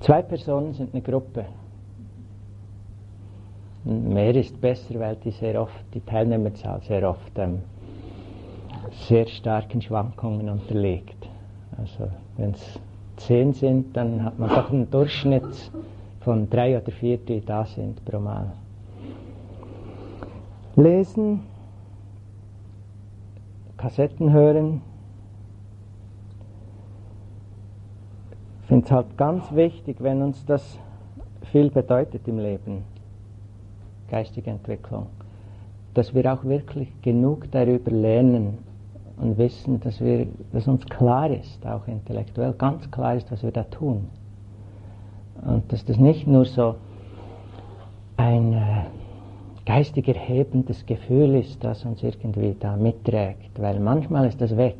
Zwei 0.00 0.22
Personen 0.22 0.74
sind 0.74 0.92
eine 0.92 1.02
Gruppe. 1.02 1.46
Mehr 3.84 4.34
ist 4.34 4.58
besser, 4.60 4.98
weil 4.98 5.16
die 5.16 5.30
sehr 5.30 5.60
oft, 5.60 5.84
die 5.92 6.00
Teilnehmerzahl 6.00 6.80
sehr 6.82 7.08
oft 7.08 7.38
ähm, 7.38 7.60
sehr 9.08 9.26
starken 9.26 9.82
Schwankungen 9.82 10.48
unterliegt. 10.48 11.28
Also 11.76 12.10
wenn 12.36 12.52
es 12.52 12.78
zehn 13.16 13.52
sind, 13.52 13.96
dann 13.96 14.24
hat 14.24 14.38
man 14.38 14.48
doch 14.48 14.70
einen 14.70 14.90
Durchschnitt 14.90 15.70
von 16.20 16.48
drei 16.48 16.78
oder 16.78 16.92
vier, 16.92 17.18
die 17.18 17.40
da 17.40 17.64
sind 17.66 18.02
pro 18.04 18.18
Mal. 18.18 18.52
Lesen, 20.76 21.40
Kassetten 23.84 24.32
hören. 24.32 24.80
Ich 28.62 28.68
finde 28.68 28.86
es 28.86 28.90
halt 28.90 29.18
ganz 29.18 29.54
wichtig, 29.54 29.98
wenn 30.00 30.22
uns 30.22 30.42
das 30.46 30.78
viel 31.52 31.70
bedeutet 31.70 32.26
im 32.26 32.38
Leben, 32.38 32.84
geistige 34.08 34.50
Entwicklung, 34.50 35.08
dass 35.92 36.14
wir 36.14 36.32
auch 36.32 36.44
wirklich 36.44 36.88
genug 37.02 37.50
darüber 37.50 37.90
lernen 37.90 38.56
und 39.18 39.36
wissen, 39.36 39.80
dass, 39.80 40.00
wir, 40.00 40.28
dass 40.50 40.66
uns 40.66 40.86
klar 40.86 41.28
ist, 41.28 41.66
auch 41.66 41.86
intellektuell 41.86 42.54
ganz 42.54 42.90
klar 42.90 43.16
ist, 43.16 43.30
was 43.30 43.42
wir 43.42 43.52
da 43.52 43.64
tun. 43.64 44.08
Und 45.44 45.70
dass 45.70 45.84
das 45.84 45.98
nicht 45.98 46.26
nur 46.26 46.46
so 46.46 46.76
ein 48.16 48.54
äh, 48.54 48.84
geistig 49.66 50.08
erhebendes 50.08 50.84
Gefühl 50.84 51.36
ist, 51.36 51.62
das 51.64 51.84
uns 51.84 52.02
irgendwie 52.02 52.54
da 52.58 52.76
mitträgt, 52.76 53.60
weil 53.60 53.80
manchmal 53.80 54.26
ist 54.26 54.40
das 54.40 54.56
weg. 54.56 54.76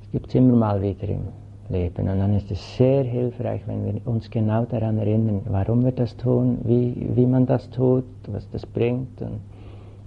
Das 0.00 0.10
gibt 0.10 0.28
es 0.28 0.34
immer 0.34 0.56
mal 0.56 0.82
wieder 0.82 1.08
im 1.08 1.28
Leben. 1.68 2.08
Und 2.08 2.18
dann 2.18 2.34
ist 2.34 2.50
es 2.50 2.76
sehr 2.76 3.04
hilfreich, 3.04 3.62
wenn 3.66 3.84
wir 3.84 4.06
uns 4.06 4.30
genau 4.30 4.64
daran 4.64 4.98
erinnern, 4.98 5.40
warum 5.46 5.84
wir 5.84 5.92
das 5.92 6.16
tun, 6.16 6.58
wie, 6.64 7.08
wie 7.14 7.26
man 7.26 7.46
das 7.46 7.70
tut, 7.70 8.04
was 8.28 8.48
das 8.50 8.66
bringt 8.66 9.22
und, 9.22 9.40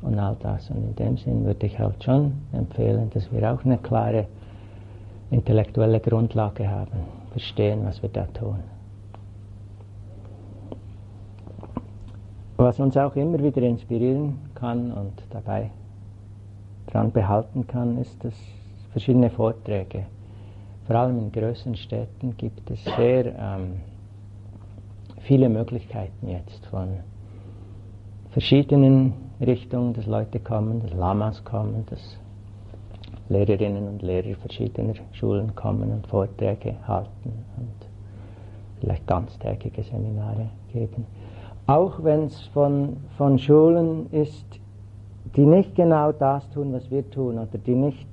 und 0.04 0.20
all 0.20 0.36
das. 0.42 0.70
Und 0.70 0.78
in 0.78 0.96
dem 0.96 1.18
Sinn 1.18 1.46
würde 1.46 1.66
ich 1.66 1.80
halt 1.80 2.04
schon 2.04 2.34
empfehlen, 2.54 3.10
dass 3.14 3.32
wir 3.32 3.52
auch 3.52 3.64
eine 3.66 3.78
klare 3.80 4.28
intellektuelle 5.32 6.00
Grundlage 6.00 6.70
haben, 6.70 7.00
verstehen, 7.32 7.80
was 7.84 8.02
wir 8.04 8.10
da 8.10 8.26
tun. 8.28 8.60
Was 12.58 12.80
uns 12.80 12.96
auch 12.96 13.16
immer 13.18 13.40
wieder 13.44 13.62
inspirieren 13.64 14.40
kann 14.56 14.94
und 14.94 15.12
dabei 15.30 15.72
dran 16.88 17.12
behalten 17.12 17.68
kann, 17.68 17.98
ist, 17.98 18.24
dass 18.24 18.34
verschiedene 18.92 19.30
Vorträge, 19.30 20.06
vor 20.88 20.96
allem 20.96 21.20
in 21.20 21.32
größeren 21.34 21.76
Städten, 21.76 22.38
gibt 22.38 22.72
es 22.72 22.82
sehr 22.86 23.26
ähm, 23.38 23.82
viele 25.20 25.50
Möglichkeiten 25.50 26.30
jetzt 26.30 26.66
von 26.68 26.88
verschiedenen 28.30 29.12
Richtungen, 29.42 29.94
dass 29.94 30.06
Leute 30.06 30.40
kommen, 30.40 30.82
dass 30.82 30.94
Lamas 30.94 31.44
kommen, 31.44 31.86
dass 31.90 32.18
Lehrerinnen 33.28 33.86
und 33.90 34.02
Lehrer 34.02 34.38
verschiedener 34.38 34.94
Schulen 35.12 35.56
kommen 35.56 35.92
und 35.92 36.08
Vorträge 36.08 36.76
halten 36.88 37.34
und 37.58 37.88
vielleicht 38.80 39.06
ganztägige 39.08 39.84
Seminare 39.84 40.52
geben 40.72 41.06
auch 41.68 42.04
wenn 42.04 42.26
es 42.26 42.40
von, 42.48 42.98
von 43.18 43.40
Schulen 43.40 44.12
ist, 44.12 44.46
die 45.36 45.46
nicht 45.46 45.76
genau 45.76 46.12
das 46.12 46.50
tun, 46.52 46.74
was 46.74 46.90
wir 46.92 47.10
tun, 47.10 47.40
oder 47.40 47.58
die 47.58 47.76
nicht 47.76 48.08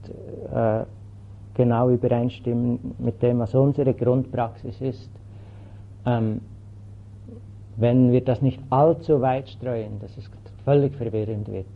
äh, 0.53 0.85
genau 1.55 1.91
übereinstimmen 1.91 2.95
mit 2.99 3.23
dem, 3.23 3.39
was 3.39 3.55
unsere 3.55 3.95
Grundpraxis 3.95 4.81
ist, 4.81 5.11
ähm, 6.07 6.41
wenn 7.77 8.13
wir 8.13 8.23
das 8.25 8.43
nicht 8.43 8.61
allzu 8.71 9.21
weit 9.21 9.49
streuen, 9.49 9.99
dass 10.01 10.17
es 10.17 10.31
völlig 10.65 10.95
verwirrend 10.97 11.49
wird, 11.49 11.67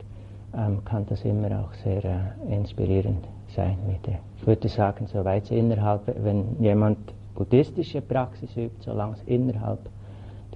ähm, 0.55 0.85
kann 0.85 1.07
das 1.07 1.25
immer 1.25 1.61
auch 1.61 1.73
sehr 1.85 2.05
äh, 2.05 2.55
inspirierend 2.55 3.27
sein. 3.55 3.77
Wieder. 3.87 4.19
Ich 4.39 4.47
würde 4.47 4.69
sagen, 4.69 5.07
soweit 5.07 5.45
es 5.45 5.51
innerhalb, 5.51 6.03
wenn 6.23 6.57
jemand 6.61 6.99
buddhistische 7.35 8.01
Praxis 8.01 8.57
übt, 8.57 8.77
solange 8.81 9.15
es 9.15 9.23
innerhalb 9.27 9.81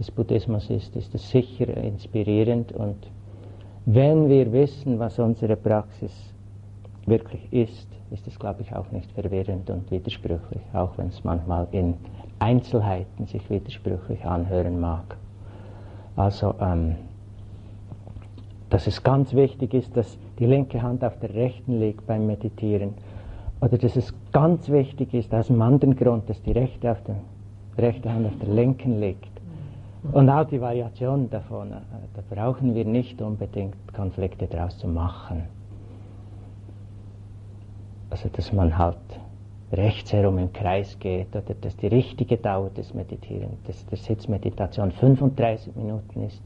des 0.01 0.11
Buddhismus 0.11 0.69
ist, 0.71 0.97
ist 0.97 1.15
es 1.15 1.31
sicher 1.31 1.69
inspirierend 1.77 2.73
und 2.73 2.97
wenn 3.87 4.29
wir 4.29 4.53
wissen, 4.53 4.99
was 4.99 5.19
unsere 5.19 5.57
Praxis 5.57 6.13
wirklich 7.07 7.53
ist, 7.53 7.89
ist 8.11 8.27
es, 8.27 8.39
glaube 8.39 8.63
ich, 8.63 8.75
auch 8.75 8.91
nicht 8.91 9.11
verwirrend 9.13 9.71
und 9.71 9.91
widersprüchlich, 9.91 10.63
auch 10.73 10.97
wenn 10.97 11.09
es 11.09 11.23
manchmal 11.23 11.69
in 11.71 11.95
Einzelheiten 12.39 13.27
sich 13.27 13.49
widersprüchlich 13.49 14.25
anhören 14.25 14.81
mag. 14.81 15.17
Also, 16.17 16.55
ähm, 16.61 16.97
dass 18.69 18.87
es 18.87 19.03
ganz 19.03 19.35
wichtig 19.35 19.75
ist, 19.75 19.97
dass 19.97 20.19
die 20.39 20.47
linke 20.47 20.83
Hand 20.83 21.05
auf 21.05 21.19
der 21.19 21.35
rechten 21.35 21.79
liegt 21.79 22.07
beim 22.07 22.27
Meditieren. 22.27 22.95
Oder 23.61 23.77
dass 23.79 23.97
es 23.97 24.15
ganz 24.33 24.69
wichtig 24.69 25.13
ist, 25.13 25.35
aus 25.35 25.51
einem 25.51 25.63
anderen 25.63 25.97
Grund, 25.97 26.29
dass 26.29 26.41
die 26.43 26.53
rechte, 26.53 26.91
auf 26.91 27.03
der, 27.05 27.17
rechte 27.77 28.13
Hand 28.13 28.27
auf 28.27 28.39
der 28.39 28.49
linken 28.49 29.01
liegt. 29.01 29.30
Und 30.13 30.31
auch 30.31 30.45
die 30.45 30.61
Variation 30.61 31.29
davon, 31.31 31.73
äh, 31.73 31.77
da 32.15 32.23
brauchen 32.35 32.75
wir 32.75 32.85
nicht 32.85 33.21
unbedingt 33.21 33.77
Konflikte 33.95 34.47
daraus 34.47 34.79
zu 34.79 34.89
machen. 34.89 35.43
Also, 38.09 38.29
dass 38.31 38.53
man 38.53 38.77
halt 38.77 38.97
rechts 39.73 40.13
herum 40.13 40.39
im 40.39 40.53
Kreis 40.53 40.99
geht 40.99 41.29
oder 41.37 41.55
dass 41.61 41.77
die 41.77 41.87
richtige 41.87 42.37
Dauer 42.39 42.71
des 42.71 42.93
Meditierens, 42.93 43.63
dass 43.67 43.87
der 43.87 43.99
Sitzmeditation 43.99 44.91
35 44.91 45.77
Minuten 45.77 46.25
ist 46.25 46.43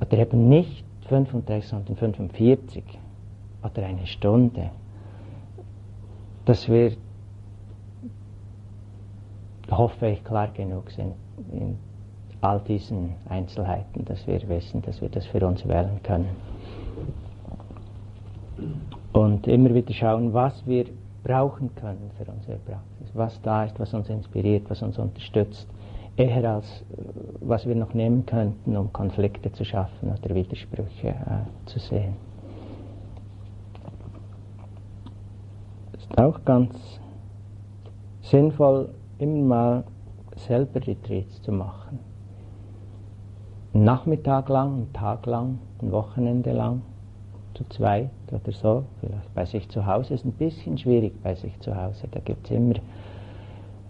oder 0.00 0.18
eben 0.18 0.48
nicht 0.48 0.84
35, 1.08 1.68
sondern 1.68 1.94
45 1.94 2.82
oder 3.62 3.86
eine 3.86 4.06
Stunde, 4.06 4.70
dass 6.46 6.68
wir, 6.68 6.92
hoffe 9.70 10.08
ich, 10.08 10.24
klar 10.24 10.48
genug 10.48 10.90
sind 10.90 11.14
in 11.52 11.78
all 12.40 12.60
diesen 12.60 13.14
Einzelheiten, 13.28 14.04
dass 14.04 14.26
wir 14.26 14.48
wissen, 14.48 14.82
dass 14.82 15.00
wir 15.00 15.08
das 15.08 15.26
für 15.26 15.46
uns 15.46 15.66
wählen 15.66 16.00
können. 16.02 16.36
Und 19.12 19.46
immer 19.46 19.74
wieder 19.74 19.92
schauen, 19.92 20.32
was 20.32 20.66
wir 20.66 20.86
brauchen 21.22 21.74
können 21.74 22.10
für 22.16 22.30
unsere 22.30 22.58
Praxis, 22.58 23.14
was 23.14 23.40
da 23.42 23.64
ist, 23.64 23.78
was 23.78 23.92
uns 23.92 24.08
inspiriert, 24.08 24.70
was 24.70 24.82
uns 24.82 24.98
unterstützt, 24.98 25.68
eher 26.16 26.50
als 26.50 26.66
äh, 26.66 27.04
was 27.40 27.66
wir 27.66 27.74
noch 27.74 27.94
nehmen 27.94 28.24
könnten, 28.26 28.76
um 28.76 28.92
Konflikte 28.92 29.52
zu 29.52 29.64
schaffen 29.64 30.10
oder 30.10 30.34
Widersprüche 30.34 31.08
äh, 31.08 31.66
zu 31.66 31.78
sehen. 31.78 32.16
Ist 35.96 36.18
auch 36.18 36.42
ganz 36.44 37.00
sinnvoll, 38.22 38.90
immer 39.18 39.44
mal 39.44 39.84
selber 40.36 40.86
Retreats 40.86 41.42
zu 41.42 41.52
machen. 41.52 42.09
Einen 43.72 43.84
Nachmittag 43.84 44.48
lang, 44.48 44.74
einen 44.74 44.92
Tag 44.92 45.26
lang, 45.26 45.58
ein 45.80 45.92
Wochenende 45.92 46.52
lang, 46.52 46.82
zu 47.54 47.64
zweit 47.68 48.10
oder 48.30 48.52
so, 48.52 48.84
vielleicht 49.00 49.34
bei 49.34 49.44
sich 49.44 49.68
zu 49.68 49.86
Hause. 49.86 50.14
Ist 50.14 50.24
ein 50.24 50.32
bisschen 50.32 50.78
schwierig 50.78 51.12
bei 51.22 51.34
sich 51.34 51.58
zu 51.60 51.76
Hause. 51.76 52.08
Da 52.10 52.20
gibt 52.20 52.46
es 52.46 52.56
immer 52.56 52.74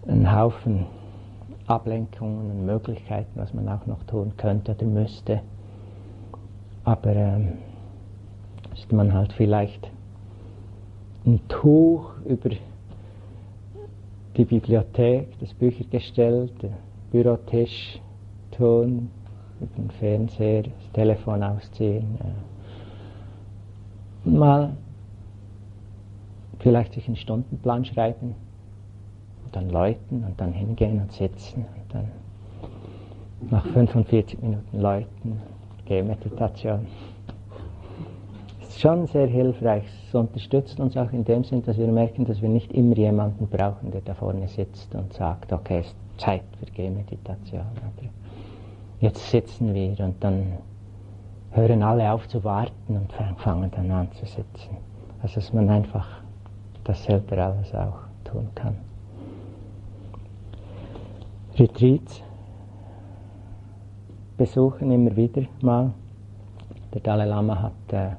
einen 0.07 0.35
Haufen 0.35 0.85
Ablenkungen 1.67 2.51
und 2.51 2.65
Möglichkeiten, 2.65 3.31
was 3.35 3.53
man 3.53 3.69
auch 3.69 3.85
noch 3.85 4.03
tun 4.03 4.33
könnte 4.37 4.73
oder 4.73 4.85
müsste. 4.85 5.41
Aber 6.83 7.15
ähm, 7.15 7.53
ist 8.73 8.91
man 8.91 9.13
halt 9.13 9.31
vielleicht 9.33 9.89
ein 11.25 11.39
Tuch 11.47 12.11
über 12.25 12.49
die 14.35 14.45
Bibliothek, 14.45 15.39
das 15.39 15.53
Büchergestell, 15.53 16.49
den 16.61 16.73
Bürotisch 17.11 17.99
tun, 18.51 19.09
den 19.65 19.89
Fernseher, 19.91 20.63
das 20.63 20.91
Telefon 20.93 21.43
ausziehen. 21.43 22.17
Äh, 24.25 24.29
mal 24.29 24.73
vielleicht 26.59 26.93
sich 26.93 27.07
einen 27.07 27.15
Stundenplan 27.15 27.85
schreiben, 27.85 28.35
und 29.51 29.55
dann 29.55 29.69
läuten 29.69 30.23
und 30.23 30.39
dann 30.39 30.53
hingehen 30.53 31.01
und 31.01 31.11
sitzen 31.11 31.65
und 31.65 31.93
dann 31.93 32.07
nach 33.49 33.65
45 33.65 34.41
Minuten 34.41 34.79
läuten, 34.79 35.41
Gehmeditation. 35.85 36.87
Ist 38.61 38.79
schon 38.79 39.07
sehr 39.07 39.27
hilfreich. 39.27 39.83
Es 40.07 40.15
unterstützt 40.15 40.79
uns 40.79 40.95
auch 40.95 41.11
in 41.11 41.25
dem 41.25 41.43
Sinn, 41.43 41.63
dass 41.63 41.77
wir 41.77 41.87
merken, 41.87 42.25
dass 42.25 42.41
wir 42.41 42.49
nicht 42.49 42.71
immer 42.71 42.95
jemanden 42.95 43.47
brauchen, 43.47 43.91
der 43.91 44.01
da 44.01 44.13
vorne 44.13 44.47
sitzt 44.47 44.93
und 44.95 45.11
sagt, 45.13 45.51
okay, 45.51 45.79
es 45.79 45.87
ist 45.87 45.95
Zeit 46.17 46.43
für 46.59 46.71
Gehmeditation. 46.71 47.61
Oder 47.61 48.09
jetzt 49.01 49.29
sitzen 49.31 49.73
wir 49.73 49.99
und 49.99 50.23
dann 50.23 50.53
hören 51.51 51.83
alle 51.83 52.11
auf 52.11 52.27
zu 52.27 52.43
warten 52.43 52.95
und 52.95 53.11
fangen 53.39 53.69
dann 53.71 53.91
an 53.91 54.11
zu 54.13 54.25
sitzen. 54.25 54.77
Also 55.21 55.35
dass 55.35 55.51
man 55.51 55.69
einfach 55.69 56.07
das 56.83 57.03
selber 57.03 57.37
alles 57.37 57.73
auch 57.75 57.99
tun 58.23 58.47
kann. 58.55 58.77
Retreats 61.57 62.23
besuchen 64.37 64.91
immer 64.91 65.15
wieder 65.15 65.43
mal. 65.61 65.91
Der 66.93 67.01
Dalai 67.01 67.25
Lama 67.25 67.61
hat 67.61 67.93
äh, 67.93 68.15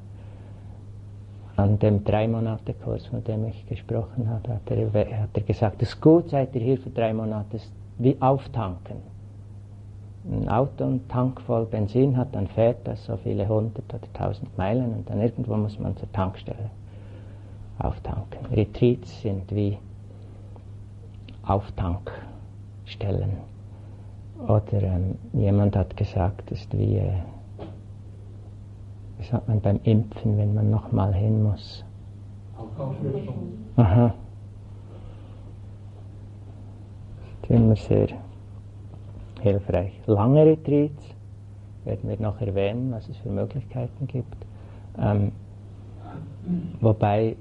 an 1.55 1.77
dem 1.79 2.03
drei 2.03 2.27
Monate 2.27 2.73
Kurs, 2.73 3.05
von 3.07 3.23
dem 3.23 3.45
ich 3.45 3.65
gesprochen 3.67 4.29
habe, 4.29 4.53
hat 4.53 4.71
er, 4.71 5.19
hat 5.21 5.29
er 5.33 5.43
gesagt, 5.43 5.81
es 5.81 5.89
ist 5.89 6.01
gut, 6.01 6.29
seid 6.29 6.55
ihr 6.55 6.61
hier 6.61 6.77
für 6.77 6.89
drei 6.89 7.13
Monate, 7.13 7.57
ist 7.57 7.71
wie 7.97 8.19
auftanken. 8.19 9.12
Ein 10.25 10.47
Auto 10.47 10.85
einen 10.85 11.07
Tank 11.09 11.41
voll 11.41 11.65
Benzin 11.65 12.15
hat, 12.15 12.33
dann 12.33 12.47
fährt 12.47 12.87
das 12.87 13.03
so 13.05 13.17
viele 13.17 13.47
hundert 13.47 13.93
oder 13.93 14.13
tausend 14.13 14.57
Meilen 14.57 14.93
und 14.93 15.09
dann 15.09 15.21
irgendwo 15.21 15.55
muss 15.57 15.77
man 15.79 15.97
zur 15.97 16.09
Tankstelle 16.13 16.69
auftanken. 17.79 18.45
Retreats 18.51 19.21
sind 19.21 19.53
wie 19.53 19.77
Auftank 21.45 22.11
stellen. 22.85 23.37
Oder 24.47 24.81
ähm, 24.81 25.15
jemand 25.33 25.75
hat 25.75 25.95
gesagt, 25.97 26.51
es 26.51 26.61
ist 26.61 26.77
wie, 26.77 26.97
äh, 26.97 27.11
wie 29.17 29.25
sagt 29.25 29.47
man 29.47 29.59
beim 29.59 29.79
Impfen, 29.83 30.37
wenn 30.37 30.53
man 30.53 30.69
nochmal 30.69 31.13
hin 31.13 31.43
muss. 31.43 31.83
Aha. 33.75 34.13
Das 37.41 37.49
ist 37.49 37.55
immer 37.55 37.75
sehr 37.75 38.07
hilfreich. 39.43 39.91
Lange 40.05 40.45
Retreats 40.45 41.03
werden 41.85 42.09
wir 42.09 42.19
noch 42.19 42.39
erwähnen, 42.39 42.91
was 42.91 43.07
es 43.09 43.17
für 43.17 43.29
Möglichkeiten 43.29 44.07
gibt. 44.07 44.37
Ähm, 44.97 45.31
wobei 46.79 47.35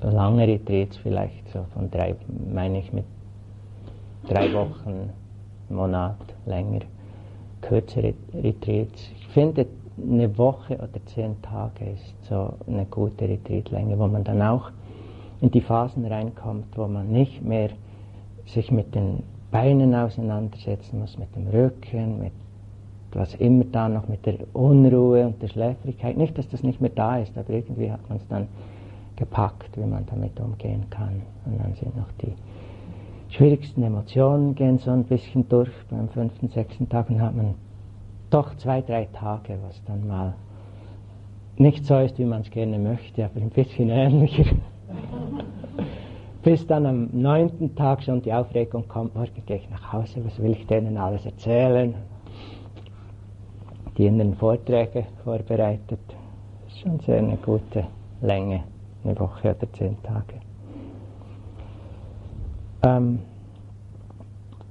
lange 0.00 0.46
Retreats 0.46 0.96
vielleicht 0.98 1.48
so 1.48 1.64
von 1.74 1.90
drei, 1.90 2.16
meine 2.52 2.80
ich 2.80 2.92
mit 2.92 3.04
drei 4.28 4.52
Wochen, 4.52 5.10
Monat 5.68 6.16
länger, 6.44 6.80
kürzere 7.60 8.14
Retreats. 8.34 9.10
Ich 9.18 9.28
finde, 9.28 9.66
eine 9.96 10.36
Woche 10.36 10.74
oder 10.74 11.04
zehn 11.06 11.40
Tage 11.42 11.90
ist 11.90 12.14
so 12.28 12.54
eine 12.66 12.84
gute 12.86 13.28
Retreatlänge, 13.28 13.98
wo 13.98 14.06
man 14.06 14.24
dann 14.24 14.42
auch 14.42 14.70
in 15.40 15.50
die 15.50 15.60
Phasen 15.60 16.04
reinkommt, 16.04 16.76
wo 16.76 16.86
man 16.86 17.10
nicht 17.10 17.42
mehr 17.42 17.70
sich 18.46 18.70
mit 18.70 18.94
den 18.94 19.22
Beinen 19.50 19.94
auseinandersetzen 19.94 21.00
muss, 21.00 21.18
mit 21.18 21.34
dem 21.36 21.48
Rücken, 21.48 22.18
mit 22.20 22.32
was 23.12 23.34
immer 23.34 23.64
da 23.64 23.88
noch, 23.88 24.08
mit 24.08 24.26
der 24.26 24.36
Unruhe 24.52 25.26
und 25.26 25.40
der 25.40 25.48
Schläfrigkeit. 25.48 26.16
Nicht, 26.16 26.36
dass 26.36 26.48
das 26.48 26.62
nicht 26.62 26.80
mehr 26.80 26.90
da 26.94 27.18
ist, 27.18 27.36
aber 27.38 27.50
irgendwie 27.50 27.90
hat 27.90 28.06
man 28.08 28.18
es 28.18 28.28
dann 28.28 28.48
gepackt, 29.16 29.76
wie 29.76 29.86
man 29.86 30.04
damit 30.06 30.38
umgehen 30.38 30.84
kann. 30.90 31.22
Und 31.46 31.58
dann 31.58 31.74
sind 31.74 31.96
noch 31.96 32.10
die 32.20 32.34
schwierigsten 33.30 33.82
Emotionen 33.82 34.54
gehen 34.54 34.78
so 34.78 34.90
ein 34.90 35.04
bisschen 35.04 35.48
durch. 35.48 35.70
Beim 35.90 36.08
fünften, 36.08 36.48
sechsten 36.48 36.88
Tag 36.88 37.08
und 37.10 37.20
hat 37.20 37.34
man 37.34 37.54
doch 38.30 38.54
zwei, 38.56 38.82
drei 38.82 39.08
Tage, 39.12 39.58
was 39.66 39.82
dann 39.84 40.06
mal 40.06 40.34
nicht 41.56 41.86
so 41.86 41.98
ist, 41.98 42.18
wie 42.18 42.24
man 42.24 42.42
es 42.42 42.50
gerne 42.50 42.78
möchte, 42.78 43.24
aber 43.24 43.40
ein 43.40 43.50
bisschen 43.50 43.88
ähnlicher. 43.88 44.44
Bis 46.46 46.64
dann 46.64 46.86
am 46.86 47.08
neunten 47.12 47.74
Tag 47.74 48.04
schon 48.04 48.22
die 48.22 48.32
Aufregung 48.32 48.86
kommt, 48.86 49.16
morgen 49.16 49.42
gehe 49.46 49.56
ich 49.56 49.68
nach 49.68 49.92
Hause, 49.92 50.24
was 50.24 50.40
will 50.40 50.52
ich 50.52 50.64
denen 50.68 50.96
alles 50.96 51.26
erzählen? 51.26 51.92
Die 53.98 54.06
in 54.06 54.18
den 54.18 54.32
Vorträge 54.36 55.06
vorbereitet. 55.24 55.98
Das 56.06 56.72
ist 56.72 56.78
schon 56.82 57.00
sehr 57.00 57.18
eine 57.18 57.36
gute 57.38 57.88
Länge 58.20 58.62
eine 59.02 59.18
Woche 59.18 59.56
oder 59.56 59.72
zehn 59.72 60.00
Tage. 60.04 60.34
Ähm, 62.84 63.18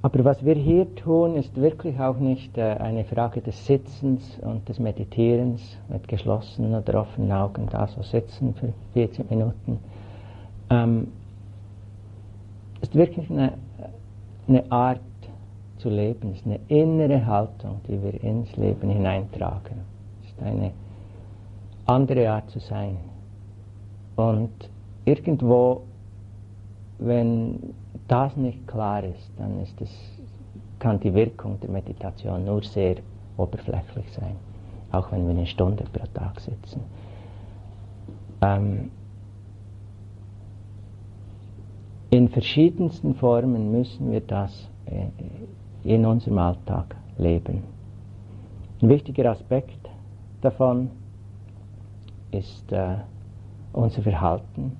aber 0.00 0.24
was 0.24 0.42
wir 0.42 0.54
hier 0.54 0.94
tun, 0.94 1.36
ist 1.36 1.54
wirklich 1.60 2.00
auch 2.00 2.16
nicht 2.16 2.56
äh, 2.56 2.62
eine 2.62 3.04
Frage 3.04 3.42
des 3.42 3.66
Sitzens 3.66 4.38
und 4.40 4.66
des 4.66 4.78
Meditierens 4.78 5.76
mit 5.90 6.08
geschlossenen 6.08 6.74
oder 6.74 7.02
offenen 7.02 7.32
Augen 7.32 7.68
da 7.70 7.86
so 7.86 8.00
sitzen 8.00 8.54
für 8.54 8.72
40 8.94 9.30
Minuten. 9.30 9.78
Ähm, 10.70 11.08
ist 12.86 12.94
wirklich 12.94 13.28
eine, 13.30 13.52
eine 14.46 14.70
Art 14.70 15.00
zu 15.78 15.88
leben, 15.88 16.32
ist 16.34 16.46
eine 16.46 16.60
innere 16.68 17.26
Haltung, 17.26 17.80
die 17.88 18.00
wir 18.00 18.22
ins 18.22 18.56
Leben 18.56 18.88
hineintragen. 18.88 19.78
ist 20.24 20.40
eine 20.40 20.70
andere 21.86 22.30
Art 22.30 22.48
zu 22.50 22.60
sein. 22.60 22.96
Und 24.14 24.70
irgendwo, 25.04 25.82
wenn 26.98 27.74
das 28.06 28.36
nicht 28.36 28.66
klar 28.68 29.02
ist, 29.02 29.30
dann 29.36 29.60
ist 29.60 29.80
es, 29.80 29.90
kann 30.78 31.00
die 31.00 31.12
Wirkung 31.12 31.58
der 31.60 31.70
Meditation 31.70 32.44
nur 32.44 32.62
sehr 32.62 32.96
oberflächlich 33.36 34.10
sein, 34.12 34.36
auch 34.92 35.10
wenn 35.10 35.24
wir 35.24 35.34
eine 35.34 35.46
Stunde 35.46 35.84
pro 35.92 36.06
Tag 36.14 36.40
sitzen. 36.40 36.80
Ähm, 38.42 38.90
in 42.10 42.28
verschiedensten 42.28 43.14
Formen 43.14 43.72
müssen 43.72 44.10
wir 44.10 44.20
das 44.20 44.68
äh, 44.86 45.06
in 45.84 46.04
unserem 46.04 46.38
Alltag 46.38 46.96
leben. 47.18 47.62
Ein 48.80 48.88
wichtiger 48.88 49.30
Aspekt 49.30 49.88
davon 50.40 50.90
ist 52.30 52.70
äh, 52.72 52.96
unser 53.72 54.02
Verhalten, 54.02 54.76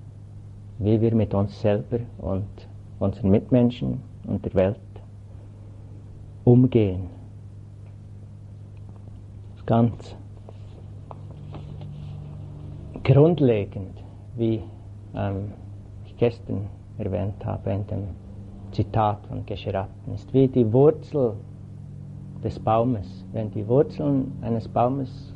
wie 0.79 1.01
wir 1.01 1.15
mit 1.15 1.35
uns 1.35 1.61
selber 1.61 1.99
und 2.19 2.47
unseren 2.99 3.31
Mitmenschen 3.31 4.01
und 4.27 4.45
der 4.45 4.55
Welt 4.55 4.81
umgehen. 6.45 7.17
ganz 9.67 10.17
grundlegend, 13.03 14.03
wie 14.37 14.63
ähm, 15.15 15.53
ich 16.07 16.17
gestern 16.17 16.69
erwähnt 16.99 17.45
habe 17.45 17.71
in 17.71 17.87
dem 17.87 18.09
Zitat 18.73 19.25
von 19.27 19.45
Gescheratten, 19.47 20.15
ist 20.15 20.33
wie 20.33 20.49
die 20.49 20.71
Wurzel 20.73 21.35
des 22.43 22.59
Baumes. 22.59 23.25
Wenn 23.33 23.51
die 23.51 23.67
Wurzeln 23.67 24.33
eines 24.43 24.69
Baumes 24.69 25.35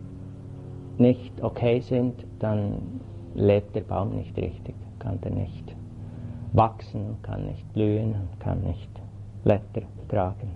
nicht 0.98 1.42
okay 1.42 1.80
sind, 1.80 2.14
dann 2.38 3.00
lebt 3.34 3.74
der 3.74 3.82
Baum 3.82 4.16
nicht 4.16 4.36
richtig, 4.36 4.74
kann 4.98 5.20
der 5.20 5.32
nicht 5.32 5.74
wachsen, 6.52 7.16
kann 7.22 7.46
nicht 7.46 7.72
blühen, 7.72 8.14
kann 8.38 8.60
nicht 8.62 8.90
Blätter 9.44 9.82
tragen. 10.08 10.50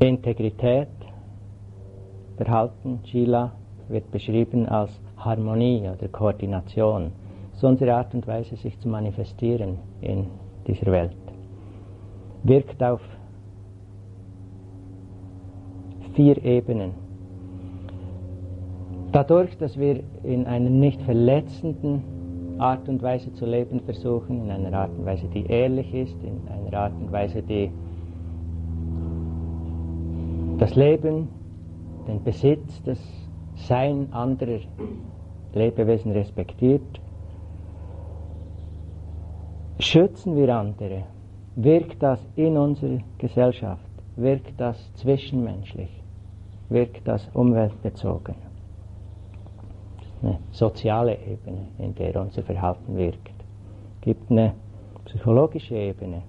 Integrität, 0.00 0.88
Verhalten, 2.36 3.00
Shila, 3.04 3.52
wird 3.88 4.10
beschrieben 4.10 4.66
als 4.66 4.98
Harmonie 5.24 5.88
oder 5.88 6.08
Koordination. 6.08 7.12
So 7.52 7.68
unsere 7.68 7.94
Art 7.94 8.14
und 8.14 8.26
Weise, 8.26 8.56
sich 8.56 8.78
zu 8.80 8.88
manifestieren 8.88 9.78
in 10.00 10.26
dieser 10.66 10.90
Welt. 10.92 11.16
Wirkt 12.42 12.82
auf 12.82 13.00
vier 16.14 16.42
Ebenen. 16.44 16.92
Dadurch, 19.12 19.56
dass 19.58 19.78
wir 19.78 20.02
in 20.22 20.46
einer 20.46 20.70
nicht 20.70 21.02
verletzenden 21.02 22.02
Art 22.58 22.88
und 22.88 23.02
Weise 23.02 23.32
zu 23.32 23.46
leben 23.46 23.80
versuchen, 23.80 24.44
in 24.44 24.50
einer 24.50 24.76
Art 24.76 24.90
und 24.96 25.04
Weise, 25.04 25.26
die 25.28 25.46
ehrlich 25.46 25.92
ist, 25.92 26.16
in 26.22 26.40
einer 26.48 26.78
Art 26.78 26.92
und 27.00 27.10
Weise, 27.10 27.42
die 27.42 27.70
das 30.58 30.74
Leben, 30.76 31.28
den 32.06 32.22
Besitz, 32.22 32.82
das 32.84 32.98
Sein 33.56 34.08
anderer 34.12 34.60
Lebewesen 35.52 36.12
respektiert, 36.12 37.00
schützen 39.78 40.36
wir 40.36 40.54
andere, 40.54 41.04
wirkt 41.56 42.02
das 42.02 42.20
in 42.36 42.56
unserer 42.56 42.98
Gesellschaft, 43.18 43.90
wirkt 44.16 44.60
das 44.60 44.92
zwischenmenschlich, 44.94 45.90
wirkt 46.68 47.06
das 47.08 47.28
umweltbezogen. 47.34 48.34
Eine 50.22 50.38
soziale 50.52 51.14
Ebene, 51.14 51.68
in 51.78 51.94
der 51.94 52.20
unser 52.20 52.42
Verhalten 52.42 52.96
wirkt. 52.96 53.34
Es 53.96 54.00
gibt 54.02 54.30
eine 54.30 54.54
psychologische 55.06 55.74
Ebene, 55.74 56.22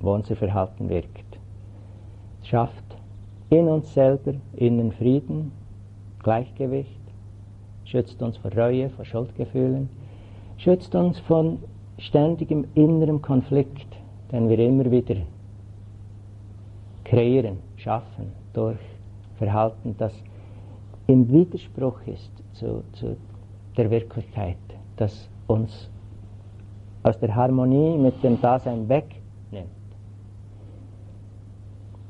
wo 0.00 0.14
unser 0.14 0.36
Verhalten 0.36 0.88
wirkt. 0.88 1.38
Es 2.40 2.48
schafft 2.48 2.96
in 3.50 3.68
uns 3.68 3.92
selber 3.92 4.34
innen 4.54 4.92
Frieden, 4.92 5.52
Gleichgewicht, 6.22 6.95
schützt 7.86 8.20
uns 8.22 8.36
vor 8.36 8.52
Reue, 8.52 8.90
vor 8.90 9.04
Schuldgefühlen, 9.04 9.88
schützt 10.58 10.94
uns 10.94 11.18
von 11.20 11.58
ständigem 11.98 12.66
inneren 12.74 13.22
Konflikt, 13.22 13.86
den 14.30 14.48
wir 14.48 14.58
immer 14.58 14.90
wieder 14.90 15.16
kreieren, 17.04 17.58
schaffen 17.76 18.32
durch 18.52 18.78
Verhalten, 19.38 19.94
das 19.98 20.12
im 21.06 21.30
Widerspruch 21.30 22.00
ist 22.06 22.32
zu, 22.54 22.82
zu 22.92 23.16
der 23.76 23.90
Wirklichkeit, 23.90 24.56
das 24.96 25.28
uns 25.46 25.88
aus 27.04 27.18
der 27.20 27.34
Harmonie 27.34 27.96
mit 27.96 28.22
dem 28.24 28.40
Dasein 28.40 28.88
wegnimmt, 28.88 29.70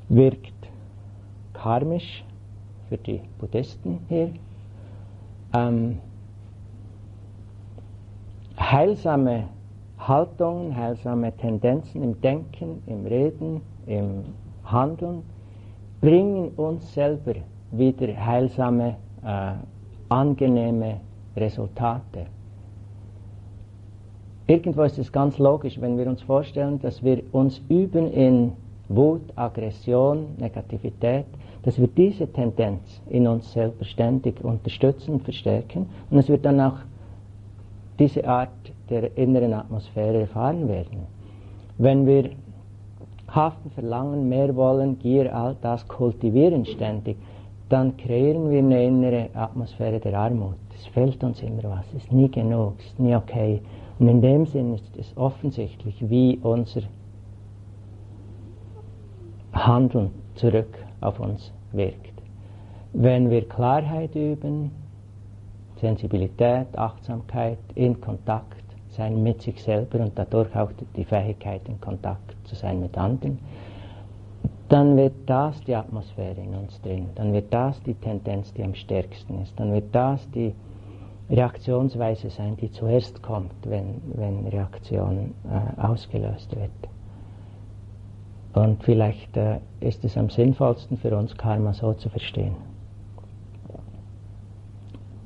wirkt 0.09 0.55
karmisch 1.53 2.24
für 2.89 2.97
die 2.97 3.20
Buddhisten 3.39 3.99
hier. 4.09 4.31
Ähm, 5.57 5.98
heilsame 8.59 9.44
Haltungen, 9.98 10.76
heilsame 10.76 11.32
Tendenzen 11.36 12.02
im 12.02 12.20
Denken, 12.20 12.82
im 12.86 13.07
Reden, 13.07 13.62
im 13.86 14.24
Handeln 14.64 15.22
bringen 16.00 16.50
uns 16.57 16.92
selber 16.92 17.34
wieder 17.70 18.09
heilsame, 18.16 18.96
äh, 19.24 19.52
angenehme 20.09 21.00
Resultate. 21.36 22.26
Irgendwo 24.46 24.82
ist 24.82 24.98
es 24.98 25.11
ganz 25.11 25.38
logisch, 25.38 25.80
wenn 25.80 25.98
wir 25.98 26.07
uns 26.07 26.22
vorstellen, 26.22 26.78
dass 26.80 27.02
wir 27.02 27.22
uns 27.32 27.61
üben 27.68 28.12
in 28.12 28.52
Wut, 28.88 29.22
Aggression, 29.34 30.26
Negativität, 30.38 31.26
dass 31.66 31.80
wir 31.80 31.88
diese 31.88 32.32
Tendenz 32.32 33.02
in 33.10 33.26
uns 33.26 33.52
selber 33.52 33.84
ständig 33.84 34.42
unterstützen 34.42 35.14
und 35.14 35.24
verstärken 35.24 35.86
und 36.10 36.18
es 36.18 36.28
wird 36.28 36.44
dann 36.44 36.60
auch 36.60 36.78
diese 37.98 38.26
Art 38.26 38.50
der 38.88 39.16
inneren 39.18 39.52
Atmosphäre 39.52 40.20
erfahren 40.20 40.68
werden. 40.68 41.08
Wenn 41.76 42.06
wir 42.06 42.30
haften, 43.26 43.70
verlangen, 43.70 44.28
mehr 44.28 44.54
wollen, 44.54 44.96
Gier, 45.00 45.34
all 45.34 45.56
das 45.60 45.88
kultivieren 45.88 46.64
ständig, 46.66 47.16
dann 47.68 47.96
kreieren 47.96 48.48
wir 48.48 48.60
eine 48.60 48.84
innere 48.84 49.28
Atmosphäre 49.34 49.98
der 49.98 50.16
Armut. 50.16 50.54
Es 50.72 50.86
fehlt 50.86 51.24
uns 51.24 51.42
immer 51.42 51.64
was, 51.64 51.86
es 51.96 52.04
ist 52.04 52.12
nie 52.12 52.30
genug, 52.30 52.74
es 52.78 52.86
ist 52.86 53.00
nie 53.00 53.16
okay. 53.16 53.60
Und 53.98 54.06
in 54.06 54.22
dem 54.22 54.46
Sinn 54.46 54.74
ist 54.74 54.96
es 54.96 55.12
offensichtlich, 55.16 55.96
wie 56.08 56.38
unser 56.44 56.82
Handeln 59.52 60.12
zurück 60.36 60.86
auf 61.01 61.20
uns 61.20 61.53
wirkt. 61.72 62.12
Wenn 62.92 63.30
wir 63.30 63.49
Klarheit 63.49 64.14
üben, 64.14 64.70
Sensibilität, 65.80 66.76
Achtsamkeit, 66.76 67.59
in 67.74 68.01
Kontakt 68.01 68.64
sein 68.88 69.22
mit 69.22 69.42
sich 69.42 69.62
selber 69.62 70.01
und 70.01 70.12
dadurch 70.18 70.55
auch 70.57 70.70
die 70.97 71.05
Fähigkeit, 71.05 71.68
in 71.68 71.80
Kontakt 71.80 72.34
zu 72.44 72.55
sein 72.55 72.80
mit 72.80 72.97
anderen, 72.97 73.38
dann 74.68 74.97
wird 74.97 75.14
das 75.26 75.61
die 75.64 75.74
Atmosphäre 75.74 76.40
in 76.40 76.55
uns 76.55 76.80
drin, 76.80 77.09
dann 77.14 77.32
wird 77.32 77.53
das 77.53 77.80
die 77.82 77.94
Tendenz, 77.94 78.53
die 78.55 78.64
am 78.64 78.74
stärksten 78.74 79.42
ist, 79.42 79.59
dann 79.61 79.72
wird 79.72 79.94
das 79.94 80.28
die 80.30 80.55
Reaktionsweise 81.28 82.30
sein, 82.30 82.57
die 82.57 82.70
zuerst 82.70 83.22
kommt, 83.22 83.55
wenn, 83.64 84.01
wenn 84.14 84.47
Reaktion 84.47 85.34
äh, 85.44 85.80
ausgelöst 85.80 86.55
wird. 86.55 86.70
Und 88.57 88.82
vielleicht 88.84 89.36
äh, 89.36 89.59
ist 89.80 90.02
es 90.02 90.16
am 90.16 90.30
sinnvollsten 90.30 90.96
für 90.96 91.14
uns, 91.14 91.36
Karma 91.36 91.74
so 91.74 91.92
zu 91.92 92.09
verstehen. 92.09 92.54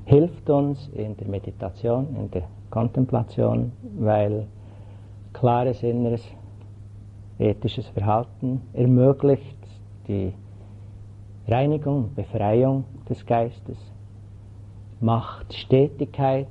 Hilft 0.05 0.51
uns 0.51 0.89
in 0.89 1.17
der 1.17 1.29
Meditation, 1.29 2.09
in 2.17 2.29
der 2.33 2.43
Kontemplation, 2.71 3.71
weil 4.01 4.49
klares 5.33 5.85
inneres 5.85 6.25
ethisches 7.39 7.87
Verhalten 7.91 8.63
ermöglicht 8.73 9.59
die 10.09 10.33
Reinigung, 11.47 12.13
Befreiung 12.17 12.83
des 13.09 13.25
Geistes, 13.25 13.79
macht 14.99 15.55
Stetigkeit, 15.55 16.49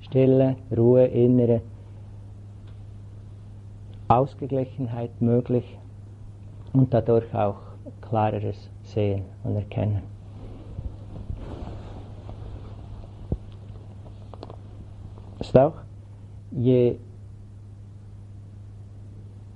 Stille, 0.00 0.56
Ruhe, 0.76 1.04
innere 1.06 1.60
Ausgeglichenheit 4.08 5.22
möglich 5.22 5.78
und 6.72 6.92
dadurch 6.92 7.34
auch 7.34 7.56
klareres 8.00 8.70
Sehen 8.82 9.24
und 9.44 9.56
Erkennen. 9.56 10.02
Ist 15.40 15.56
auch, 15.56 15.74
je 16.50 16.96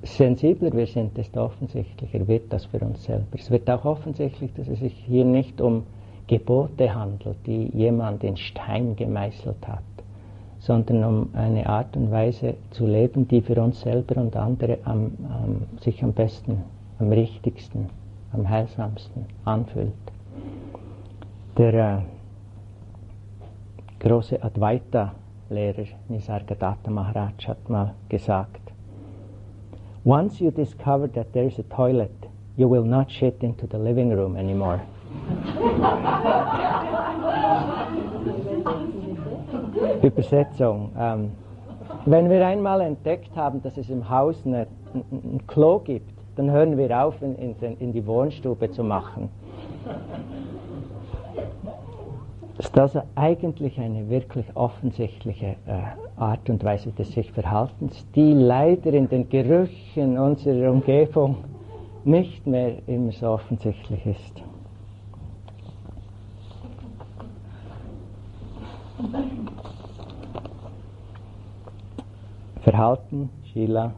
sensibler 0.03 0.73
wir 0.73 0.87
sind, 0.87 1.17
desto 1.17 1.45
offensichtlicher 1.45 2.27
wird 2.27 2.53
das 2.53 2.65
für 2.67 2.81
uns 2.81 3.05
selber. 3.05 3.27
Es 3.33 3.51
wird 3.51 3.69
auch 3.71 3.85
offensichtlich, 3.85 4.53
dass 4.55 4.69
es 4.69 4.81
sich 4.81 4.95
hier 5.07 5.25
nicht 5.25 5.61
um 5.61 5.85
Gebote 6.27 6.93
handelt, 6.93 7.37
die 7.47 7.71
jemand 7.73 8.25
in 8.25 8.37
Stein 8.37 8.97
gemeißelt 8.97 9.69
hat, 9.69 9.85
sondern 10.59 11.05
um 11.05 11.29
eine 11.35 11.69
Art 11.69 11.97
und 11.97 12.11
Weise 12.11 12.55
zu 12.71 12.87
leben, 12.87 13.29
die 13.29 13.41
für 13.41 13.61
uns 13.63 13.81
selber 13.81 14.21
und 14.21 14.35
andere 14.37 14.79
am, 14.85 15.13
am, 15.29 15.63
sich 15.81 16.03
am 16.03 16.13
besten 16.13 16.65
am 16.99 17.13
richtigsten, 17.13 17.91
am 18.33 18.49
heilsamsten 18.49 19.27
anfühlt. 19.45 19.93
Der 21.57 21.75
äh, 21.75 22.03
große 24.01 24.43
Advaita-Lehrer 24.43 25.87
Nisargadatta 26.09 26.91
Maharaj 26.91 27.47
hat 27.47 27.69
mal 27.69 27.95
gesagt, 28.09 28.61
Once 30.05 30.41
you 30.41 30.53
discover 30.53 31.09
that 31.09 31.33
there 31.33 31.47
is 31.47 31.59
a 31.59 31.65
toilet, 31.65 32.29
you 32.57 32.69
will 32.69 32.85
not 32.85 33.11
shit 33.11 33.43
into 33.43 33.67
the 33.67 33.79
living 33.79 34.13
room 34.13 34.37
anymore. 34.37 34.81
Übersetzung. 40.03 40.91
Ähm, 40.97 41.33
wenn 42.05 42.31
wir 42.31 42.47
einmal 42.47 42.83
entdeckt 42.83 43.37
haben, 43.37 43.63
dass 43.63 43.77
es 43.77 43.91
im 43.91 44.09
Haus 44.09 44.37
ein 44.45 44.67
Klo 45.49 45.81
gibt, 45.81 46.16
dann 46.37 46.51
hören 46.51 46.77
wir 46.77 47.05
auf, 47.05 47.21
in, 47.23 47.35
in, 47.37 47.57
in 47.79 47.93
die 47.93 48.07
Wohnstube 48.07 48.71
zu 48.71 48.85
machen. 48.85 49.31
Das 52.57 52.67
ist 52.67 52.79
also 52.79 53.03
eigentlich 53.15 53.79
eine 53.79 54.09
wirklich 54.09 54.47
offensichtliche 54.55 55.57
äh, 55.67 55.83
Art 56.17 56.49
und 56.49 56.63
Weise 56.65 56.91
des 56.91 57.13
sich 57.13 57.31
Verhaltens, 57.33 58.07
die 58.15 58.33
leider 58.33 58.93
in 58.93 59.09
den 59.09 59.29
Gerüchen 59.29 60.19
unserer 60.19 60.71
Umgebung 60.71 61.37
nicht 62.05 62.47
mehr 62.47 62.77
immer 62.87 63.13
so 63.13 63.29
offensichtlich 63.29 64.07
ist. 64.07 64.43
Verhalten, 72.63 73.31
Sheila, 73.53 73.93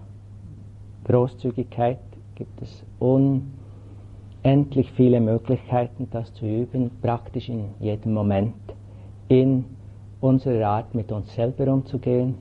Großzügigkeit 1.05 1.99
gibt 2.39 2.62
es 2.62 2.84
unendlich 3.01 4.93
viele 4.93 5.20
Möglichkeiten, 5.20 6.09
das 6.12 6.32
zu 6.34 6.47
üben, 6.47 6.93
praktisch 7.03 7.49
in 7.49 7.64
jedem 7.80 8.14
Moment, 8.14 8.55
in 9.26 9.64
unserer 10.20 10.68
Art 10.68 10.95
mit 10.95 11.11
uns 11.11 11.34
selber 11.34 11.72
umzugehen, 11.72 12.36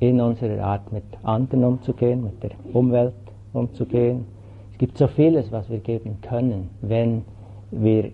in 0.00 0.20
unserer 0.20 0.64
Art 0.64 0.92
mit 0.92 1.04
anderen 1.22 1.64
umzugehen, 1.64 2.24
mit 2.24 2.42
der 2.42 2.50
Umwelt 2.72 3.14
umzugehen. 3.52 4.26
Es 4.72 4.78
gibt 4.78 4.98
so 4.98 5.06
vieles, 5.06 5.52
was 5.52 5.70
wir 5.70 5.78
geben 5.78 6.18
können, 6.20 6.70
wenn 6.80 7.22
wir 7.70 8.06
äh, 8.06 8.12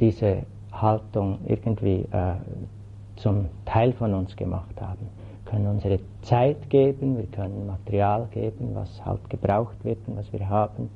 diese 0.00 0.44
Haltung 0.72 1.40
irgendwie 1.46 2.06
äh, 2.10 2.36
zum 3.16 3.46
Teil 3.66 3.92
von 3.92 4.14
uns 4.14 4.34
gemacht 4.34 4.80
haben. 4.80 5.08
Wir 5.48 5.52
können 5.52 5.66
unsere 5.68 5.98
Zeit 6.20 6.68
geben, 6.68 7.16
wir 7.16 7.24
können 7.24 7.66
Material 7.66 8.28
geben, 8.32 8.74
was 8.74 9.02
halt 9.02 9.30
gebraucht 9.30 9.82
wird 9.82 9.96
und 10.06 10.18
was 10.18 10.30
wir 10.30 10.46
haben. 10.46 10.90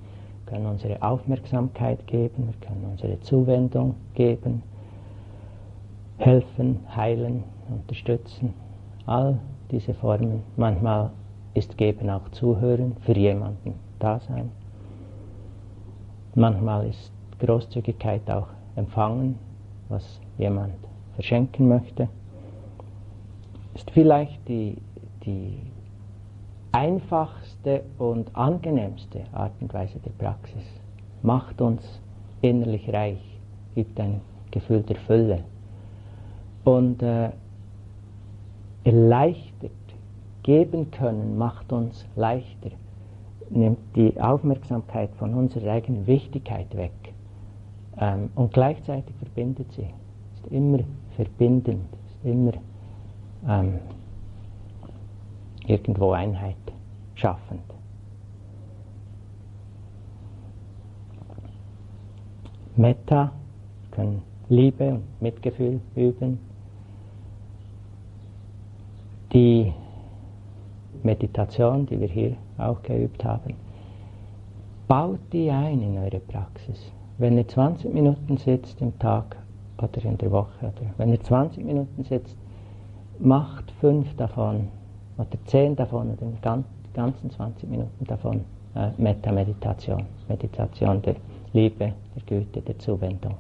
Wir 0.45 0.53
können 0.53 0.67
unsere 0.67 1.03
Aufmerksamkeit 1.03 2.07
geben, 2.07 2.49
wir 2.49 2.69
können 2.69 2.85
unsere 2.91 3.19
Zuwendung 3.21 3.95
geben, 4.13 4.63
helfen, 6.19 6.81
heilen, 6.95 7.45
unterstützen. 7.71 8.53
All 9.07 9.39
diese 9.71 9.95
Formen. 9.95 10.43
Manchmal 10.59 11.13
ist 11.55 11.79
Geben 11.79 12.11
auch 12.11 12.29
Zuhören, 12.33 12.95
für 13.07 13.17
jemanden 13.17 13.73
da 14.01 14.21
sein. 14.21 14.51
Manchmal 16.35 16.89
ist 16.89 17.11
Großzügigkeit 17.39 18.31
auch 18.31 18.49
Empfangen, 18.77 19.39
was 19.89 20.21
jemand 20.37 20.75
verschenken 21.15 21.69
möchte, 21.69 22.09
ist 23.75 23.91
vielleicht 23.91 24.47
die, 24.49 24.77
die 25.25 25.59
einfachste 26.73 27.83
und 27.99 28.35
angenehmste 28.35 29.25
Art 29.33 29.53
und 29.61 29.73
Weise 29.73 29.99
der 30.01 30.11
Praxis. 30.11 30.65
Macht 31.23 31.61
uns 31.61 31.83
innerlich 32.41 32.93
reich, 32.93 33.23
gibt 33.75 33.99
ein 34.01 34.21
Gefühl 34.51 34.83
der 34.83 34.97
Fülle 34.97 35.45
und 36.65 37.03
äh, 37.03 37.31
erleichtert, 38.85 39.71
geben 40.43 40.91
können, 40.91 41.39
macht 41.39 41.73
uns 41.73 42.05
leichter, 42.17 42.71
nimmt 43.51 43.79
die 43.95 44.21
Aufmerksamkeit 44.21 45.11
von 45.19 45.35
unserer 45.35 45.73
eigenen 45.73 46.07
Wichtigkeit 46.07 46.77
weg 46.77 46.93
ähm, 48.01 48.31
und 48.35 48.53
gleichzeitig 48.53 49.15
verbindet 49.17 49.71
sie. 49.73 49.87
Ist 50.35 50.51
immer 50.51 50.81
verbindend, 51.17 51.85
ist 52.07 52.25
immer 52.25 52.53
ähm, 53.49 53.79
irgendwo 55.67 56.13
Einheit 56.13 56.57
schaffend. 57.15 57.63
Metta 62.77 63.33
können 63.91 64.23
Liebe 64.49 64.95
und 64.95 65.05
Mitgefühl 65.21 65.81
üben. 65.95 66.39
Die 69.33 69.73
Meditation, 71.03 71.87
die 71.87 72.01
wir 72.01 72.09
hier 72.09 72.37
auch 72.59 72.83
geübt 72.83 73.25
haben, 73.25 73.55
baut 74.89 75.21
die 75.33 75.51
ein 75.51 75.83
in 75.83 75.99
eure 75.99 76.21
Praxis. 76.21 76.93
Wenn 77.19 77.37
ihr 77.39 77.49
20 77.49 77.93
Minuten 77.93 78.37
sitzt 78.37 78.81
im 78.81 78.99
Tag 78.99 79.37
oder 79.79 80.05
in 80.05 80.19
der 80.19 80.31
Woche, 80.31 80.59
oder 80.61 80.91
wenn 80.97 81.13
ihr 81.13 81.21
20 81.21 81.65
Minuten 81.65 82.05
sitzt, 82.05 82.37
macht 83.23 83.71
fünf 83.81 84.15
davon 84.17 84.69
oder 85.17 85.39
zehn 85.47 85.77
davon 85.77 86.11
oder 86.11 86.27
die 86.27 86.93
ganzen 86.93 87.31
20 87.31 87.71
Minuten 87.71 88.05
davon 88.05 88.45
äh, 88.75 88.89
Metta-Meditation, 88.99 90.05
Meditation 90.29 91.01
der 91.03 91.15
Liebe, 91.53 91.93
der 92.17 92.23
Güte, 92.27 92.61
der 92.61 92.79
Zuwendung. 92.79 93.37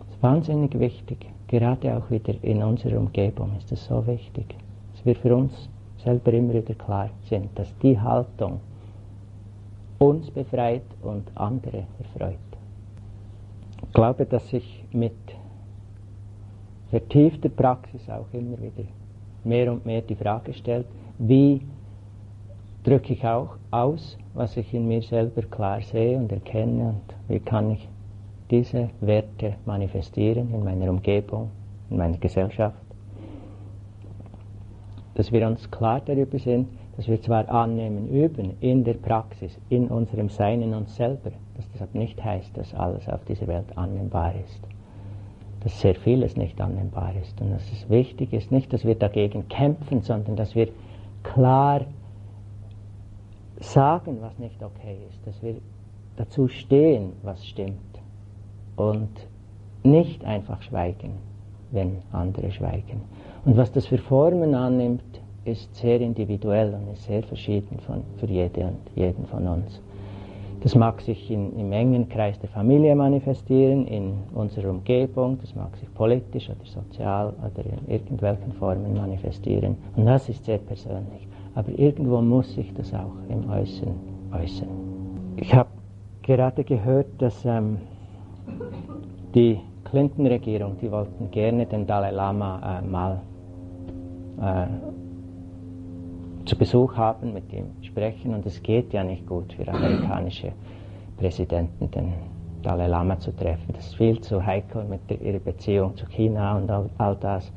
Das 0.00 0.16
ist 0.16 0.22
wahnsinnig 0.22 0.78
wichtig, 0.78 1.26
gerade 1.48 1.96
auch 1.96 2.10
wieder 2.10 2.34
in 2.42 2.62
unserer 2.62 2.98
Umgebung 2.98 3.56
ist 3.56 3.72
es 3.72 3.86
so 3.86 4.06
wichtig, 4.06 4.54
dass 4.92 5.06
wir 5.06 5.16
für 5.16 5.34
uns 5.34 5.70
selber 6.04 6.32
immer 6.34 6.54
wieder 6.54 6.74
klar 6.74 7.08
sind, 7.24 7.58
dass 7.58 7.74
die 7.78 7.98
Haltung 7.98 8.60
uns 9.98 10.30
befreit 10.30 10.82
und 11.02 11.30
andere 11.36 11.84
erfreut. 11.98 12.36
Ich 13.82 13.94
glaube, 13.94 14.26
dass 14.26 14.48
sich 14.48 14.84
mit 14.92 15.14
vertiefter 16.90 17.48
Praxis 17.48 18.08
auch 18.08 18.26
immer 18.32 18.58
wieder 18.58 18.88
mehr 19.44 19.72
und 19.72 19.86
mehr 19.86 20.02
die 20.02 20.14
Frage 20.14 20.52
stellt, 20.52 20.86
wie 21.18 21.60
drücke 22.82 23.12
ich 23.12 23.24
auch 23.24 23.56
aus, 23.70 24.18
was 24.34 24.56
ich 24.56 24.72
in 24.74 24.88
mir 24.88 25.02
selber 25.02 25.42
klar 25.42 25.80
sehe 25.82 26.16
und 26.16 26.32
erkenne 26.32 26.88
und 26.88 27.14
wie 27.28 27.40
kann 27.40 27.72
ich 27.72 27.88
diese 28.50 28.90
Werte 29.00 29.54
manifestieren 29.64 30.52
in 30.52 30.64
meiner 30.64 30.90
Umgebung, 30.90 31.50
in 31.88 31.98
meiner 31.98 32.18
Gesellschaft. 32.18 32.76
Dass 35.14 35.30
wir 35.30 35.46
uns 35.46 35.70
klar 35.70 36.00
darüber 36.04 36.38
sind, 36.38 36.68
dass 36.96 37.06
wir 37.06 37.20
zwar 37.20 37.48
annehmen, 37.48 38.08
üben 38.08 38.56
in 38.60 38.84
der 38.84 38.94
Praxis, 38.94 39.58
in 39.68 39.88
unserem 39.88 40.28
Sein, 40.28 40.62
in 40.62 40.74
uns 40.74 40.96
selber, 40.96 41.30
dass 41.56 41.70
das 41.78 41.94
nicht 41.94 42.22
heißt, 42.22 42.56
dass 42.56 42.74
alles 42.74 43.08
auf 43.08 43.24
dieser 43.24 43.46
Welt 43.46 43.76
annehmbar 43.76 44.34
ist. 44.44 44.60
Dass 45.62 45.80
sehr 45.80 45.94
vieles 45.94 46.36
nicht 46.36 46.60
annehmbar 46.60 47.12
ist. 47.20 47.40
Und 47.40 47.50
dass 47.50 47.70
es 47.72 47.88
wichtig 47.90 48.32
ist, 48.32 48.50
nicht, 48.50 48.72
dass 48.72 48.84
wir 48.84 48.94
dagegen 48.94 49.48
kämpfen, 49.48 50.02
sondern 50.02 50.36
dass 50.36 50.54
wir 50.54 50.68
klar 51.22 51.82
sagen, 53.60 54.18
was 54.20 54.38
nicht 54.38 54.62
okay 54.62 54.96
ist. 55.08 55.26
Dass 55.26 55.42
wir 55.42 55.56
dazu 56.16 56.48
stehen, 56.48 57.12
was 57.22 57.46
stimmt. 57.46 57.78
Und 58.76 59.10
nicht 59.82 60.24
einfach 60.24 60.62
schweigen, 60.62 61.12
wenn 61.70 61.98
andere 62.12 62.50
schweigen. 62.50 63.02
Und 63.44 63.56
was 63.56 63.72
das 63.72 63.86
für 63.86 63.98
Formen 63.98 64.54
annimmt, 64.54 65.02
ist 65.44 65.74
sehr 65.74 66.00
individuell 66.00 66.74
und 66.74 66.92
ist 66.92 67.04
sehr 67.04 67.22
verschieden 67.22 67.78
von, 67.80 68.02
für 68.18 68.26
jede 68.26 68.66
und 68.66 68.78
jeden 68.94 69.26
von 69.26 69.46
uns. 69.46 69.80
Das 70.62 70.74
mag 70.74 71.00
sich 71.00 71.30
in, 71.30 71.58
im 71.58 71.72
engen 71.72 72.08
Kreis 72.08 72.38
der 72.38 72.50
Familie 72.50 72.94
manifestieren, 72.94 73.86
in 73.86 74.12
unserer 74.34 74.68
Umgebung, 74.68 75.38
das 75.40 75.54
mag 75.54 75.74
sich 75.76 75.92
politisch 75.94 76.50
oder 76.50 76.66
sozial 76.66 77.32
oder 77.38 77.64
in 77.64 77.88
irgendwelchen 77.88 78.52
Formen 78.52 78.94
manifestieren. 78.94 79.76
Und 79.96 80.04
das 80.04 80.28
ist 80.28 80.44
sehr 80.44 80.58
persönlich. 80.58 81.26
Aber 81.54 81.70
irgendwo 81.78 82.20
muss 82.20 82.54
sich 82.54 82.72
das 82.74 82.92
auch 82.92 83.16
im 83.30 83.48
Äußeren 83.50 83.94
äußern. 84.32 84.68
Ich 85.36 85.54
habe 85.54 85.70
gerade 86.22 86.62
gehört, 86.62 87.06
dass 87.18 87.44
ähm, 87.44 87.78
die 89.34 89.60
Clinton-Regierung, 89.84 90.76
die 90.80 90.90
wollten 90.90 91.30
gerne 91.30 91.66
den 91.66 91.86
Dalai 91.86 92.10
Lama 92.10 92.80
äh, 92.80 92.86
mal 92.86 93.20
äh, 94.40 94.66
zu 96.44 96.56
Besuch 96.56 96.96
haben, 96.96 97.32
mit 97.32 97.52
ihm 97.52 97.66
sprechen. 97.90 98.34
Und 98.34 98.46
es 98.46 98.62
geht 98.62 98.92
ja 98.92 99.04
nicht 99.04 99.26
gut 99.26 99.52
für 99.52 99.68
amerikanische 99.68 100.52
Präsidenten, 101.16 101.90
den 101.90 102.12
Dalai 102.62 102.88
Lama 102.88 103.18
zu 103.18 103.32
treffen. 103.32 103.72
Das 103.74 103.86
ist 103.86 103.96
viel 103.96 104.20
zu 104.20 104.44
heikel 104.44 104.84
mit 104.84 105.00
ihrer 105.20 105.38
Beziehung 105.38 105.96
zu 105.96 106.06
China 106.06 106.56
und 106.56 106.70
all, 106.70 106.90
all 106.98 107.16
das. 107.16 107.50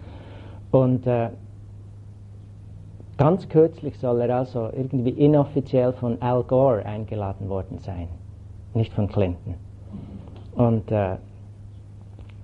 Und 0.72 1.05
äh, 1.07 1.30
ganz 3.18 3.47
kürzlich 3.49 3.97
soll 3.99 4.22
er 4.22 4.38
also 4.38 4.69
irgendwie 4.76 5.11
inoffiziell 5.11 5.93
von 5.93 6.22
Al 6.22 6.43
Gore 6.43 6.85
eingeladen 6.85 7.49
worden 7.49 7.80
sein, 7.80 8.07
nicht 8.73 8.93
von 8.93 9.07
Clinton. 9.07 9.55
Und 10.55 10.91
äh, 10.91 11.18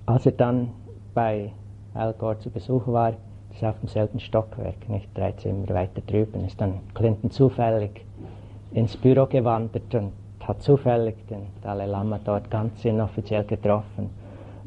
als 0.06 0.26
er 0.26 0.32
dann 0.32 0.70
bei 1.14 1.52
Al 1.94 2.12
Gore 2.12 2.38
zu 2.38 2.50
Besuch 2.50 2.86
war, 2.86 3.14
ist 3.60 3.68
auf 3.68 3.78
demselben 3.80 4.20
Stockwerk, 4.20 4.88
nicht 4.88 5.08
drei 5.14 5.32
Zimmer 5.32 5.68
weiter 5.68 6.00
drüben, 6.06 6.46
ist 6.46 6.60
dann 6.60 6.80
Clinton 6.94 7.30
zufällig 7.30 8.06
ins 8.72 8.96
Büro 8.96 9.26
gewandert 9.26 9.94
und 9.94 10.12
hat 10.40 10.62
zufällig 10.62 11.16
den 11.28 11.42
Dalai 11.62 11.86
Lama 11.86 12.18
dort 12.24 12.50
ganz 12.50 12.84
inoffiziell 12.84 13.44
getroffen. 13.44 14.08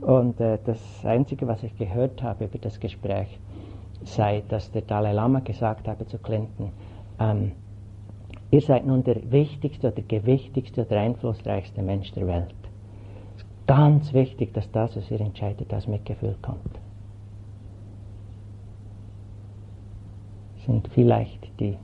Und 0.02 0.40
äh, 0.40 0.60
das 0.64 0.80
Einzige, 1.03 1.48
was 1.48 1.64
ich 1.64 1.76
gehört 1.78 2.22
habe 2.22 2.45
über 2.45 2.60
das 2.60 2.80
Gespräch, 2.80 3.40
sei, 4.03 4.44
dass 4.49 4.72
der 4.72 4.84
Dalai 4.84 5.14
Lama 5.14 5.40
gesagt 5.40 5.88
habe 5.88 6.06
zu 6.06 6.20
Clinton, 6.20 6.72
ähm, 7.20 7.53
ihr 8.52 8.61
seid 8.61 8.86
nun 8.86 9.03
der 9.03 9.32
wichtigste 9.32 9.91
oder 9.91 10.02
gewichtigste 10.03 10.86
oder 10.86 10.99
einflussreichste 10.99 11.82
Mensch 11.82 12.11
der 12.11 12.28
Welt. 12.28 12.56
Es 13.36 13.41
ist 13.41 13.48
ganz 13.65 14.14
wichtig, 14.14 14.53
dass 14.53 14.70
das, 14.72 14.95
was 14.95 15.10
ihr 15.10 15.22
entscheidet, 15.22 15.74
aus 15.74 15.88
Mitgefühl 15.88 16.36
kommt. 16.41 16.82
Sind 20.65 20.88
vielleicht 20.90 21.60
die 21.60 21.77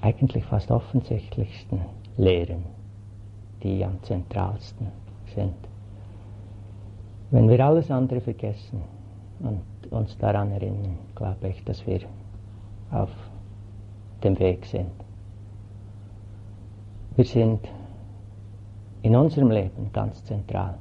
eigentlich 0.00 0.44
fast 0.44 0.70
offensichtlichsten 0.70 1.80
Lehren, 2.16 2.64
die 3.62 3.84
am 3.84 4.02
zentralsten 4.02 4.88
sind. 5.34 5.54
Wenn 7.30 7.48
wir 7.48 7.64
alles 7.64 7.90
andere 7.90 8.20
vergessen 8.20 8.82
und 9.40 9.62
uns 9.90 10.16
daran 10.18 10.52
erinnern, 10.52 10.98
glaube 11.14 11.48
ich, 11.48 11.64
dass 11.64 11.86
wir 11.86 12.00
auf 12.90 13.10
dem 14.22 14.38
Weg 14.38 14.64
sind. 14.66 14.92
Wir 17.16 17.24
sind 17.24 17.60
in 19.02 19.16
unserem 19.16 19.50
Leben 19.50 19.90
ganz 19.92 20.22
zentral, 20.24 20.78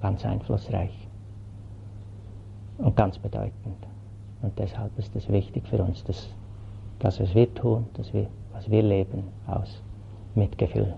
ganz 0.00 0.24
einflussreich 0.24 1.08
und 2.78 2.96
ganz 2.96 3.18
bedeutend. 3.18 3.86
Und 4.44 4.58
deshalb 4.58 4.96
ist 4.98 5.16
es 5.16 5.26
wichtig 5.30 5.66
für 5.68 5.82
uns, 5.82 6.04
dass 6.04 6.28
das, 6.98 7.18
was 7.18 7.34
wir 7.34 7.52
tun, 7.54 7.86
dass 7.94 8.12
wir, 8.12 8.26
was 8.52 8.70
wir 8.70 8.82
leben, 8.82 9.24
aus 9.46 9.80
Mitgefühl 10.34 10.94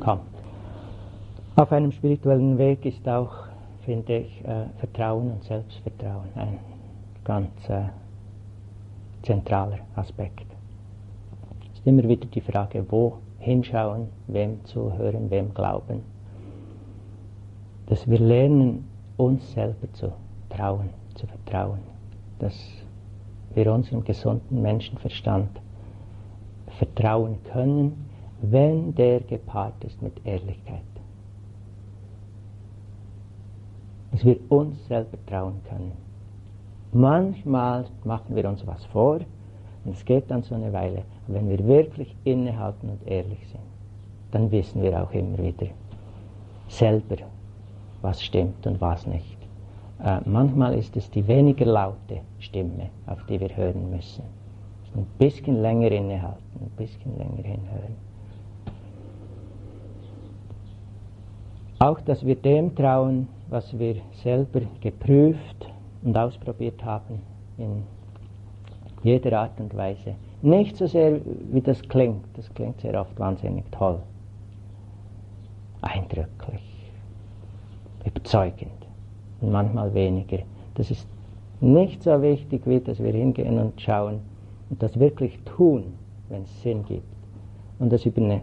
kommt. 0.00 0.22
Auf 1.54 1.70
einem 1.70 1.92
spirituellen 1.92 2.58
Weg 2.58 2.84
ist 2.84 3.08
auch, 3.08 3.30
finde 3.84 4.18
ich, 4.18 4.44
äh, 4.44 4.64
Vertrauen 4.78 5.30
und 5.30 5.44
Selbstvertrauen 5.44 6.28
ein 6.34 6.58
ganz 7.22 7.50
äh, 7.68 7.82
zentraler 9.22 9.78
Aspekt. 9.94 10.46
Es 11.72 11.78
ist 11.78 11.86
immer 11.86 12.02
wieder 12.08 12.26
die 12.26 12.40
Frage, 12.40 12.84
wo 12.88 13.18
hinschauen, 13.38 14.08
wem 14.26 14.64
zuhören, 14.64 15.30
wem 15.30 15.54
glauben. 15.54 16.02
Dass 17.86 18.08
wir 18.10 18.18
lernen, 18.18 18.88
uns 19.16 19.52
selber 19.52 19.92
zu 19.92 20.12
trauen, 20.48 20.90
zu 21.14 21.28
vertrauen. 21.28 21.78
Dass 22.38 22.79
wir 23.54 23.72
unserem 23.72 24.04
gesunden 24.04 24.62
Menschenverstand 24.62 25.48
vertrauen 26.78 27.38
können, 27.52 28.08
wenn 28.42 28.94
der 28.94 29.20
gepaart 29.20 29.84
ist 29.84 30.00
mit 30.02 30.14
Ehrlichkeit. 30.24 30.80
Dass 34.12 34.24
wir 34.24 34.38
uns 34.48 34.86
selber 34.86 35.18
trauen 35.26 35.60
können. 35.68 35.92
Manchmal 36.92 37.86
machen 38.04 38.34
wir 38.34 38.48
uns 38.48 38.66
was 38.66 38.84
vor 38.86 39.20
und 39.84 39.92
es 39.92 40.04
geht 40.04 40.30
dann 40.30 40.42
so 40.42 40.54
eine 40.54 40.72
Weile. 40.72 41.02
Und 41.26 41.34
wenn 41.34 41.48
wir 41.48 41.64
wirklich 41.66 42.16
innehalten 42.24 42.90
und 42.90 43.06
ehrlich 43.06 43.46
sind, 43.48 43.62
dann 44.32 44.50
wissen 44.50 44.82
wir 44.82 45.00
auch 45.00 45.12
immer 45.12 45.38
wieder 45.38 45.66
selber, 46.68 47.16
was 48.02 48.22
stimmt 48.22 48.66
und 48.66 48.80
was 48.80 49.06
nicht. 49.06 49.39
Äh, 50.02 50.20
manchmal 50.24 50.74
ist 50.74 50.96
es 50.96 51.10
die 51.10 51.26
weniger 51.26 51.66
laute 51.66 52.20
Stimme, 52.38 52.88
auf 53.06 53.22
die 53.26 53.38
wir 53.38 53.54
hören 53.54 53.90
müssen. 53.90 54.24
Ein 54.94 55.06
bisschen 55.18 55.60
länger 55.60 55.92
innehalten, 55.92 56.60
ein 56.60 56.70
bisschen 56.76 57.18
länger 57.18 57.42
hinhören. 57.42 57.96
Auch, 61.78 62.00
dass 62.00 62.24
wir 62.24 62.34
dem 62.34 62.74
trauen, 62.74 63.28
was 63.48 63.78
wir 63.78 63.96
selber 64.22 64.62
geprüft 64.80 65.68
und 66.02 66.16
ausprobiert 66.16 66.82
haben, 66.84 67.20
in 67.58 67.82
jeder 69.02 69.38
Art 69.38 69.60
und 69.60 69.74
Weise. 69.76 70.14
Nicht 70.42 70.76
so 70.76 70.86
sehr, 70.86 71.20
wie 71.52 71.60
das 71.60 71.80
klingt. 71.82 72.24
Das 72.36 72.52
klingt 72.54 72.80
sehr 72.80 72.98
oft 72.98 73.18
wahnsinnig 73.18 73.64
toll, 73.70 74.00
eindrücklich, 75.82 76.90
überzeugend 78.04 78.79
und 79.40 79.50
manchmal 79.50 79.92
weniger. 79.94 80.38
Das 80.74 80.90
ist 80.90 81.06
nicht 81.60 82.02
so 82.02 82.22
wichtig, 82.22 82.62
wie 82.66 82.80
dass 82.80 83.02
wir 83.02 83.12
hingehen 83.12 83.58
und 83.58 83.80
schauen 83.80 84.20
und 84.70 84.82
das 84.82 84.98
wirklich 84.98 85.38
tun, 85.44 85.94
wenn 86.28 86.42
es 86.42 86.62
Sinn 86.62 86.84
gibt. 86.84 87.04
Und 87.78 87.92
das 87.92 88.04
über 88.06 88.22
eine 88.22 88.42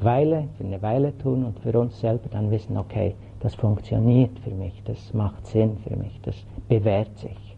Weile, 0.00 0.48
für 0.56 0.64
eine 0.64 0.80
Weile 0.80 1.16
tun 1.18 1.44
und 1.44 1.58
für 1.60 1.78
uns 1.78 1.98
selber 2.00 2.28
dann 2.30 2.50
wissen, 2.50 2.76
okay, 2.76 3.14
das 3.40 3.54
funktioniert 3.54 4.38
für 4.40 4.50
mich, 4.50 4.82
das 4.84 5.12
macht 5.14 5.46
Sinn 5.46 5.76
für 5.86 5.96
mich, 5.96 6.20
das 6.22 6.36
bewährt 6.68 7.16
sich. 7.18 7.56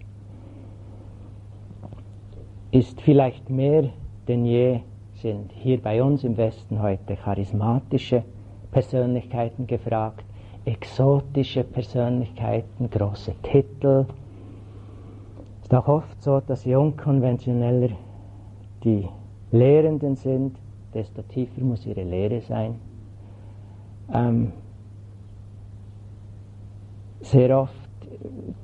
Ist 2.70 3.00
vielleicht 3.00 3.50
mehr 3.50 3.90
denn 4.30 4.44
je 4.44 4.80
sind 5.14 5.50
hier 5.52 5.82
bei 5.82 6.00
uns 6.02 6.22
im 6.22 6.36
Westen 6.36 6.80
heute 6.80 7.16
charismatische 7.16 8.22
Persönlichkeiten 8.70 9.66
gefragt, 9.66 10.24
exotische 10.64 11.64
Persönlichkeiten, 11.64 12.90
große 12.90 13.34
Titel. 13.42 14.06
Es 15.60 15.66
ist 15.66 15.74
auch 15.74 15.88
oft 15.88 16.22
so, 16.22 16.40
dass 16.40 16.64
je 16.64 16.76
unkonventioneller 16.76 17.90
die 18.84 19.08
Lehrenden 19.52 20.16
sind, 20.16 20.56
desto 20.94 21.22
tiefer 21.22 21.60
muss 21.62 21.86
ihre 21.86 22.02
Lehre 22.02 22.40
sein. 22.40 22.76
Ähm, 24.12 24.52
sehr 27.20 27.58
oft 27.58 27.74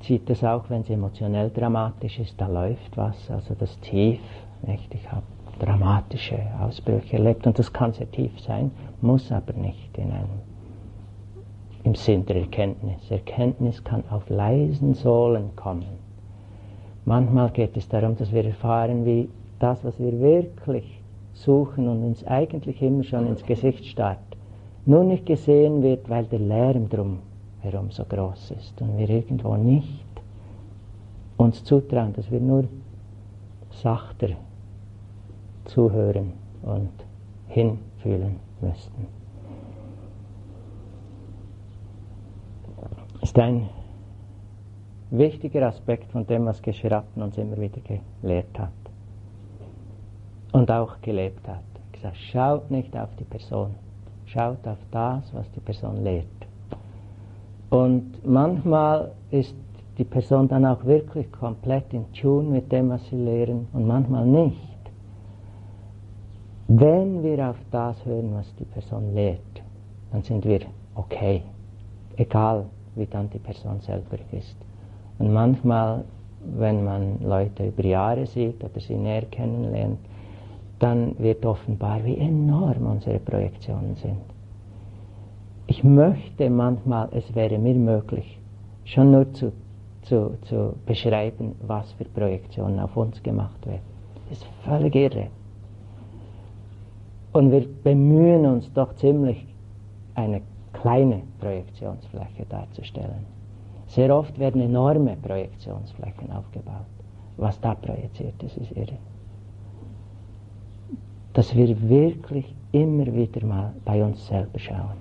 zieht 0.01 0.29
es 0.31 0.43
auch, 0.43 0.69
wenn 0.71 0.83
es 0.83 0.91
emotionell 0.91 1.51
dramatisch 1.51 2.19
ist, 2.19 2.41
da 2.41 2.47
läuft 2.47 2.97
was, 2.97 3.31
also 3.31 3.55
das 3.55 3.79
Tief. 3.81 4.21
Nicht? 4.63 4.95
Ich 4.95 5.11
habe 5.11 5.23
dramatische 5.59 6.39
Ausbrüche 6.61 7.17
erlebt 7.17 7.47
und 7.47 7.59
das 7.59 7.73
kann 7.73 7.93
sehr 7.93 8.11
tief 8.11 8.39
sein, 8.41 8.71
muss 9.01 9.33
aber 9.33 9.53
nicht 9.55 9.97
in 9.97 10.11
einem 10.11 10.29
im 11.87 11.95
Sinn 11.95 12.27
der 12.27 12.37
Erkenntnis. 12.37 13.11
Erkenntnis 13.11 13.83
kann 13.85 14.03
auf 14.11 14.29
leisen 14.29 14.95
Sohlen 14.95 15.55
kommen. 15.55 15.87
Manchmal 17.05 17.51
geht 17.51 17.77
es 17.77 17.89
darum, 17.89 18.17
dass 18.17 18.33
wir 18.33 18.45
erfahren, 18.45 19.07
wie 19.07 19.29
das, 19.61 19.85
was 19.85 19.99
wir 20.01 20.21
wirklich 20.21 21.01
suchen 21.33 21.87
und 21.89 22.03
uns 22.03 22.27
eigentlich 22.27 22.83
immer 22.83 23.05
schon 23.05 23.29
ins 23.29 23.45
Gesicht 23.45 23.87
starrt, 23.87 24.19
nur 24.85 25.05
nicht 25.05 25.27
gesehen 25.27 25.83
wird, 25.83 26.11
weil 26.11 26.25
der 26.25 26.41
Lärm 26.41 26.89
drum 26.89 27.21
herum 27.61 27.91
so 27.91 28.05
groß 28.05 28.53
ist 28.59 28.81
und 28.83 28.99
wir 28.99 29.09
irgendwo 29.09 29.55
nicht 29.57 30.05
uns 31.37 31.63
zutrauen, 31.63 32.13
dass 32.15 32.31
wir 32.31 32.41
nur 32.41 32.65
sachter 33.71 34.31
zuhören 35.67 36.33
und 36.63 36.91
hinfühlen 37.49 38.37
müssten. 38.61 39.16
Ist 43.27 43.41
ein 43.41 43.69
wichtiger 45.11 45.67
Aspekt 45.67 46.13
von 46.13 46.25
dem, 46.29 46.47
was 46.47 46.63
Gescherappen 46.63 47.21
uns 47.25 47.37
immer 47.37 47.57
wieder 47.57 47.81
gelehrt 48.23 48.57
hat 48.57 48.71
und 50.53 50.71
auch 50.71 51.01
gelebt 51.01 51.49
hat. 51.49 51.65
Gesagt, 51.91 52.19
schaut 52.19 52.71
nicht 52.71 52.97
auf 52.97 53.09
die 53.17 53.25
Person, 53.25 53.75
schaut 54.27 54.65
auf 54.69 54.79
das, 54.93 55.35
was 55.35 55.51
die 55.51 55.59
Person 55.59 56.05
lehrt. 56.05 56.41
Und 57.69 58.25
manchmal 58.25 59.11
ist 59.33 59.57
die 59.99 60.05
Person 60.05 60.47
dann 60.47 60.65
auch 60.65 60.85
wirklich 60.85 61.33
komplett 61.33 61.93
in 61.93 62.05
Tune 62.13 62.49
mit 62.49 62.71
dem, 62.71 62.91
was 62.91 63.05
sie 63.09 63.17
lehren 63.17 63.67
und 63.73 63.89
manchmal 63.89 64.25
nicht. 64.25 64.79
Wenn 66.69 67.25
wir 67.25 67.51
auf 67.51 67.59
das 67.73 68.05
hören, 68.07 68.35
was 68.35 68.55
die 68.55 68.67
Person 68.67 69.15
lehrt, 69.15 69.63
dann 70.13 70.23
sind 70.23 70.45
wir 70.45 70.61
okay, 70.95 71.43
egal 72.17 72.67
wie 72.97 73.07
dann 73.07 73.31
die 73.31 73.39
Person 73.39 73.81
selber 73.81 74.19
ist. 74.33 74.57
Und 75.19 75.33
manchmal, 75.33 76.05
wenn 76.41 76.85
man 76.85 77.21
Leute 77.23 77.69
über 77.69 77.85
Jahre 77.85 78.27
sieht 78.27 78.63
oder 78.63 78.81
sie 78.81 78.95
näher 78.95 79.27
kennenlernt, 79.27 79.99
dann 80.79 81.19
wird 81.19 81.45
offenbar, 81.47 82.05
wie 82.05 82.19
enorm 82.19 82.87
unsere 82.87 83.19
Projektionen 83.19 83.97
sind. 83.97 84.19
Ich 85.67 85.83
möchte 85.83 86.51
manchmal, 86.51 87.09
es 87.13 87.35
wäre 87.35 87.59
mir 87.59 87.75
möglich, 87.75 88.39
schon 88.85 89.11
nur 89.11 89.33
zu, 89.33 89.53
zu, 90.03 90.37
zu 90.43 90.75
beschreiben, 90.85 91.55
was 91.67 91.91
für 91.93 92.05
Projektionen 92.05 92.79
auf 92.79 92.97
uns 92.97 93.23
gemacht 93.23 93.67
werden. 93.67 93.81
Das 94.29 94.39
ist 94.39 94.47
völlig 94.65 94.95
irre. 94.95 95.29
Und 97.33 97.51
wir 97.51 97.67
bemühen 97.83 98.47
uns 98.47 98.73
doch 98.73 98.95
ziemlich, 98.95 99.45
eine 100.15 100.41
kleine 100.81 101.23
Projektionsfläche 101.41 102.45
darzustellen. 102.49 103.25
Sehr 103.87 104.15
oft 104.15 104.39
werden 104.39 104.61
enorme 104.61 105.17
Projektionsflächen 105.17 106.31
aufgebaut. 106.33 106.87
Was 107.37 107.61
da 107.61 107.75
projiziert 107.75 108.43
ist, 108.43 108.57
ist 108.57 108.73
irre. 108.73 108.99
Dass 111.33 111.55
wir 111.55 111.89
wirklich 111.89 112.55
immer 112.73 113.07
wieder 113.07 113.45
mal 113.47 113.73
bei 113.85 114.03
uns 114.03 114.27
selber 114.27 114.59
schauen 114.59 114.99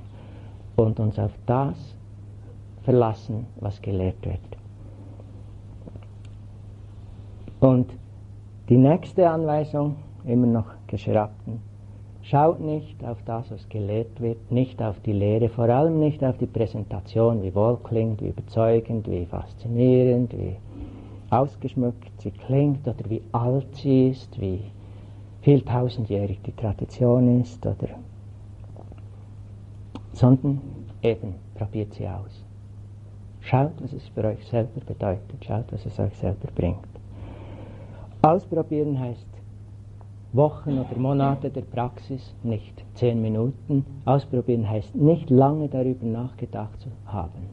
und 0.76 1.00
uns 1.00 1.18
auf 1.18 1.32
das 1.46 1.96
verlassen, 2.84 3.48
was 3.60 3.82
gelehrt 3.82 4.24
wird. 4.26 4.40
Und 7.60 7.90
die 8.70 8.78
nächste 8.78 9.30
Anweisung 9.30 9.96
immer 10.26 10.48
noch 10.48 10.68
Geschrappten. 10.88 11.75
Schaut 12.30 12.60
nicht 12.60 13.04
auf 13.04 13.20
das, 13.26 13.52
was 13.52 13.70
gelehrt 13.70 14.20
wird, 14.20 14.52
nicht 14.52 14.82
auf 14.82 15.00
die 15.02 15.14
Lehre, 15.14 15.48
vor 15.48 15.70
allem 15.70 16.00
nicht 16.00 16.24
auf 16.24 16.40
die 16.40 16.48
Präsentation, 16.48 17.44
wie 17.44 17.54
wohlklingt, 17.54 18.20
wie 18.20 18.30
überzeugend, 18.30 19.08
wie 19.08 19.28
faszinierend, 19.28 20.34
wie 20.36 20.56
ausgeschmückt 21.30 22.20
sie 22.20 22.32
klingt 22.32 22.88
oder 22.88 23.08
wie 23.10 23.22
alt 23.32 23.68
sie 23.76 24.10
ist, 24.10 24.42
wie 24.42 24.60
viel 25.42 25.62
tausendjährig 25.62 26.42
die 26.42 26.56
Tradition 26.56 27.42
ist, 27.42 27.64
oder 27.64 27.90
sondern 30.14 30.62
eben 31.04 31.36
probiert 31.54 31.94
sie 31.94 32.08
aus. 32.08 32.44
Schaut, 33.42 33.74
was 33.84 33.94
es 33.94 34.08
für 34.08 34.24
euch 34.24 34.44
selber 34.48 34.82
bedeutet, 34.84 35.46
schaut, 35.46 35.72
was 35.72 35.86
es 35.86 36.00
euch 36.00 36.16
selber 36.16 36.48
bringt. 36.56 36.88
Ausprobieren 38.24 39.00
heißt 39.00 39.35
Wochen 40.36 40.80
oder 40.80 40.98
Monate 40.98 41.50
der 41.50 41.62
Praxis, 41.62 42.34
nicht 42.44 42.84
zehn 42.96 43.22
Minuten. 43.22 43.86
Ausprobieren 44.06 44.70
heißt 44.70 44.96
nicht 44.96 45.30
lange 45.30 45.68
darüber 45.70 46.06
nachgedacht 46.06 46.80
zu 46.82 46.90
haben. 47.06 47.50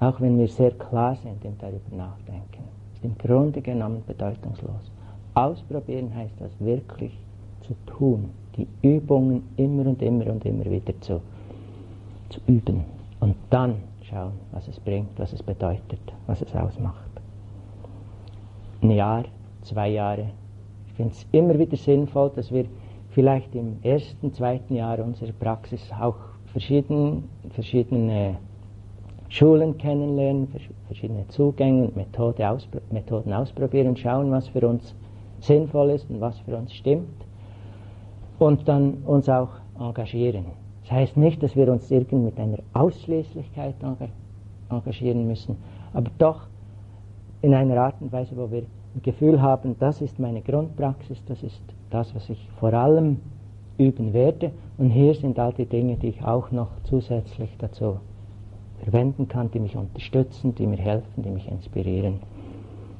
Auch 0.00 0.20
wenn 0.20 0.38
wir 0.38 0.48
sehr 0.48 0.72
klar 0.72 1.16
sind 1.16 1.44
im 1.44 1.56
darüber 1.58 1.96
nachdenken. 1.96 2.64
Ist 2.94 3.04
im 3.04 3.16
Grunde 3.16 3.62
genommen 3.62 4.02
bedeutungslos. 4.06 4.90
Ausprobieren 5.34 6.14
heißt 6.14 6.34
das 6.40 6.50
wirklich 6.60 7.16
zu 7.62 7.74
tun, 7.86 8.30
die 8.56 8.66
Übungen 8.82 9.42
immer 9.56 9.86
und 9.86 10.02
immer 10.02 10.26
und 10.26 10.44
immer 10.44 10.64
wieder 10.64 10.98
zu, 11.00 11.20
zu 12.30 12.40
üben 12.46 12.84
und 13.20 13.36
dann 13.50 13.76
schauen, 14.02 14.32
was 14.52 14.68
es 14.68 14.78
bringt, 14.80 15.18
was 15.18 15.32
es 15.32 15.42
bedeutet, 15.42 16.00
was 16.26 16.40
es 16.42 16.54
ausmacht. 16.54 17.10
Ein 18.82 18.90
Jahr, 18.90 19.24
zwei 19.62 19.88
Jahre. 19.88 20.26
Ich 20.96 21.02
finde 21.02 21.12
es 21.12 21.26
immer 21.30 21.58
wieder 21.58 21.76
sinnvoll, 21.76 22.32
dass 22.34 22.50
wir 22.50 22.64
vielleicht 23.10 23.54
im 23.54 23.76
ersten, 23.82 24.32
zweiten 24.32 24.74
Jahr 24.74 24.98
unserer 25.00 25.32
Praxis 25.32 25.92
auch 26.00 26.16
verschieden, 26.46 27.24
verschiedene 27.50 28.38
Schulen 29.28 29.76
kennenlernen, 29.76 30.48
verschiedene 30.86 31.28
Zugänge 31.28 31.84
und 31.84 31.96
Methode 31.96 32.48
auspro 32.48 32.78
Methoden 32.90 33.34
ausprobieren, 33.34 33.94
schauen, 33.94 34.30
was 34.30 34.48
für 34.48 34.66
uns 34.66 34.94
sinnvoll 35.40 35.90
ist 35.90 36.08
und 36.08 36.22
was 36.22 36.38
für 36.38 36.56
uns 36.56 36.72
stimmt 36.72 37.26
und 38.38 38.66
dann 38.66 38.94
uns 39.04 39.28
auch 39.28 39.50
engagieren. 39.78 40.46
Das 40.84 40.92
heißt 40.92 41.18
nicht, 41.18 41.42
dass 41.42 41.54
wir 41.54 41.70
uns 41.70 41.90
irgend 41.90 42.24
mit 42.24 42.38
einer 42.38 42.60
Ausschließlichkeit 42.72 43.74
engagieren 44.70 45.26
müssen, 45.26 45.58
aber 45.92 46.10
doch 46.16 46.46
in 47.42 47.52
einer 47.52 47.76
Art 47.82 47.96
und 48.00 48.10
Weise, 48.12 48.34
wo 48.34 48.50
wir 48.50 48.62
Gefühl 49.02 49.40
haben, 49.42 49.76
das 49.78 50.00
ist 50.00 50.18
meine 50.18 50.40
Grundpraxis, 50.40 51.22
das 51.26 51.42
ist 51.42 51.60
das, 51.90 52.14
was 52.14 52.28
ich 52.30 52.48
vor 52.58 52.72
allem 52.72 53.18
üben 53.78 54.12
werde 54.12 54.52
und 54.78 54.90
hier 54.90 55.14
sind 55.14 55.38
all 55.38 55.52
die 55.52 55.66
Dinge, 55.66 55.96
die 55.96 56.08
ich 56.08 56.24
auch 56.24 56.50
noch 56.50 56.68
zusätzlich 56.84 57.50
dazu 57.58 57.98
verwenden 58.82 59.28
kann, 59.28 59.50
die 59.50 59.60
mich 59.60 59.76
unterstützen, 59.76 60.54
die 60.54 60.66
mir 60.66 60.78
helfen, 60.78 61.22
die 61.22 61.30
mich 61.30 61.48
inspirieren, 61.50 62.20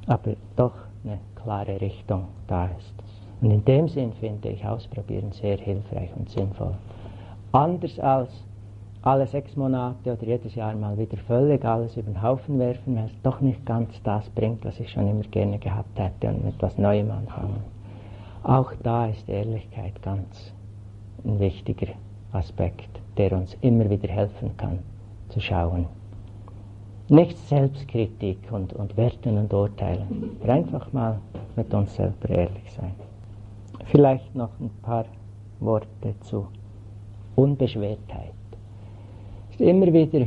aber 0.06 0.32
doch 0.56 0.74
eine 1.04 1.18
klare 1.34 1.80
Richtung 1.80 2.24
da 2.46 2.66
ist. 2.66 2.94
Und 3.40 3.50
in 3.50 3.64
dem 3.64 3.88
Sinn 3.88 4.12
finde 4.14 4.48
ich 4.48 4.64
Ausprobieren 4.64 5.32
sehr 5.32 5.58
hilfreich 5.58 6.10
und 6.16 6.28
sinnvoll. 6.30 6.74
Anders 7.52 7.98
als 8.00 8.30
alle 9.06 9.28
sechs 9.28 9.54
Monate 9.54 10.14
oder 10.14 10.24
jedes 10.24 10.56
Jahr 10.56 10.74
mal 10.74 10.98
wieder 10.98 11.16
völlig 11.16 11.64
alles 11.64 11.96
über 11.96 12.10
den 12.10 12.20
Haufen 12.20 12.58
werfen, 12.58 12.96
weil 12.96 13.04
es 13.04 13.22
doch 13.22 13.40
nicht 13.40 13.64
ganz 13.64 14.02
das 14.02 14.28
bringt, 14.30 14.64
was 14.64 14.80
ich 14.80 14.90
schon 14.90 15.08
immer 15.08 15.22
gerne 15.22 15.58
gehabt 15.60 15.96
hätte 15.96 16.26
und 16.26 16.44
mit 16.44 16.54
etwas 16.56 16.76
Neuem 16.76 17.12
anfangen. 17.12 17.62
Auch 18.42 18.72
da 18.82 19.06
ist 19.06 19.28
Ehrlichkeit 19.28 20.02
ganz 20.02 20.52
ein 21.24 21.38
wichtiger 21.38 21.92
Aspekt, 22.32 22.88
der 23.16 23.30
uns 23.30 23.56
immer 23.60 23.88
wieder 23.88 24.08
helfen 24.08 24.56
kann 24.56 24.80
zu 25.28 25.38
schauen. 25.40 25.86
Nicht 27.08 27.38
Selbstkritik 27.38 28.38
und, 28.50 28.72
und 28.72 28.96
Werten 28.96 29.38
und 29.38 29.54
Urteilen, 29.54 30.36
einfach 30.44 30.92
mal 30.92 31.20
mit 31.54 31.72
uns 31.72 31.94
selber 31.94 32.28
ehrlich 32.28 32.72
sein. 32.76 32.94
Vielleicht 33.84 34.34
noch 34.34 34.50
ein 34.58 34.70
paar 34.82 35.04
Worte 35.60 36.18
zu 36.22 36.48
Unbeschwertheit. 37.36 38.32
Ist 39.58 39.66
immer 39.66 39.90
wieder 39.90 40.26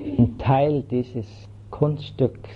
ein 0.00 0.38
Teil 0.38 0.82
dieses 0.90 1.48
Kunststücks 1.70 2.50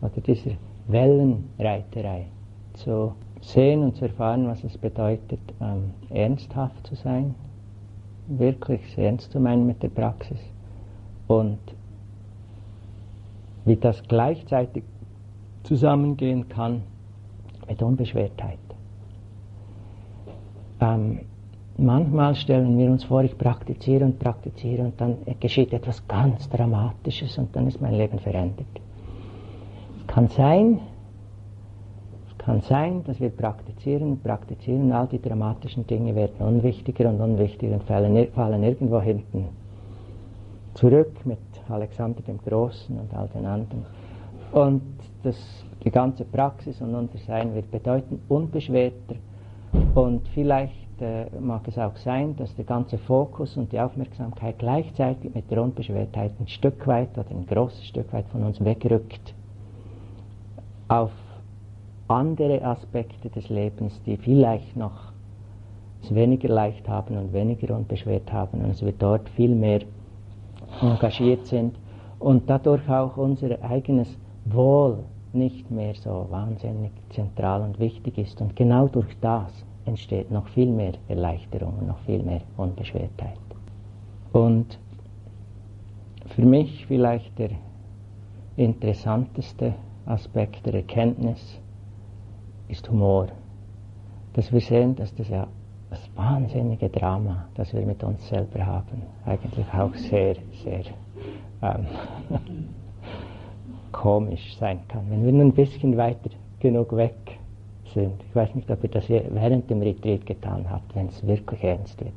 oder 0.00 0.22
dieser 0.26 0.52
Wellenreiterei 0.88 2.28
zu 2.72 3.12
sehen 3.42 3.82
und 3.82 3.94
zu 3.96 4.06
erfahren, 4.06 4.46
was 4.46 4.64
es 4.64 4.78
bedeutet, 4.78 5.40
ähm, 5.60 5.90
ernsthaft 6.08 6.86
zu 6.86 6.94
sein, 6.94 7.34
wirklich 8.26 8.80
ernst 8.96 9.32
zu 9.32 9.38
meinen 9.38 9.66
mit 9.66 9.82
der 9.82 9.90
Praxis 9.90 10.40
und 11.26 11.58
wie 13.66 13.76
das 13.76 14.02
gleichzeitig 14.08 14.82
zusammengehen 15.62 16.48
kann 16.48 16.84
mit 17.68 17.82
Unbeschwertheit. 17.82 18.58
Ähm, 20.80 21.20
manchmal 21.78 22.34
stellen 22.34 22.78
wir 22.78 22.90
uns 22.90 23.04
vor, 23.04 23.22
ich 23.22 23.36
praktiziere 23.36 24.04
und 24.04 24.18
praktiziere 24.18 24.82
und 24.82 25.00
dann 25.00 25.18
geschieht 25.40 25.72
etwas 25.72 26.06
ganz 26.08 26.48
Dramatisches 26.48 27.38
und 27.38 27.54
dann 27.54 27.68
ist 27.68 27.80
mein 27.80 27.94
Leben 27.94 28.18
verändert. 28.18 28.66
Es 30.00 30.06
kann 30.06 30.28
sein, 30.28 30.80
es 32.28 32.38
kann 32.38 32.60
sein, 32.62 33.04
dass 33.04 33.20
wir 33.20 33.30
praktizieren 33.30 34.12
und 34.12 34.22
praktizieren 34.22 34.84
und 34.84 34.92
all 34.92 35.06
die 35.06 35.20
dramatischen 35.20 35.86
Dinge 35.86 36.14
werden 36.14 36.46
unwichtiger 36.46 37.08
und 37.08 37.20
unwichtiger 37.20 37.74
und 37.74 37.84
fallen, 37.84 38.28
fallen 38.32 38.62
irgendwo 38.62 39.00
hinten 39.00 39.46
zurück 40.74 41.24
mit 41.24 41.38
Alexander 41.68 42.20
dem 42.22 42.38
Großen 42.38 42.98
und 42.98 43.12
all 43.14 43.28
den 43.28 43.46
anderen. 43.46 43.84
Und 44.52 44.82
das, 45.22 45.36
die 45.84 45.90
ganze 45.90 46.24
Praxis 46.24 46.80
und 46.80 46.94
unser 46.94 47.18
Sein 47.18 47.54
wird 47.54 47.70
bedeutend 47.70 48.20
unbeschwerter 48.28 49.16
und 49.94 50.26
vielleicht 50.28 50.85
äh, 51.00 51.26
mag 51.40 51.66
es 51.68 51.78
auch 51.78 51.96
sein, 51.96 52.36
dass 52.36 52.54
der 52.56 52.64
ganze 52.64 52.98
Fokus 52.98 53.56
und 53.56 53.72
die 53.72 53.80
Aufmerksamkeit 53.80 54.58
gleichzeitig 54.58 55.34
mit 55.34 55.50
der 55.50 55.62
Unbeschwertheit 55.62 56.32
ein 56.40 56.48
Stück 56.48 56.86
weit 56.86 57.16
oder 57.16 57.30
ein 57.30 57.46
großes 57.46 57.86
Stück 57.86 58.12
weit 58.12 58.26
von 58.28 58.42
uns 58.44 58.64
wegrückt 58.64 59.34
auf 60.88 61.10
andere 62.08 62.62
Aspekte 62.64 63.28
des 63.30 63.48
Lebens, 63.48 64.00
die 64.06 64.16
vielleicht 64.16 64.76
noch 64.76 65.12
es 66.02 66.14
weniger 66.14 66.48
leicht 66.48 66.88
haben 66.88 67.16
und 67.16 67.32
weniger 67.32 67.74
unbeschwert 67.74 68.32
haben 68.32 68.60
und 68.60 68.68
dass 68.68 68.84
wir 68.84 68.92
dort 68.92 69.28
viel 69.30 69.54
mehr 69.54 69.80
engagiert 70.80 71.46
sind 71.46 71.74
und 72.18 72.48
dadurch 72.48 72.88
auch 72.88 73.16
unser 73.16 73.62
eigenes 73.62 74.16
Wohl 74.44 74.98
nicht 75.32 75.70
mehr 75.70 75.94
so 75.94 76.26
wahnsinnig 76.30 76.92
zentral 77.10 77.62
und 77.62 77.78
wichtig 77.78 78.18
ist. 78.18 78.40
Und 78.40 78.56
genau 78.56 78.88
durch 78.88 79.16
das 79.20 79.52
entsteht 79.86 80.30
noch 80.30 80.48
viel 80.48 80.70
mehr 80.70 80.92
Erleichterung 81.08 81.78
und 81.78 81.88
noch 81.88 81.98
viel 82.00 82.22
mehr 82.22 82.42
Unbeschwertheit. 82.56 83.38
Und 84.32 84.78
für 86.26 86.44
mich 86.44 86.84
vielleicht 86.86 87.38
der 87.38 87.50
interessanteste 88.56 89.74
Aspekt 90.06 90.66
der 90.66 90.74
Erkenntnis 90.74 91.60
ist 92.68 92.88
Humor. 92.90 93.28
Dass 94.34 94.52
wir 94.52 94.60
sehen, 94.60 94.96
dass 94.96 95.14
das 95.14 95.28
ja 95.28 95.46
das 95.90 96.00
wahnsinnige 96.16 96.88
Drama, 96.88 97.46
das 97.54 97.72
wir 97.72 97.86
mit 97.86 98.02
uns 98.02 98.26
selber 98.28 98.66
haben, 98.66 99.02
eigentlich 99.24 99.66
auch 99.72 99.94
sehr, 99.94 100.36
sehr 100.64 100.84
ähm, 101.62 101.86
komisch 103.92 104.56
sein 104.58 104.80
kann. 104.88 105.08
Wenn 105.08 105.24
wir 105.24 105.32
nur 105.32 105.44
ein 105.44 105.52
bisschen 105.52 105.96
weiter 105.96 106.30
genug 106.60 106.94
weg 106.96 107.14
sind. 107.96 108.12
Ich 108.28 108.36
weiß 108.36 108.54
nicht, 108.54 108.70
ob 108.70 108.84
ihr 108.84 108.90
das 108.90 109.08
während 109.08 109.70
dem 109.70 109.80
Retreat 109.80 110.26
getan 110.26 110.66
habt, 110.70 110.94
wenn 110.94 111.06
es 111.06 111.26
wirklich 111.26 111.64
ernst 111.64 111.98
wird. 112.00 112.12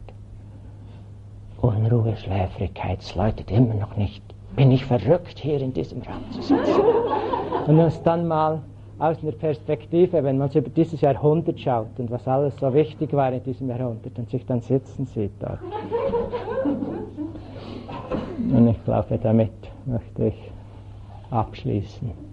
Unruhe, 1.62 2.16
Schläfrigkeit, 2.18 3.00
es 3.00 3.16
läutet 3.16 3.50
immer 3.50 3.74
noch 3.76 3.96
nicht. 3.96 4.22
Bin 4.58 4.72
ich 4.72 4.84
verrückt, 4.86 5.40
hier 5.40 5.62
in 5.62 5.74
diesem 5.74 6.02
Raum 6.02 6.24
zu 6.32 6.42
sitzen? 6.42 6.82
Und 7.68 7.80
uns 7.80 8.02
dann 8.04 8.28
mal 8.28 8.62
aus 8.98 9.24
einer 9.24 9.32
Perspektive, 9.32 10.22
wenn 10.22 10.38
man 10.38 10.52
über 10.52 10.70
dieses 10.70 11.00
Jahrhundert 11.00 11.60
schaut 11.60 11.98
und 11.98 12.12
was 12.12 12.28
alles 12.28 12.58
so 12.58 12.74
wichtig 12.74 13.14
war 13.14 13.32
in 13.32 13.44
diesem 13.44 13.70
Jahrhundert 13.70 14.20
und 14.20 14.30
sich 14.30 14.46
dann 14.46 14.60
sitzen 14.60 15.06
sieht 15.06 15.32
dort. 15.40 15.60
Und 18.52 18.68
ich 18.68 18.84
glaube, 18.84 19.18
damit 19.18 19.52
möchte 19.86 20.28
ich 20.28 20.52
abschließen. 21.32 22.29